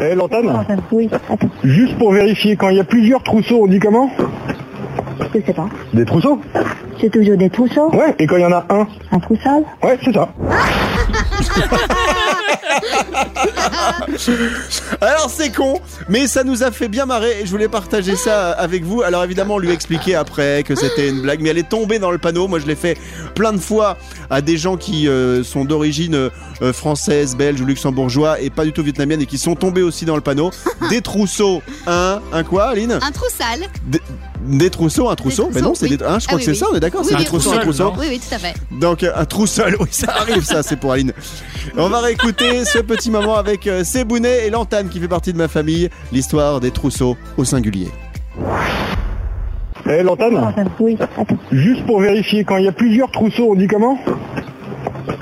Eh, 0.00 0.14
Lantane 0.14 0.64
Oui, 0.90 1.08
attends, 1.30 1.48
Juste 1.62 1.96
pour 1.98 2.12
vérifier, 2.12 2.56
quand 2.56 2.70
il 2.70 2.76
y 2.76 2.80
a 2.80 2.84
plusieurs 2.84 3.22
trousseaux, 3.22 3.62
on 3.62 3.66
dit 3.66 3.78
comment 3.78 4.10
je 5.34 5.40
sais 5.40 5.52
pas. 5.52 5.68
Des 5.94 6.04
trousseaux 6.04 6.40
C'est 7.00 7.10
toujours 7.10 7.36
des 7.36 7.48
trousseaux 7.48 7.90
Ouais, 7.90 8.14
et 8.18 8.26
quand 8.26 8.36
il 8.36 8.42
y 8.42 8.46
en 8.46 8.52
a 8.52 8.66
un 8.68 8.86
Un 9.10 9.18
troussol 9.18 9.64
Ouais, 9.82 9.98
c'est 10.02 10.12
ça. 10.12 10.28
Alors 15.00 15.30
c'est 15.30 15.50
con, 15.52 15.80
mais 16.08 16.26
ça 16.26 16.44
nous 16.44 16.62
a 16.62 16.70
fait 16.70 16.88
bien 16.88 17.06
marrer 17.06 17.40
et 17.40 17.46
je 17.46 17.50
voulais 17.50 17.68
partager 17.68 18.16
ça 18.16 18.50
avec 18.52 18.84
vous. 18.84 19.02
Alors 19.02 19.24
évidemment, 19.24 19.54
on 19.54 19.58
lui 19.58 19.70
expliquer 19.70 20.14
après 20.14 20.62
que 20.62 20.74
c'était 20.74 21.08
une 21.08 21.22
blague, 21.22 21.40
mais 21.40 21.50
elle 21.50 21.58
est 21.58 21.68
tombée 21.68 21.98
dans 21.98 22.10
le 22.10 22.18
panneau. 22.18 22.48
Moi, 22.48 22.58
je 22.58 22.66
l'ai 22.66 22.76
fait 22.76 22.96
plein 23.34 23.52
de 23.52 23.58
fois 23.58 23.96
à 24.30 24.40
des 24.40 24.56
gens 24.56 24.76
qui 24.76 25.08
euh, 25.08 25.42
sont 25.44 25.64
d'origine 25.64 26.30
euh, 26.62 26.72
française, 26.72 27.36
belge 27.36 27.60
ou 27.60 27.66
luxembourgeois 27.66 28.40
et 28.40 28.50
pas 28.50 28.64
du 28.64 28.72
tout 28.72 28.82
vietnamienne 28.82 29.20
et 29.22 29.26
qui 29.26 29.38
sont 29.38 29.54
tombés 29.54 29.82
aussi 29.82 30.04
dans 30.04 30.16
le 30.16 30.22
panneau. 30.22 30.50
Des 30.90 31.00
trousseaux, 31.00 31.62
un, 31.86 32.20
un 32.32 32.44
quoi, 32.44 32.64
Aline? 32.68 32.98
Un 33.02 33.10
troussal. 33.12 33.60
des, 33.86 34.00
des 34.44 34.70
trousseaux, 34.70 35.08
un 35.08 35.14
trousseau? 35.14 35.50
Mais 35.52 35.60
non, 35.60 35.74
c'est 35.74 35.88
oui. 35.88 35.96
des. 35.96 36.04
hein, 36.04 36.18
je 36.18 36.26
crois 36.26 36.38
Ah 36.40 36.44
que 36.44 36.50
oui, 36.50 36.54
c'est 36.54 36.54
ça, 36.54 36.66
on 36.72 36.76
est 36.76 36.80
d'accord 36.80 37.04
C'est 37.04 37.14
un 37.14 37.22
trousseau, 37.22 37.52
un 37.52 37.58
trousseau? 37.58 37.92
Oui, 37.98 38.06
oui, 38.10 38.20
tout 38.20 38.34
à 38.34 38.38
fait. 38.38 38.54
Donc 38.72 39.04
un 39.04 39.24
trousseau, 39.24 39.62
oui, 39.80 39.86
ça 39.90 40.12
arrive, 40.18 40.44
ça, 40.44 40.62
c'est 40.62 40.76
pour 40.76 40.92
Aline. 40.92 41.12
On 41.76 41.88
va 41.88 42.00
réécouter 42.00 42.21
ce 42.22 42.78
petit 42.78 43.10
moment 43.10 43.36
avec 43.36 43.66
euh, 43.66 43.82
Sébounet 43.84 44.46
et 44.46 44.50
Lantane 44.50 44.88
qui 44.88 45.00
fait 45.00 45.08
partie 45.08 45.32
de 45.32 45.38
ma 45.38 45.48
famille, 45.48 45.88
l'histoire 46.12 46.60
des 46.60 46.70
trousseaux 46.70 47.16
au 47.36 47.44
singulier. 47.44 47.88
Eh, 49.88 50.02
Lantane 50.02 50.54
Oui, 50.78 50.96
attends, 51.00 51.36
Juste 51.50 51.84
pour 51.84 52.00
vérifier, 52.00 52.44
quand 52.44 52.56
il 52.58 52.64
y 52.64 52.68
a 52.68 52.72
plusieurs 52.72 53.10
trousseaux, 53.10 53.48
on 53.50 53.54
dit 53.54 53.66
comment? 53.66 53.98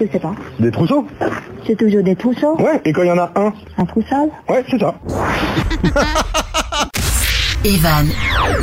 Je 0.00 0.06
sais 0.06 0.18
pas. 0.18 0.34
Des 0.58 0.70
trousseaux? 0.70 1.06
C'est 1.66 1.76
toujours 1.76 2.02
des 2.02 2.16
trousseaux? 2.16 2.56
Ouais, 2.60 2.80
et 2.84 2.92
quand 2.92 3.02
il 3.02 3.08
y 3.08 3.12
en 3.12 3.18
a 3.18 3.32
un 3.34 3.52
Un 3.78 3.84
troussol 3.86 4.28
Ouais, 4.48 4.64
c'est 4.70 4.78
ça. 4.78 4.94
Evan 7.64 8.08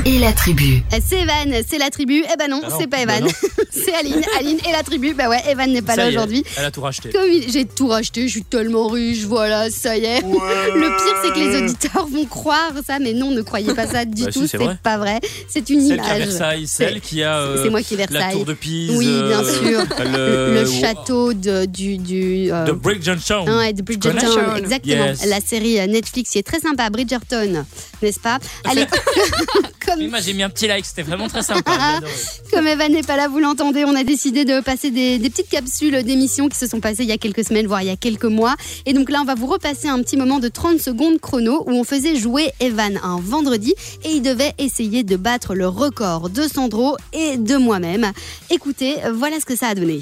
et 0.05 0.17
la 0.17 0.33
tribu. 0.33 0.81
Euh, 0.91 0.97
C'est 1.05 1.19
Evan, 1.19 1.53
c'est 1.69 1.77
la 1.77 1.91
tribu. 1.91 2.23
Eh 2.33 2.35
ben 2.37 2.49
non, 2.49 2.61
Ah 2.63 2.69
non, 2.69 2.75
c'est 2.79 2.87
pas 2.87 3.05
bah 3.05 3.17
Evan. 3.17 3.25
non. 3.25 3.29
c'est 3.69 3.93
Aline. 3.93 4.21
Aline 4.39 4.57
et 4.67 4.71
la 4.71 4.81
tribu. 4.81 5.13
Bah 5.13 5.29
ouais, 5.29 5.37
Evan 5.47 5.71
n'est 5.71 5.83
pas 5.83 5.93
Ça 5.93 6.01
là 6.01 6.05
y 6.09 6.13
est, 6.13 6.15
aujourd'hui. 6.17 6.43
Elle 6.57 6.65
a 6.65 6.71
tout 6.71 6.81
racheté. 6.81 7.09
Comme 7.09 7.29
il- 7.31 7.51
j'ai 7.51 7.65
tout 7.65 7.87
racheté, 7.89 8.23
je 8.27 8.31
suis 8.31 8.43
tellement 8.43 8.87
riche, 8.87 9.23
voilà, 9.25 9.69
ça 9.69 9.95
y 9.95 10.03
est. 10.05 10.21
Le 10.21 10.87
pire, 10.97 11.15
c'est 11.23 11.31
que 11.31 11.37
les 11.39 11.63
auditeurs 11.63 12.07
vont 12.07 12.25
croire 12.25 12.71
ça, 12.87 12.97
mais 12.97 13.13
non, 13.13 13.29
ne 13.29 13.41
croyez 13.43 13.71
pas 13.75 13.85
ça 13.85 14.03
du 14.03 14.23
Bah 14.23 14.31
si, 14.31 14.39
tout, 14.39 14.47
c'est 14.47 14.57
c'est 14.57 14.77
pas 14.81 14.97
vrai. 14.97 15.19
C'est 15.47 15.69
une 15.69 15.87
Celle 15.87 16.01
qui 16.01 16.09
a 16.09 16.15
image. 16.17 16.27
Versailles, 16.29 16.67
celle 16.67 16.93
C'est- 16.95 16.99
qui 17.01 17.23
a 17.23 17.37
euh, 17.37 17.63
c'est 17.63 17.69
moi 17.69 17.83
qui 17.83 17.93
ai 17.93 17.97
la 17.97 18.05
Versailles. 18.07 18.33
tour 18.33 18.45
de 18.45 18.53
Pise. 18.53 18.91
Oui, 18.97 19.05
bien 19.05 19.43
euh, 19.43 19.59
sûr. 19.59 19.85
Le, 20.11 20.53
Le, 20.63 20.65
château 20.65 21.33
de, 21.33 21.65
du. 21.65 21.97
du 21.99 22.51
euh, 22.51 22.65
de 22.65 22.71
Bridgerton. 22.71 23.45
Ah 23.47 23.57
ouais, 23.57 23.73
de 23.73 23.81
Bridgerton, 23.83 24.55
exactement. 24.57 25.05
Yes. 25.05 25.23
La 25.27 25.39
série 25.39 25.79
euh, 25.79 25.85
Netflix 25.85 26.31
qui 26.31 26.39
est 26.39 26.43
très 26.47 26.59
sympa, 26.59 26.89
Bridgerton, 26.89 27.63
n'est-ce 28.01 28.19
pas? 28.19 28.39
Allez, 28.65 28.86
comme, 29.85 29.99
Oui, 29.99 30.07
moi 30.07 30.19
j'ai 30.19 30.33
mis 30.33 30.43
un 30.43 30.49
petit 30.49 30.67
like, 30.67 30.85
c'était 30.85 31.03
vraiment 31.03 31.27
très 31.27 31.43
sympa. 31.43 31.71
adoré. 31.71 32.11
comme 32.51 32.67
Evan 32.67 32.91
n'est 32.91 33.03
pas 33.03 33.17
là, 33.17 33.27
vous 33.27 33.39
l'entendez, 33.39 33.85
on 33.85 33.95
a 33.95 34.03
décidé 34.03 34.45
de 34.45 34.59
passer 34.61 34.91
des, 34.91 35.17
des 35.19 35.29
petites 35.29 35.49
capsules 35.49 36.03
d'émissions 36.03 36.49
qui 36.49 36.57
se 36.57 36.67
sont 36.67 36.79
passées 36.79 37.03
il 37.03 37.09
y 37.09 37.13
a 37.13 37.17
quelques 37.17 37.45
semaines, 37.45 37.67
voire 37.67 37.81
il 37.81 37.87
y 37.87 37.91
a 37.91 37.95
quelques 37.95 38.25
mois. 38.25 38.55
Et 38.85 38.93
donc 38.93 39.09
là, 39.09 39.19
on 39.21 39.25
va 39.25 39.35
vous 39.35 39.47
repasser 39.47 39.87
un 39.87 40.01
petit 40.01 40.17
moment 40.17 40.39
de 40.39 40.47
30 40.47 40.79
secondes 40.79 41.19
chrono 41.19 41.63
où 41.67 41.71
on 41.71 41.83
faisait 41.83 42.15
jouer 42.15 42.51
Evan 42.59 42.99
un 43.03 43.19
vendredi 43.19 43.73
et 44.03 44.09
il 44.11 44.21
devait 44.21 44.53
essayer 44.57 45.03
de 45.03 45.15
battre 45.15 45.55
le 45.55 45.67
record 45.67 46.29
de 46.29 46.43
Sandro 46.43 46.97
et 47.13 47.37
de 47.37 47.55
moi-même. 47.57 48.11
Écoutez, 48.49 48.95
voilà 49.13 49.39
ce 49.39 49.45
que 49.45 49.55
ça 49.55 49.67
a 49.69 49.75
donné. 49.75 50.01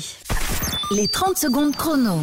Les 0.91 1.07
30 1.07 1.37
secondes 1.37 1.75
chrono. 1.75 2.19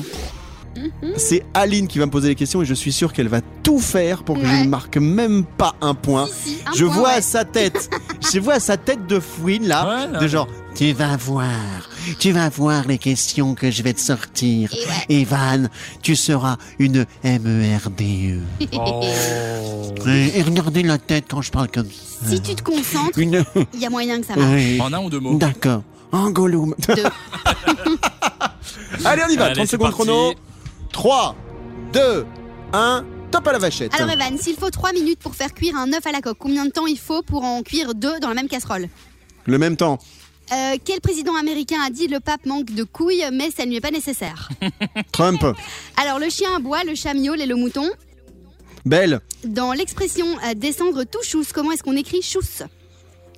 C'est 1.16 1.42
Aline 1.54 1.86
qui 1.88 1.98
va 1.98 2.06
me 2.06 2.10
poser 2.10 2.28
les 2.28 2.34
questions 2.34 2.62
et 2.62 2.64
je 2.64 2.74
suis 2.74 2.92
sûr 2.92 3.12
qu'elle 3.12 3.28
va 3.28 3.40
tout 3.62 3.78
faire 3.78 4.22
pour 4.22 4.38
que 4.38 4.44
je 4.46 4.64
ne 4.64 4.68
marque 4.68 4.96
même 4.96 5.44
pas 5.44 5.74
un 5.80 5.94
point. 5.94 6.28
Si, 6.32 6.58
un 6.66 6.72
je 6.74 6.84
point, 6.84 6.94
vois 6.94 7.14
ouais. 7.16 7.22
sa 7.22 7.44
tête, 7.44 7.90
je 8.32 8.38
vois 8.40 8.60
sa 8.60 8.76
tête 8.76 9.06
de 9.06 9.20
fouine 9.20 9.66
là, 9.68 10.08
Ouais, 10.12 10.20
de 10.20 10.28
genre 10.28 10.48
tu 10.74 10.90
vas 10.92 11.18
voir, 11.18 11.50
tu 12.18 12.32
vas 12.32 12.48
voir 12.48 12.86
les 12.88 12.96
questions 12.96 13.54
que 13.54 13.70
je 13.70 13.82
vais 13.82 13.92
te 13.92 14.00
sortir. 14.00 14.70
Evan, 15.10 15.68
tu 16.00 16.16
seras 16.16 16.56
une 16.78 17.04
MERDE. 17.22 18.40
Oh. 18.74 19.02
Et, 20.08 20.38
et 20.38 20.42
regardez 20.42 20.82
la 20.82 20.98
tête 20.98 21.26
quand 21.28 21.42
je 21.42 21.50
parle 21.50 21.68
comme 21.68 21.86
ça. 21.86 22.26
Si 22.28 22.40
tu 22.40 22.54
te 22.54 22.62
concentres, 22.62 23.18
Une. 23.18 23.44
il 23.74 23.80
y 23.80 23.86
a 23.86 23.90
moyen 23.90 24.20
que 24.20 24.26
ça 24.26 24.34
marche. 24.34 24.50
Oui. 24.54 24.80
En 24.80 24.92
un 24.92 25.04
ou 25.04 25.10
deux 25.10 25.20
mots. 25.20 25.36
D'accord. 25.36 25.82
Angoulême. 26.10 26.74
Deux. 26.88 26.94
Allez, 29.04 29.22
on 29.26 29.30
y 29.32 29.36
va. 29.36 29.44
Allez, 29.46 29.54
30 29.54 29.66
c'est 29.66 29.70
secondes 29.72 29.90
parti. 29.90 30.04
chrono. 30.04 30.32
3, 30.92 31.36
2, 31.92 32.26
1. 32.72 33.04
Top 33.30 33.46
à 33.48 33.52
la 33.52 33.58
vachette. 33.58 33.94
Alors 33.94 34.10
Evan, 34.10 34.36
s'il 34.38 34.56
faut 34.56 34.68
3 34.70 34.92
minutes 34.92 35.18
pour 35.18 35.34
faire 35.34 35.54
cuire 35.54 35.74
un 35.76 35.90
œuf 35.94 36.06
à 36.06 36.12
la 36.12 36.20
coque, 36.20 36.36
combien 36.38 36.66
de 36.66 36.70
temps 36.70 36.86
il 36.86 36.98
faut 36.98 37.22
pour 37.22 37.44
en 37.44 37.62
cuire 37.62 37.94
deux 37.94 38.20
dans 38.20 38.28
la 38.28 38.34
même 38.34 38.48
casserole 38.48 38.88
Le 39.46 39.58
même 39.58 39.76
temps. 39.76 39.98
Euh, 40.52 40.76
Quel 40.84 41.00
président 41.00 41.34
américain 41.36 41.78
a 41.86 41.88
dit 41.88 42.08
le 42.08 42.20
pape 42.20 42.44
manque 42.44 42.72
de 42.72 42.84
couilles, 42.84 43.24
mais 43.32 43.50
ça 43.50 43.64
ne 43.64 43.70
lui 43.70 43.76
est 43.76 43.80
pas 43.80 43.90
nécessaire 43.90 44.50
Trump. 45.12 45.42
Alors 45.96 46.18
le 46.18 46.28
chien 46.28 46.54
aboie, 46.56 46.84
le 46.84 46.94
chat 46.94 47.14
miaule 47.14 47.40
et 47.40 47.46
le 47.46 47.54
mouton. 47.54 47.88
Belle. 48.84 49.20
Dans 49.44 49.72
l'expression 49.72 50.26
euh, 50.44 50.52
descendre 50.54 51.04
tout 51.04 51.22
chousse, 51.22 51.52
comment 51.52 51.72
est-ce 51.72 51.82
qu'on 51.82 51.96
écrit 51.96 52.20
chousse 52.20 52.62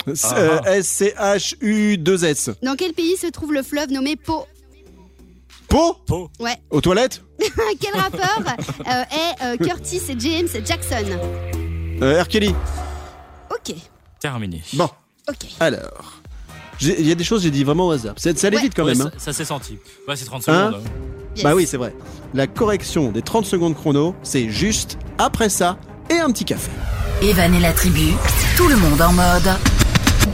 S- 0.08 0.26
euh, 0.36 0.60
S-C-H-U-2-S. 0.66 2.50
Dans 2.62 2.74
quel 2.74 2.92
pays 2.94 3.16
se 3.16 3.26
trouve 3.28 3.52
le 3.52 3.62
fleuve 3.62 3.90
nommé 3.90 4.16
Po 4.16 4.46
Po? 5.68 5.96
Po. 6.06 6.30
Ouais. 6.40 6.56
Aux 6.70 6.80
toilettes? 6.80 7.22
Quel 7.80 7.94
rappeur 8.00 8.38
euh, 8.86 9.02
est 9.02 9.44
euh, 9.44 9.56
Curtis 9.56 10.00
James 10.18 10.48
Jackson 10.64 11.04
euh, 12.02 12.22
R. 12.22 12.28
Kelly. 12.28 12.54
Ok, 13.50 13.74
Terminé. 14.20 14.62
Bon, 14.74 14.88
ok. 15.28 15.36
alors. 15.60 16.14
Il 16.80 17.06
y 17.06 17.12
a 17.12 17.14
des 17.14 17.22
choses 17.24 17.42
j'ai 17.44 17.50
dit 17.52 17.62
vraiment 17.62 17.86
au 17.86 17.90
hasard. 17.92 18.14
Ça, 18.16 18.34
ça 18.34 18.48
allait 18.48 18.56
Ouais. 18.56 18.62
vite 18.64 18.72
quand 18.74 18.84
Ouais, 18.84 18.94
même. 18.94 19.02
ça 19.02 19.08
hein. 19.08 19.18
ça 19.18 19.32
s'est 19.32 19.44
senti. 19.44 19.78
Ouais, 20.08 20.16
c'est 20.16 20.24
30 20.24 20.48
Hein 20.48 20.70
secondes. 20.72 20.82
hein. 20.84 20.90
Yes. 21.36 21.44
Bah 21.44 21.54
oui, 21.54 21.66
c'est 21.66 21.76
vrai. 21.76 21.94
La 22.34 22.46
correction 22.48 23.10
des 23.12 23.22
30 23.22 23.46
secondes 23.46 23.74
chrono, 23.76 24.14
c'est 24.22 24.50
juste 24.50 24.98
après 25.18 25.48
ça 25.48 25.78
et 26.10 26.18
un 26.18 26.30
petit 26.30 26.44
café. 26.44 26.70
Evan 27.22 27.54
et 27.54 27.60
la 27.60 27.72
tribu. 27.72 28.12
Tout 28.56 28.66
le 28.68 28.76
monde 28.76 29.00
en 29.00 29.12
mode. 29.12 29.48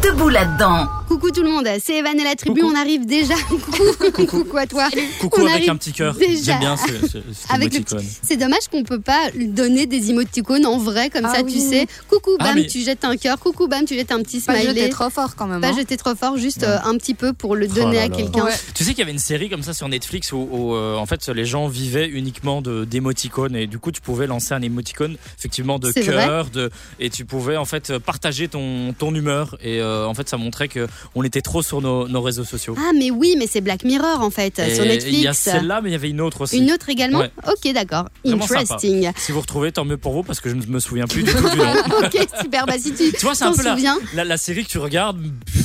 Debout 0.03 0.29
là-dedans. 0.31 0.89
Coucou 1.11 1.33
tout 1.33 1.43
le 1.43 1.51
monde, 1.51 1.67
c'est 1.83 1.97
Evan 1.97 2.17
et 2.21 2.23
la 2.23 2.37
tribu, 2.37 2.63
on 2.63 2.73
arrive 2.77 3.05
déjà. 3.05 3.35
Coucou, 3.49 4.27
coucou 4.27 4.57
à 4.57 4.67
toi. 4.69 4.89
Coucou 5.19 5.41
On 5.43 5.47
avec 5.47 5.69
un 5.69 5.75
petit 5.75 5.93
cœur. 5.93 6.15
J'aime 6.41 6.61
bien 6.61 6.77
ce, 6.77 7.09
ce, 7.09 7.19
Avec 7.53 7.75
le 7.75 7.81
petit- 7.81 7.97
C'est 8.23 8.37
dommage 8.37 8.69
qu'on 8.71 8.85
peut 8.85 9.01
pas 9.01 9.29
lui 9.35 9.49
donner 9.49 9.87
des 9.87 10.11
émoticônes 10.11 10.65
en 10.67 10.79
vrai 10.79 11.11
comme 11.11 11.25
Ah 11.25 11.35
ça, 11.35 11.43
oui. 11.43 11.53
tu 11.53 11.59
sais. 11.59 11.89
Coucou, 12.09 12.31
Ah, 12.39 12.45
bam, 12.45 12.55
mais- 12.55 12.69
tu 12.69 12.81
jettes 12.81 13.05
un 13.05 13.17
cœur. 13.17 13.41
Coucou, 13.41 13.67
bam, 13.67 13.85
tu 13.87 13.95
jettes 13.97 14.13
un 14.13 14.23
petit 14.23 14.39
Pas 14.41 14.55
smiley. 14.55 14.69
jeter 14.83 14.89
trop 14.91 15.11
fort 15.11 15.35
quand 15.35 15.49
même. 15.49 15.61
Pas 15.61 15.71
hein. 15.71 15.77
jeter 15.77 15.97
trop 15.97 16.15
fort, 16.15 16.37
juste 16.37 16.63
euh, 16.63 16.79
un 16.85 16.97
petit 16.97 17.15
peu 17.15 17.33
pour 17.33 17.57
le 17.57 17.67
Oh 17.69 17.75
donner 17.75 17.97
là 17.97 18.03
à 18.05 18.09
quelqu'un. 18.09 18.45
Ouais. 18.45 18.55
Tu 18.77 18.85
sais 18.85 18.91
qu'il 18.91 19.01
y 19.01 19.03
avait 19.03 19.11
une 19.11 19.19
série 19.19 19.51
comme 19.51 19.65
ça 19.65 19.75
sur 19.75 19.89
Netflix 19.89 20.31
où, 20.31 20.49
où, 20.49 20.75
euh, 20.77 20.95
en 20.95 21.07
fait 21.07 21.29
les 21.29 21.45
gens 21.45 21.67
vivaient 21.67 22.07
uniquement 22.09 22.63
de 22.63 22.85
d'émoticônes 22.85 23.57
et 23.57 23.67
du 23.67 23.81
coup 23.81 23.91
tu 23.91 24.01
pouvais 24.01 24.29
lancer 24.29 24.55
un 24.55 24.63
émoticône 24.63 25.17
effectivement 25.37 25.81
de 25.81 25.91
cœur 25.91 26.51
de 26.51 26.71
et 27.01 27.11
tu 27.11 27.25
pouvais 27.25 27.57
en 27.57 27.65
fait 27.65 27.99
partager 27.99 28.47
ton 28.47 28.93
ton 28.97 29.13
humeur 29.13 29.57
et 29.61 29.81
euh, 29.81 30.07
en 30.07 30.15
fait 30.15 30.29
ça 30.29 30.37
montrait 30.37 30.69
que 30.69 30.87
on 31.15 31.23
était 31.23 31.41
trop 31.43 31.63
sur 31.63 31.81
nos, 31.81 32.09
nos 32.09 32.23
réseaux 32.23 32.45
sociaux. 32.45 32.75
Ah, 32.79 32.91
mais 32.95 33.11
oui, 33.11 33.35
mais 33.39 33.47
c'est 33.47 33.61
Black 33.61 33.85
Mirror 33.85 34.21
en 34.21 34.31
fait, 34.31 34.59
Et 34.59 34.75
sur 34.75 34.85
Il 34.85 34.89
y 34.89 34.91
a 34.91 34.95
Netflix. 34.95 35.39
celle-là 35.39 35.81
mais 35.83 35.91
il 35.91 35.93
y 35.93 35.97
avait 35.97 36.11
une 36.11 36.21
autre 36.21 36.43
aussi. 36.43 36.59
Une 36.59 36.71
autre 36.73 36.89
également 36.89 37.21
Ouais. 37.21 37.31
Ok, 37.49 37.73
d'accord. 37.73 38.07
Sympa. 38.25 38.45
Interesting. 38.45 39.11
Si 39.17 39.33
vous 39.33 39.41
retrouvez 39.41 39.73
tant 39.73 39.85
mieux 39.85 39.97
pour 39.97 40.13
vous 40.13 40.23
parce 40.23 40.41
que 40.41 40.49
je 40.51 40.55
ne 40.55 40.65
me 40.67 40.81
souviens 40.81 41.07
plus 41.07 41.23
du 41.23 41.33
tout 41.33 41.49
du 41.51 41.57
nom. 41.59 41.73
ok, 42.03 42.27
super. 42.41 42.67
Bah, 42.67 42.75
si 42.79 42.93
tu 42.95 43.13
Tu 43.13 43.25
vois 43.25 43.35
c'est 43.35 43.45
un 43.45 43.53
peu 43.53 43.63
la, 43.63 43.73
souviens. 43.73 43.99
la, 44.15 44.25
la 44.25 44.37
série 44.37 44.65
que 44.65 44.71
tu 44.71 44.79
regardes 44.79 45.21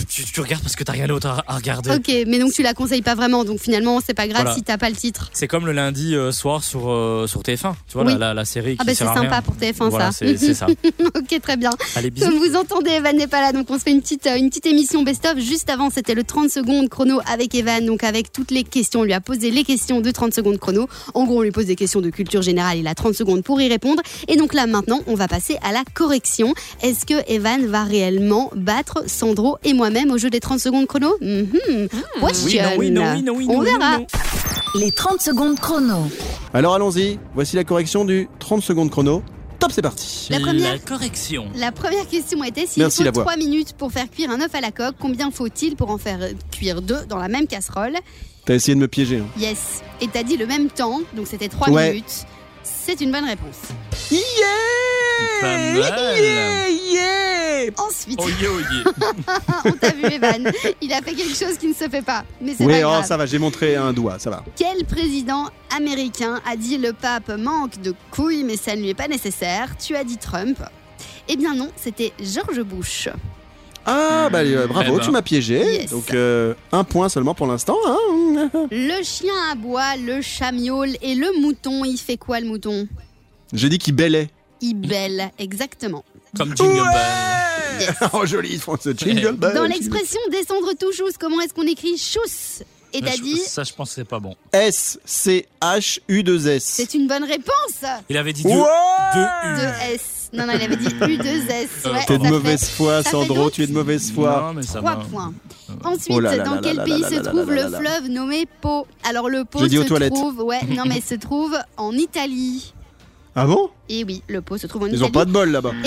tu, 0.10 0.24
tu 0.24 0.42
regardes 0.42 0.62
parce 0.64 0.76
que 0.76 0.84
t'as 0.84 0.94
rien 0.94 1.08
d'autre 1.08 1.28
à, 1.28 1.44
à 1.48 1.56
regarder. 1.56 1.92
Ok, 1.92 2.08
mais 2.28 2.40
donc 2.40 2.54
tu 2.54 2.62
la 2.64 2.74
conseilles 2.74 3.02
pas 3.02 3.16
vraiment. 3.16 3.44
Donc 3.44 3.60
finalement, 3.60 4.00
c'est 4.06 4.14
pas 4.14 4.28
grave 4.28 4.44
Voilà. 4.44 4.56
si 4.56 4.64
t'as 4.64 4.78
pas 4.78 4.90
le 4.90 4.96
titre. 4.96 5.30
C'est 5.34 5.48
comme 5.48 5.66
le 5.66 5.72
lundi 5.72 6.16
euh, 6.16 6.32
soir 6.32 6.64
sur, 6.64 6.90
euh, 6.90 7.28
sur 7.28 7.42
TF1, 7.42 7.74
tu 7.88 7.94
vois, 7.94 8.04
Oui. 8.06 8.14
la, 8.14 8.18
la, 8.20 8.34
la 8.34 8.46
série 8.46 8.74
qui 8.76 8.78
Ah, 8.82 8.84
bah 8.86 8.94
c'est 8.96 9.04
rien. 9.04 9.14
sympa 9.24 9.42
pour 9.42 9.56
TF1 9.56 9.90
Voilà, 9.90 10.12
ça. 10.12 10.26
c'est 10.38 10.54
ça. 10.54 10.68
ok, 11.16 11.42
très 11.42 11.58
bien. 11.58 11.72
Allez, 11.96 12.10
bisous. 12.12 12.28
Comme 12.30 12.38
vous 12.40 12.56
entendez, 12.56 12.92
Evan 12.92 13.16
n'est 13.18 13.28
pas 13.28 13.42
là, 13.42 13.52
donc 13.52 13.70
on 13.70 13.78
se 13.78 13.84
fait 13.84 13.92
une 13.92 14.02
petite, 14.02 14.26
euh, 14.28 14.36
une 14.38 14.50
petite 14.50 14.66
émission 14.68 15.04
Juste 15.38 15.70
avant, 15.70 15.90
c'était 15.90 16.14
le 16.14 16.24
30 16.24 16.50
secondes 16.50 16.88
chrono 16.88 17.20
avec 17.26 17.56
Evan, 17.56 17.84
donc 17.86 18.04
avec 18.04 18.32
toutes 18.32 18.52
les 18.52 18.64
questions. 18.64 19.02
On 19.02 19.04
lui 19.04 19.14
a 19.14 19.20
posé 19.20 19.50
les 19.50 19.64
questions 19.64 20.00
de 20.00 20.12
30 20.12 20.34
secondes 20.34 20.60
chrono. 20.60 20.88
En 21.14 21.26
gros, 21.26 21.40
on 21.40 21.42
lui 21.42 21.52
pose 21.52 21.66
des 21.66 21.76
questions 21.76 22.00
de 22.00 22.10
culture 22.10 22.42
générale. 22.44 22.78
Il 22.78 22.88
a 22.88 22.94
30 22.96 23.14
secondes 23.16 23.44
pour 23.44 23.60
y 23.60 23.68
répondre. 23.68 24.02
Et 24.28 24.38
donc 24.38 24.54
là, 24.54 24.68
maintenant, 24.68 25.00
on 25.08 25.16
va 25.16 25.28
passer 25.28 25.58
à 25.64 25.72
la 25.72 25.84
correction. 25.94 26.54
Est-ce 26.84 27.06
que 27.06 27.16
Evan 27.32 27.66
va 27.66 27.84
réellement 27.84 28.52
battre 28.56 29.04
Sandro 29.08 29.58
et 29.64 29.74
moi-même 29.74 30.12
au 30.12 30.18
jeu 30.18 30.30
des 30.30 30.40
30 30.40 30.60
secondes 30.60 30.86
chrono? 30.86 31.16
Mhm. 31.22 31.88
Question. 32.22 32.64
Oui, 32.78 32.92
non, 32.92 33.02
oui, 33.16 33.24
non, 33.24 33.24
oui, 33.24 33.24
non, 33.24 33.34
oui, 33.36 33.46
On 33.50 33.54
non, 33.58 33.62
verra. 33.62 33.98
non. 33.98 34.08
Les 34.76 34.92
30 34.92 35.22
secondes 35.22 35.60
chrono. 35.60 36.08
Alors 36.54 36.76
allons-y, 36.76 37.18
voici 37.34 37.56
la 37.56 37.64
correction 37.64 38.06
du 38.06 38.30
30 38.40 38.62
secondes 38.62 38.90
chrono. 38.92 39.24
Top, 39.60 39.72
c'est 39.72 39.82
parti. 39.82 40.28
La 40.30 40.40
première- 40.40 40.74
La 40.74 40.80
correction. 40.80 41.48
La 41.56 41.72
première 41.72 42.08
question 42.08 42.44
était 42.44 42.66
s'il 42.68 42.84
Merci, 42.84 42.98
faut 43.00 43.04
la 43.06 43.12
voix. 43.12 43.24
3 43.24 43.38
minutes 43.38 43.74
pour 43.78 43.92
faire 43.92 44.10
cuire 44.10 44.30
un 44.32 44.42
œuf 44.42 44.54
à 44.54 44.62
la 44.62 44.72
coque, 44.72 44.96
combien 45.00 45.32
faut-il 45.32 45.76
pour 45.76 45.90
en 45.90 45.98
faire 45.98 46.22
euh, 46.22 46.32
cuire 46.52 46.82
deux 46.82 47.06
dans 47.08 47.18
la 47.18 47.28
même 47.28 47.48
casserole? 47.48 47.96
T'as 48.46 48.56
essayé 48.56 48.76
de 48.76 48.80
me 48.80 48.88
piéger. 48.88 49.20
hein. 49.20 49.28
Yes. 49.40 49.82
Et 50.02 50.08
t'as 50.08 50.24
dit 50.24 50.38
le 50.38 50.46
même 50.46 50.70
temps, 50.70 51.02
donc 51.16 51.28
c'était 51.28 51.48
3 51.50 51.70
Ouais. 51.70 51.92
minutes. 51.92 52.26
C'est 52.64 53.00
une 53.02 53.12
bonne 53.12 53.26
réponse. 53.26 53.58
Yeah 54.12 54.22
Pas 55.42 55.48
mal. 55.48 55.76
Yeah, 55.78 56.70
yeah 56.70 57.72
Ensuite, 57.78 58.22
Oyé, 58.22 58.48
oyé. 58.48 58.84
on 59.66 59.72
t'a 59.72 59.90
vu 59.92 60.04
Evan, 60.06 60.52
il 60.82 60.94
a 60.94 61.02
fait 61.02 61.14
quelque 61.14 61.36
chose 61.36 61.58
qui 61.60 61.68
ne 61.68 61.74
se 61.74 61.90
fait 61.90 62.02
pas. 62.04 62.24
Mais 62.42 62.54
c'est 62.58 62.66
Oui, 62.66 62.82
pas 62.82 63.00
oh, 63.00 63.04
ça 63.04 63.18
va, 63.18 63.26
j'ai 63.26 63.40
montré 63.40 63.76
un 63.76 63.92
doigt, 63.92 64.20
ça 64.20 64.30
va. 64.30 64.44
Quel 64.56 64.86
président 64.86 65.50
américain 65.76 66.40
a 66.50 66.56
dit 66.56 66.78
le 66.78 66.94
pape 66.94 67.30
manque 67.30 67.82
de 67.82 67.94
couilles 68.12 68.44
mais 68.44 68.58
ça 68.58 68.76
ne 68.76 68.82
lui 68.82 68.90
est 68.90 68.94
pas 68.94 69.08
nécessaire? 69.08 69.76
Tu 69.78 69.96
as 69.96 70.04
dit 70.04 70.18
Trump. 70.18 70.60
Eh 71.28 71.36
bien 71.38 71.56
non, 71.56 71.70
c'était 71.76 72.14
George 72.20 72.62
Bush. 72.62 73.10
Ah, 73.88 74.30
bah 74.32 74.40
euh, 74.40 74.66
bravo, 74.68 74.94
Eh 74.94 74.98
ben. 74.98 75.04
tu 75.04 75.12
m'as 75.12 75.22
piégé. 75.22 75.60
Yes. 75.60 75.92
Donc, 75.92 76.12
euh, 76.12 76.56
un 76.72 76.84
point 76.84 77.08
seulement 77.08 77.36
pour 77.36 77.46
l'instant. 77.46 77.78
Hein 77.88 78.50
Le 78.72 79.04
chien 79.04 79.34
aboie, 79.52 79.96
le 79.98 80.22
chat 80.22 80.52
miaule 80.52 80.96
et 81.04 81.14
le 81.14 81.40
mouton, 81.40 81.86
il 81.86 81.98
fait 81.98 82.18
quoi 82.18 82.40
le 82.40 82.48
mouton? 82.48 82.88
J'ai 83.54 83.70
dit 83.70 83.78
qu'il 83.78 83.94
bêlait. 83.94 84.30
Il 84.70 84.74
bêle, 84.76 85.32
exactement. 85.38 86.04
Comme 86.38 86.56
Jingle 86.56 86.84
Bell. 86.84 87.96
oh, 88.14 88.26
joli, 88.26 88.50
ils 88.54 88.60
font 88.60 88.78
ce 88.82 88.94
jingle 88.94 89.34
bell. 89.34 89.54
Dans 89.54 89.66
l'expression 89.66 90.20
descendre 90.32 90.72
tout 90.80 90.92
chousse, 90.94 91.18
comment 91.20 91.42
est-ce 91.42 91.54
qu'on 91.54 91.68
écrit 91.68 91.98
chousse 91.98 92.64
Et 92.94 93.02
t'as 93.02 93.18
dit 93.18 93.38
Ça, 93.38 93.64
je 93.64 93.74
pense 93.74 93.90
que 93.90 93.96
c'est 93.96 94.06
pas 94.06 94.20
bon. 94.20 94.36
S-C-H-U-2-S. 94.54 96.64
C'est 96.64 96.94
une 96.94 97.08
bonne 97.08 97.24
réponse 97.24 97.82
Il 98.10 98.18
avait 98.18 98.34
dit 98.34 98.44
deux, 98.44 98.50
Ouais 98.50 98.66
deux 99.14 99.50
U. 99.50 99.56
Deux 99.58 99.94
S. 99.94 100.12
Non, 100.34 100.46
non, 100.48 100.54
il 100.56 100.62
avait 100.64 100.76
dit 100.76 100.88
U2S. 100.88 101.68
Euh, 101.86 101.94
Ouais, 101.94 102.04
T'es 102.08 102.18
de 102.18 102.24
mauvaise 102.28 102.66
fait 102.66 102.74
foi, 102.76 103.04
Sandro, 103.04 103.50
tu 103.52 103.64
es 103.64 103.68
de 103.68 103.74
mauvaise 103.74 104.12
foi. 104.12 104.42
Non, 104.48 104.54
mais 104.54 104.64
ça 104.64 104.80
Trois 104.80 104.96
va. 104.96 105.04
points. 105.06 105.34
Ensuite, 105.84 106.10
Oh 106.12 106.20
là 106.20 106.36
là 106.36 106.44
dans 106.44 106.56
là 106.56 106.62
quel 106.64 106.76
là 106.78 106.84
pays 106.84 107.00
là 107.02 107.10
se 107.10 107.16
trouve 107.16 107.52
là 107.54 107.66
le 107.66 107.70
là. 107.72 107.80
fleuve 107.80 108.08
nommé 108.10 108.46
Po? 108.62 108.88
Alors 109.04 109.30
le 109.30 109.46
Po 109.46 109.60
J'ai 109.60 109.68
dit 109.68 109.78
aux 109.78 109.84
se 109.84 109.88
toilettes. 109.88 110.14
trouve, 110.14 110.42
ouais, 110.42 110.62
non 110.70 110.84
mais 110.88 111.00
se 111.08 111.16
trouve 111.16 111.56
en 111.78 111.92
Italie. 111.94 112.74
Ah 113.38 113.46
bon 113.46 113.70
Et 113.90 114.06
oui, 114.06 114.24
le 114.30 114.42
Po 114.42 114.58
se 114.58 114.66
trouve 114.66 114.84
en 114.84 114.86
Ils 114.88 114.94
Italie. 114.96 115.04
ont 115.04 115.12
pas 115.12 115.26
de 115.26 115.32
bol 115.32 115.52
là-bas. 115.52 115.74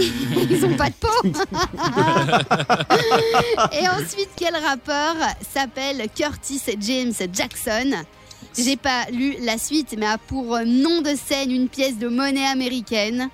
Ils 0.51 0.64
ont 0.66 0.76
pas 0.76 0.90
de 0.90 0.94
peau. 1.01 1.09
Et 3.72 3.88
ensuite, 3.88 4.28
quel 4.36 4.55
rappeur 4.55 5.14
s'appelle 5.55 6.07
Curtis 6.14 6.61
James 6.80 7.12
Jackson? 7.32 7.92
J'ai 8.57 8.76
pas 8.76 9.07
lu 9.12 9.34
la 9.40 9.57
suite, 9.57 9.94
mais 9.99 10.07
a 10.07 10.18
pour 10.18 10.59
nom 10.66 11.01
de 11.01 11.14
scène 11.16 11.51
une 11.51 11.68
pièce 11.68 11.96
de 11.99 12.09
monnaie 12.09 12.46
américaine. 12.46 13.30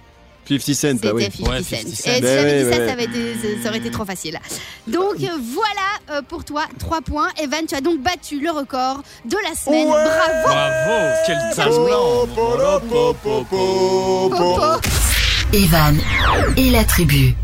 50 0.48 0.74
cent, 0.74 0.94
bah 1.02 1.10
oui. 1.14 1.24
C'était 1.24 1.36
50 1.44 1.48
Ouais, 1.48 1.62
Cent. 1.62 1.76
50 1.76 1.86
Et 1.86 1.94
Cent. 1.94 2.02
si 2.02 2.20
Bah 2.20 2.28
j'avais 2.28 2.42
ouais, 2.44 2.64
dit 2.64 2.70
ça, 2.70 2.78
ouais. 2.78 2.86
ça, 2.86 2.92
avait 2.92 3.04
été- 3.04 3.34
ça- 3.34 3.62
ça 3.62 3.68
aurait 3.68 3.78
été 3.78 3.90
trop 3.90 4.04
facile. 4.04 4.38
Donc 4.86 5.14
euh, 5.22 5.26
voilà 5.54 6.18
euh, 6.18 6.22
pour 6.28 6.44
toi, 6.44 6.64
3 6.78 7.00
points. 7.00 7.28
Evan, 7.42 7.64
tu 7.66 7.74
as 7.74 7.80
donc 7.80 8.00
battu 8.02 8.40
le 8.40 8.50
record 8.50 9.02
de 9.24 9.36
la 9.48 9.54
semaine. 9.54 9.86
Ouais. 9.86 9.92
Bravo 9.92 10.32
Bravo, 10.44 11.14
quel 11.26 11.38
talent. 11.56 11.86
Evan 15.52 15.96
et 16.56 16.70
la 16.70 16.84
tribu. 16.84 17.34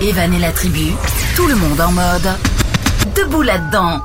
Evan 0.00 0.32
et 0.32 0.38
la 0.38 0.52
tribu, 0.52 0.92
tout 1.34 1.46
le 1.46 1.56
monde 1.56 1.80
en 1.80 1.90
mode 1.92 2.28
debout 3.16 3.42
là-dedans. 3.42 4.00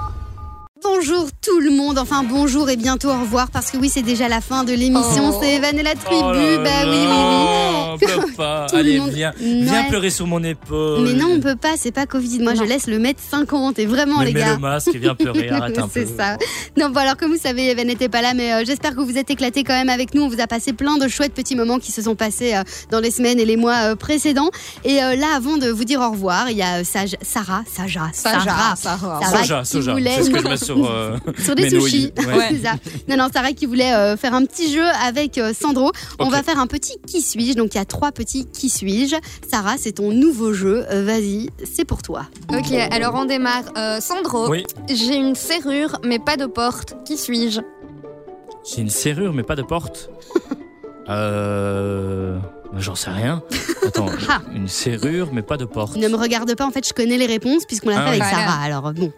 Bonjour 0.84 1.28
tout 1.41 1.60
le 1.62 1.70
monde, 1.72 1.97
enfin 1.97 2.24
bonjour 2.24 2.70
et 2.70 2.76
bientôt 2.76 3.10
au 3.10 3.20
revoir 3.22 3.49
parce 3.51 3.72
que 3.72 3.78
oui 3.78 3.89
c'est 3.89 4.01
déjà 4.01 4.28
la 4.28 4.41
fin 4.41 4.64
de 4.66 4.74
l'émission, 4.74 5.30
Oh. 5.34 5.39
c'est 5.41 5.54
Evan 5.56 5.78
et 5.80 5.84
la 5.84 5.95
tribu, 5.95 6.22
Oh 6.22 6.32
là 6.34 6.58
bah 6.58 6.70
oui 6.86 7.06
oui 7.08 7.08
oui. 7.08 7.82
Là, 8.02 8.08
pleure 8.08 8.26
pas. 8.36 8.68
Tout 8.70 8.76
Allez, 8.78 9.00
monde- 9.00 9.10
viens, 9.12 9.32
viens 9.39 9.84
Ouais. 9.84 9.88
pleurer 9.89 10.10
sur 10.10 10.28
mon 10.28 10.44
épaule. 10.44 11.04
Mais 11.06 11.14
non 11.14 11.28
on 11.34 11.39
peut 11.39 11.56
pas, 11.56 11.74
c'est 11.78 11.91
pas 11.91 12.06
Covid, 12.06 12.39
moi 12.39 12.54
je 12.56 12.64
laisse 12.64 12.88
le 12.88 13.00
mètre 13.00 13.20
50 13.30 13.80
et 13.80 13.86
vraiment 13.86 14.20
Mais 14.20 14.26
les 14.28 14.34
mets 14.34 14.39
gars. 14.41 14.54
le 14.54 14.60
masque 14.60 14.89
et 14.94 14.98
viens 14.98 15.16
pleurer, 15.16 15.50
arrête 15.52 15.78
un 15.78 15.88
peu. 15.88 16.06
C'est 16.06 16.18
ça. 16.18 16.38
Non, 16.78 16.89
bon, 16.89 17.00
alors, 17.00 17.18
comme 17.18 17.32
vous 17.32 17.39
savez, 17.41 17.70
Evan 17.70 17.88
n'était 17.88 18.10
pas 18.10 18.22
là, 18.22 18.34
mais 18.34 18.54
euh, 18.54 18.64
j'espère 18.66 18.96
que 18.96 19.02
vous 19.02 19.18
êtes 19.18 19.30
éclatés 19.30 19.64
quand 19.64 19.74
même 19.74 19.89
avec 19.89 20.14
nous. 20.14 20.24
On 20.24 20.28
vous 20.30 20.41
a 20.41 20.48
passé 20.48 20.74
plein 20.74 20.98
de 20.98 21.08
chouettes 21.08 21.34
petits 21.34 21.56
moments 21.56 21.80
qui 21.80 21.91
se 21.91 22.02
sont 22.02 22.16
passés 22.16 22.56
euh, 22.56 22.64
dans 22.91 23.00
les 23.00 23.12
semaines 23.12 23.39
et 23.39 23.46
les 23.46 23.58
mois 23.58 23.91
euh, 23.91 23.96
précédents. 23.96 24.50
Et 24.84 25.04
euh, 25.04 25.16
là, 25.16 25.28
avant 25.36 25.58
de 25.58 25.70
vous 25.70 25.86
dire 25.86 26.02
au 26.02 26.10
revoir, 26.12 26.50
il 26.50 26.58
y 26.58 26.62
a 26.64 26.84
Sarah, 26.84 27.14
Saja, 27.22 28.10
Sarah, 28.12 28.12
Sarah, 28.14 28.76
Sarah. 28.76 29.20
Sarah 29.22 29.38
Soja, 29.44 29.62
qui 29.64 29.68
soja. 29.72 29.94
voulait- 29.94 30.12
C'est 30.18 30.24
ce 30.24 30.30
que 30.32 30.39
je 30.41 30.48
mets 30.48 30.58
sur, 30.58 30.86
euh, 30.91 31.18
sur 31.44 31.56
des 31.56 31.70
sushis. 31.70 32.12
Ouais. 32.18 32.24
Ouais. 32.34 32.60
Ça. 32.64 32.74
Non, 33.08 33.18
non, 33.18 33.28
Sarah 33.34 33.52
qui 33.54 33.66
voulait 33.66 33.94
euh, 33.94 34.18
faire 34.18 34.34
un 34.34 34.44
petit 34.46 34.74
jeu 34.74 34.84
avec 35.06 35.38
euh, 35.38 35.54
Sandro. 35.60 35.91
On 36.20 36.30
va 36.30 36.41
faire 36.44 36.58
un 36.60 36.68
petit 36.68 36.94
qui 37.08 37.22
suis-je. 37.22 37.54
Donc, 37.54 37.76
il 37.76 37.78
y 37.78 37.82
a 37.82 37.82
trois 37.86 38.11
petits 38.11 38.45
qui 38.45 38.69
suis-je. 38.69 39.15
Sarah, 39.49 39.75
c'est 39.77 39.93
ton 39.93 40.11
nouveau 40.11 40.53
jeu. 40.53 40.86
Euh, 40.91 41.03
Vas-y, 41.03 41.49
c'est 41.63 41.86
pour 41.86 42.01
toi. 42.01 42.25
Ok, 42.51 42.71
alors 42.91 43.15
on 43.15 43.25
démarre. 43.25 43.63
Euh, 43.77 43.99
Sandro, 44.01 44.49
Oui. 44.49 44.63
j'ai 44.89 45.15
une 45.15 45.36
serrure 45.36 45.99
mais 46.03 46.19
pas 46.19 46.38
de 46.38 46.45
porte. 46.45 46.95
Qui 47.05 47.17
suis-je? 47.17 47.61
J'ai 48.65 48.81
une 48.81 48.89
serrure, 48.89 49.34
mais 49.34 49.43
pas 49.43 49.55
de 49.55 49.63
porte. 49.63 50.09
Euh. 51.09 52.38
J'en 52.77 52.95
sais 52.95 53.09
rien. 53.11 53.43
Attends, 53.86 54.07
Ah. 54.29 54.41
une 54.55 54.67
serrure, 54.67 55.29
mais 55.34 55.41
pas 55.41 55.57
de 55.57 55.65
porte. 55.65 55.95
Ne 55.97 56.07
me 56.07 56.15
regarde 56.15 56.55
pas, 56.55 56.65
en 56.65 56.71
fait, 56.71 56.88
je 56.88 56.93
connais 56.93 57.17
les 57.17 57.25
réponses 57.27 57.65
puisqu'on 57.65 57.89
l'a 57.89 57.97
Ah 57.99 58.03
fait 58.03 58.09
avec. 58.09 58.23
Voilà. 58.23 58.38
Sarah. 58.47 58.63
Alors, 58.63 58.93
bon. 58.93 59.11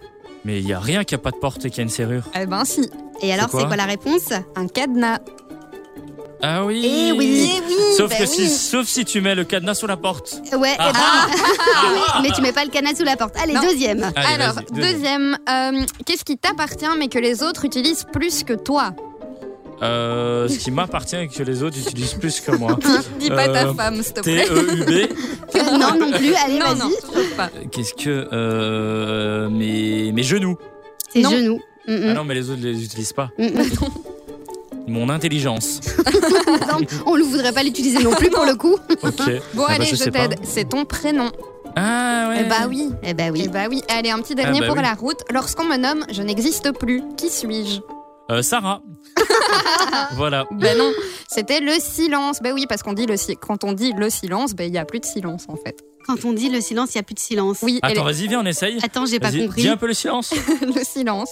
Mais 0.43 0.59
il 0.59 0.67
y 0.67 0.73
a 0.73 0.79
rien 0.79 1.03
qui 1.03 1.15
a 1.15 1.17
pas 1.17 1.31
de 1.31 1.37
porte 1.37 1.63
et 1.65 1.69
qui 1.69 1.79
a 1.79 1.83
une 1.83 1.89
serrure. 1.89 2.23
Eh 2.39 2.45
ben 2.45 2.65
si, 2.65 2.89
Et 3.21 3.31
alors, 3.33 3.49
quoi? 3.49 3.61
c'est 3.61 3.67
quoi 3.67 3.75
la 3.77 3.85
réponse? 3.85 4.29
Un 4.55 4.67
cadenas. 4.67 5.19
Ah 6.41 6.65
oui. 6.65 6.81
Eh 6.85 7.11
oui, 7.13 7.49
Eh 7.55 7.61
oui, 7.67 7.75
Sauf 7.97 8.09
bah 8.09 8.15
que 8.17 8.21
oui. 8.23 8.27
si, 8.27 8.49
sauf 8.49 8.85
si 8.87 9.05
tu 9.05 9.21
mets 9.21 9.35
le 9.35 9.43
cadenas 9.45 9.75
sous 9.75 9.87
la 9.87 9.97
porte. 9.97 10.41
Ouais, 10.57 10.75
Ah. 10.77 10.89
eh 10.89 10.93
ben, 10.93 11.93
oui, 11.93 12.21
mais 12.23 12.29
tu 12.35 12.41
mets 12.41 12.51
pas 12.51 12.63
le 12.65 12.71
canard 12.71 12.95
sous 12.95 13.03
la 13.03 13.15
porte. 13.15 13.35
Allez, 13.41 13.53
Non. 13.53 13.61
deuxième. 13.61 14.03
Allez, 14.15 14.43
Alors, 14.43 14.55
deuxième. 14.71 14.93
deuxième, 14.93 15.37
euh, 15.49 15.85
qu'est-ce 16.05 16.23
qui 16.25 16.37
t'appartient 16.37 16.85
mais 16.99 17.07
que 17.07 17.19
les 17.19 17.41
autres 17.43 17.65
utilisent 17.65 18.05
plus 18.11 18.43
que 18.43 18.53
toi 18.53 18.93
Euh, 19.81 20.47
ce 20.47 20.57
qui 20.57 20.71
m'appartient 20.71 21.15
et 21.17 21.27
que 21.27 21.43
les 21.43 21.61
autres 21.63 21.77
utilisent 21.77 22.13
plus 22.13 22.39
que 22.39 22.51
moi. 22.51 22.77
Dis 23.19 23.29
pas 23.29 23.47
ta 23.49 23.67
Euh, 23.67 23.73
femme, 23.73 24.01
s'il 24.03 24.13
te 24.13 24.21
plaît. 24.21 24.45
T-E-U-B. 24.45 25.09
non, 25.79 25.95
non 25.99 26.11
plus. 26.11 26.33
Allez, 26.35 26.59
vas-y. 26.59 27.67
Qu'est-ce 27.71 27.93
que. 27.93 28.27
Euh, 28.31 29.49
mes, 29.49 30.11
mes 30.13 30.23
genoux. 30.23 30.57
Non. 31.15 31.29
genoux. 31.29 31.59
Mm, 31.87 31.91
Ah 32.03 32.07
mm. 32.07 32.13
non, 32.13 32.23
mais 32.23 32.33
les 32.35 32.49
autres 32.49 32.61
les 32.63 32.83
utilisent 32.83 33.13
pas. 33.13 33.29
Mm, 33.37 33.47
mm. 33.47 33.69
Mon 34.87 35.09
intelligence. 35.09 35.79
Non, 36.67 36.77
on 37.05 37.17
ne 37.17 37.23
voudrait 37.23 37.51
pas 37.53 37.63
l'utiliser 37.63 38.03
non 38.03 38.11
plus 38.11 38.29
pour 38.29 38.45
le 38.45 38.55
coup. 38.55 38.77
Bon, 39.01 39.09
Ah 39.17 39.31
bah, 39.55 39.65
allez, 39.75 39.85
je 39.85 40.03
t'aide. 40.09 40.35
C'est 40.43 40.69
ton 40.69 40.85
prénom. 40.85 41.31
Ah 41.75 42.27
ouais. 42.29 42.41
Eh 42.45 42.49
bah 42.49 42.67
oui. 42.69 42.89
Eh 43.03 43.13
ben 43.13 43.27
Eh 43.35 43.41
oui. 43.41 43.47
bah 43.49 43.65
oui. 43.69 43.81
Allez, 43.89 44.09
un 44.11 44.19
petit 44.21 44.35
dernier 44.35 44.59
bah 44.61 44.67
pour 44.67 44.75
oui. 44.77 44.81
la 44.83 44.93
route. 44.93 45.19
Lorsqu'on 45.33 45.65
me 45.65 45.75
nomme, 45.77 46.05
je 46.11 46.21
n'existe 46.21 46.71
plus. 46.71 47.01
Qui 47.17 47.29
suis-je? 47.29 47.81
Euh, 48.31 48.41
Sarah. 48.41 48.81
voilà. 50.15 50.45
Ben 50.51 50.77
non, 50.77 50.91
c'était 51.27 51.59
le 51.59 51.73
silence. 51.79 52.39
Ben 52.41 52.53
oui, 52.53 52.65
parce 52.67 52.81
qu'on 52.83 52.93
dit 52.93 53.05
le 53.05 53.17
si- 53.17 53.35
quand 53.37 53.63
on 53.63 53.73
dit 53.73 53.93
le 53.97 54.09
silence, 54.09 54.53
ben 54.53 54.67
il 54.67 54.73
y 54.73 54.77
a 54.77 54.85
plus 54.85 54.99
de 54.99 55.05
silence 55.05 55.45
en 55.47 55.55
fait. 55.55 55.83
Quand 56.07 56.23
on 56.25 56.33
dit 56.33 56.49
le 56.49 56.61
silence, 56.61 56.93
il 56.93 56.97
n'y 56.97 57.01
a 57.01 57.03
plus 57.03 57.15
de 57.15 57.19
silence. 57.19 57.59
Oui, 57.61 57.79
elle 57.83 57.91
Attends, 57.93 58.03
vas-y, 58.03 58.27
viens, 58.27 58.41
on 58.41 58.45
essaye. 58.45 58.77
Attends, 58.83 59.05
j'ai 59.05 59.19
pas 59.19 59.31
compris. 59.31 59.61
Dis 59.63 59.69
un 59.69 59.77
peu 59.77 59.87
le 59.87 59.93
silence. 59.93 60.33
le 60.61 60.83
silence. 60.83 61.29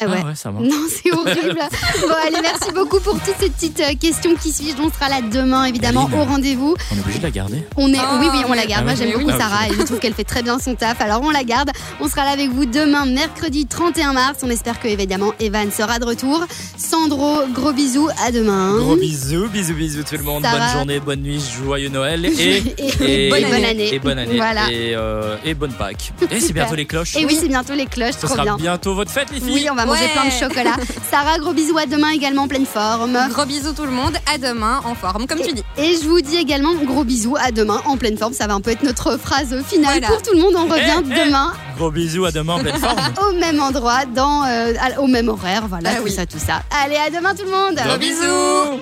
Ah 0.00 0.06
ouais. 0.06 0.16
Ah 0.22 0.26
ouais, 0.26 0.34
ça 0.34 0.50
marche. 0.50 0.64
Non, 0.66 0.76
c'est 0.88 1.12
horrible. 1.12 1.56
bon, 2.02 2.14
allez, 2.26 2.36
merci 2.42 2.72
beaucoup 2.74 2.98
pour 2.98 3.14
toutes 3.20 3.36
ces 3.38 3.48
petites 3.48 3.78
euh, 3.80 3.94
questions 3.98 4.34
qui 4.34 4.52
suivent. 4.52 4.74
On 4.82 4.90
sera 4.92 5.08
là 5.08 5.20
demain, 5.22 5.66
évidemment, 5.66 6.10
au 6.12 6.24
rendez-vous. 6.24 6.74
On 6.92 6.96
est 6.96 7.00
obligé 7.00 7.18
de 7.18 7.22
la 7.22 7.30
garder. 7.30 7.62
On 7.76 7.92
est, 7.92 7.98
Ah, 7.98 8.18
oui, 8.20 8.26
oui, 8.32 8.40
on 8.48 8.54
la 8.54 8.66
garde. 8.66 8.80
Ah 8.80 8.82
Moi, 8.82 8.92
ouais. 8.92 8.96
j'aime 8.98 9.12
beaucoup 9.12 9.30
oui. 9.30 9.38
Sarah 9.38 9.58
Ah, 9.62 9.68
et 9.68 9.74
je 9.74 9.82
trouve 9.82 10.00
qu'elle 10.00 10.14
fait 10.14 10.24
très 10.24 10.42
bien 10.42 10.58
son 10.58 10.74
taf. 10.74 11.00
Alors, 11.00 11.20
on 11.22 11.30
la 11.30 11.44
garde. 11.44 11.70
On 12.00 12.08
sera 12.08 12.24
là 12.24 12.32
avec 12.32 12.50
vous 12.50 12.66
demain, 12.66 13.06
mercredi 13.06 13.66
31 13.66 14.14
mars. 14.14 14.38
On 14.42 14.50
espère 14.50 14.80
que, 14.80 14.88
évidemment, 14.88 15.32
Evan 15.38 15.70
sera 15.70 16.00
de 16.00 16.06
retour. 16.06 16.44
Sandro, 16.76 17.42
gros 17.52 17.72
bisous. 17.72 18.08
À 18.26 18.32
demain. 18.32 18.76
Gros 18.78 18.96
bisous, 18.96 19.48
bisous, 19.48 19.74
bisous 19.74 20.02
tout 20.02 20.16
le 20.16 20.24
monde. 20.24 20.42
Sarah. 20.42 20.58
Bonne 20.58 20.72
journée, 20.72 20.98
bonne 21.00 21.20
nuit, 21.20 21.40
joyeux 21.62 21.88
Noël 21.88 22.24
et, 22.26 22.62
Et- 23.00 23.30
bonne 23.30 23.38
et 23.38 23.44
bonne 23.44 23.64
année. 23.64 23.94
Et 23.94 23.98
bonne 24.00 24.18
année. 24.18 24.36
Voilà. 24.36 24.70
Et, 24.72 24.92
euh, 24.96 25.36
bonne 25.56 25.72
Pâques. 25.72 26.12
Et 26.22 26.40
c'est 26.40 26.48
Super. 26.48 26.64
bientôt 26.64 26.74
les 26.74 26.86
cloches. 26.86 27.14
Et 27.16 27.24
oui, 27.24 27.36
c'est 27.40 27.48
bientôt 27.48 27.74
les 27.74 27.86
cloches. 27.86 28.14
Ce 28.20 28.26
sera 28.26 28.42
bien. 28.42 28.56
bientôt 28.56 28.94
votre 28.96 29.12
fête, 29.12 29.28
les 29.32 29.38
filles. 29.40 29.52
Oui, 29.54 29.66
on 29.70 29.74
va 29.76 29.83
manger 29.86 30.04
Ouais. 30.04 30.10
plein 30.12 30.24
de 30.26 30.30
chocolat. 30.30 30.76
Sarah, 31.10 31.38
gros 31.38 31.52
bisous 31.52 31.76
à 31.78 31.86
demain 31.86 32.10
également 32.10 32.42
en 32.42 32.48
pleine 32.48 32.66
forme. 32.66 33.18
Gros 33.30 33.44
bisous 33.44 33.72
tout 33.72 33.84
le 33.84 33.90
monde. 33.90 34.16
À 34.32 34.38
demain 34.38 34.80
en 34.84 34.94
forme, 34.94 35.26
comme 35.26 35.40
tu 35.40 35.52
dis. 35.52 35.62
Et 35.78 35.96
je 36.02 36.08
vous 36.08 36.20
dis 36.20 36.36
également 36.36 36.74
gros 36.74 37.04
bisous 37.04 37.36
à 37.40 37.50
demain 37.50 37.80
en 37.86 37.96
pleine 37.96 38.16
forme. 38.18 38.32
Ça 38.32 38.46
va 38.46 38.54
un 38.54 38.60
peu 38.60 38.70
être 38.70 38.82
notre 38.82 39.16
phrase 39.18 39.54
finale 39.68 39.98
Voilà. 40.00 40.06
pour 40.08 40.22
tout 40.22 40.32
le 40.34 40.40
monde. 40.40 40.54
On 40.56 40.66
revient 40.66 41.02
Eh, 41.04 41.12
eh. 41.20 41.24
demain 41.26 41.52
Gros 41.76 41.90
bisous, 41.90 42.24
à 42.24 42.30
demain 42.32 42.54
en 42.54 42.60
pleine 42.60 42.78
forme. 42.78 42.98
au 43.28 43.32
même 43.38 43.60
endroit, 43.60 44.04
dans, 44.06 44.44
euh, 44.44 44.72
à- 44.80 45.00
au 45.00 45.06
même 45.06 45.28
horaire. 45.28 45.64
Voilà, 45.68 45.90
Ah 45.92 45.96
tout 45.96 46.04
oui. 46.04 46.12
ça, 46.12 46.26
tout 46.26 46.38
ça. 46.38 46.62
Allez, 46.84 46.96
à 46.96 47.10
demain 47.10 47.34
tout 47.34 47.44
le 47.44 47.50
monde. 47.50 47.80
Gros 47.84 47.98
bisous. 47.98 48.80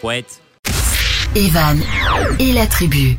Poète. 0.00 0.40
Evan 1.34 1.80
et 2.38 2.52
la 2.52 2.66
tribu. 2.66 3.16